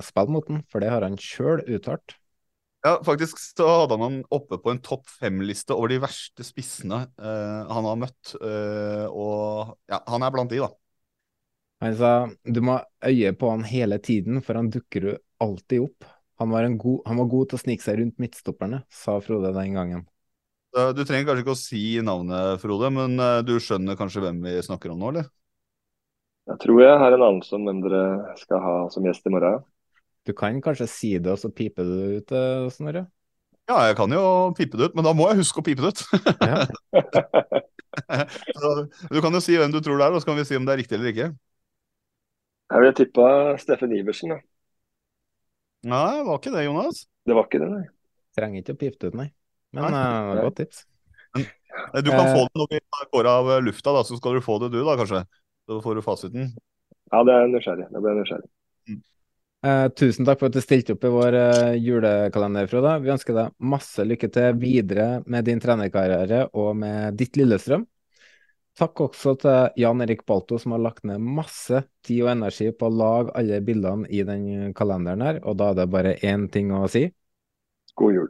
spille 0.03 0.33
mot 0.35 0.47
den, 0.51 0.63
for 0.67 0.83
det 0.83 0.91
har 0.91 1.07
han 1.07 1.15
sjøl 1.21 1.63
uttalt. 1.63 2.17
Ja, 2.87 3.03
faktisk 3.03 3.39
så 3.41 3.65
hadde 3.67 3.95
han 3.97 4.03
han 4.05 4.17
oppe 4.31 4.59
på 4.61 4.71
en 4.71 4.81
topp 4.83 5.09
fem-liste 5.09 5.75
over 5.75 5.91
de 5.91 5.97
verste 5.99 6.45
spissene 6.45 7.01
eh, 7.19 7.71
han 7.73 7.87
har 7.89 7.97
møtt, 7.99 8.35
eh, 8.37 9.07
og 9.09 9.73
ja, 9.89 9.99
han 10.07 10.23
er 10.23 10.35
blant 10.35 10.53
de, 10.53 10.61
da. 10.61 10.69
Han 11.83 11.97
sa 11.97 12.11
du 12.45 12.61
må 12.65 12.77
øye 13.05 13.33
på 13.37 13.49
han 13.51 13.65
hele 13.67 13.97
tiden, 13.99 14.39
for 14.45 14.59
han 14.59 14.69
dukker 14.73 15.09
jo 15.09 15.17
alltid 15.43 15.83
opp. 15.89 16.07
Han 16.37 16.53
var, 16.53 16.67
god, 16.77 17.01
han 17.09 17.17
var 17.17 17.29
god 17.31 17.49
til 17.49 17.57
å 17.57 17.63
snike 17.63 17.81
seg 17.81 17.97
rundt 18.01 18.21
midtstopperne, 18.21 18.83
sa 18.93 19.17
Frode 19.25 19.49
den 19.55 19.73
gangen. 19.73 20.05
Du 20.77 21.01
trenger 21.01 21.25
kanskje 21.25 21.41
ikke 21.41 21.55
å 21.55 21.57
si 21.57 21.83
navnet, 22.05 22.59
Frode, 22.61 22.91
men 22.93 23.17
eh, 23.17 23.39
du 23.47 23.55
skjønner 23.63 23.97
kanskje 23.97 24.21
hvem 24.21 24.43
vi 24.45 24.53
snakker 24.61 24.93
om 24.93 24.99
nå, 25.01 25.13
eller? 25.13 25.31
Jeg 26.47 26.61
tror 26.61 26.83
jeg 26.83 26.99
har 27.01 27.15
en 27.15 27.25
anelse 27.25 27.55
om 27.57 27.65
hvem 27.67 27.79
dere 27.83 28.03
skal 28.39 28.61
ha 28.63 28.75
som 28.93 29.07
gjest 29.07 29.25
i 29.25 29.33
morgen. 29.33 29.63
Du 30.27 30.35
kan 30.37 30.59
kanskje 30.61 30.87
si 30.91 31.09
det, 31.17 31.31
og 31.33 31.41
så 31.41 31.49
piper 31.49 31.87
du 31.87 31.95
det 31.97 32.19
ut, 32.19 32.35
eh, 32.37 32.67
Snorre? 32.75 33.07
Ja, 33.67 33.81
jeg 33.89 33.97
kan 33.99 34.13
jo 34.13 34.21
pipe 34.55 34.77
det 34.79 34.91
ut, 34.91 34.95
men 34.95 35.03
da 35.07 35.11
må 35.17 35.25
jeg 35.31 35.41
huske 35.41 35.59
å 35.59 35.65
pipe 35.65 35.81
det 35.83 35.91
ut. 35.91 36.01
du 39.11 39.19
kan 39.23 39.33
jo 39.33 39.41
si 39.43 39.57
hvem 39.57 39.73
du 39.73 39.81
tror 39.81 39.97
det 39.97 40.05
er, 40.05 40.13
og 40.13 40.21
så 40.21 40.29
kan 40.29 40.37
vi 40.37 40.45
si 40.47 40.59
om 40.59 40.67
det 40.67 40.75
er 40.75 40.81
riktig 40.83 40.99
eller 40.99 41.11
ikke. 41.11 41.31
Jeg 42.67 42.83
ville 42.83 42.95
tippa 42.95 43.27
Steffen 43.59 43.95
Iversen. 43.95 44.35
Da. 44.35 44.39
Nei, 45.85 46.17
det 46.17 46.25
var 46.25 46.39
ikke 46.39 46.53
det, 46.53 46.63
Jonas. 46.65 47.03
Det 47.27 47.35
var 47.37 47.47
ikke 47.47 47.61
det, 47.61 47.69
nei. 47.71 47.83
Trenger 48.37 48.63
ikke 48.63 48.75
å 48.75 48.79
pifte 48.79 49.09
ut, 49.09 49.17
nei. 49.17 49.27
Men 49.75 49.93
uh, 49.93 50.37
godt 50.47 50.61
tips. 50.61 50.85
Men, 51.35 51.45
eh, 51.45 51.99
du 52.01 52.09
kan 52.09 52.25
uh, 52.25 52.33
få 52.33 52.45
det 52.47 52.61
når 52.61 52.71
vi 52.71 52.81
går 53.13 53.29
av 53.31 53.51
lufta, 53.65 53.93
da, 53.93 54.05
så 54.07 54.17
skal 54.19 54.37
du 54.37 54.45
få 54.45 54.57
det 54.63 54.71
du, 54.73 54.79
da, 54.81 54.95
kanskje. 54.99 55.23
Så 55.67 55.81
får 55.83 55.99
du 55.99 56.05
fasiten. 56.05 56.53
Ja, 57.11 57.21
det 57.27 57.35
er 57.35 57.51
nysgjerrig. 57.51 57.89
Det 57.91 58.01
ble 58.03 58.15
nysgjerrig. 58.21 58.49
Mm. 58.87 59.03
Uh, 59.67 59.85
tusen 59.97 60.27
takk 60.27 60.39
for 60.41 60.49
at 60.49 60.55
du 60.57 60.63
stilte 60.63 60.95
opp 60.95 61.05
i 61.07 61.13
vår 61.13 61.37
julekalender, 61.81 62.71
Frode. 62.71 62.95
Vi 63.03 63.13
ønsker 63.13 63.37
deg 63.37 63.53
masse 63.75 64.07
lykke 64.07 64.31
til 64.33 64.57
videre 64.61 65.09
med 65.27 65.47
din 65.49 65.61
trenerkarriere 65.63 66.47
og 66.57 66.73
med 66.79 67.19
ditt 67.19 67.37
Lillestrøm. 67.39 67.85
Takk 68.77 69.01
også 69.07 69.33
til 69.41 69.79
Jan 69.81 70.03
Erik 70.05 70.19
Balto, 70.29 70.59
som 70.61 70.75
har 70.75 70.83
lagt 70.83 71.05
ned 71.09 71.23
masse 71.23 71.79
tid 72.05 72.21
og 72.27 72.33
energi 72.35 72.69
på 72.77 72.85
å 72.85 72.93
lage 72.93 73.33
alle 73.39 73.57
bildene 73.65 74.05
i 74.13 74.21
den 74.27 74.75
kalenderen 74.77 75.23
her, 75.25 75.39
og 75.41 75.57
da 75.57 75.71
er 75.71 75.79
det 75.79 75.87
bare 75.95 76.17
én 76.21 76.45
ting 76.53 76.69
å 76.75 76.83
si. 76.91 77.07
God 77.97 78.13
jul. 78.13 78.29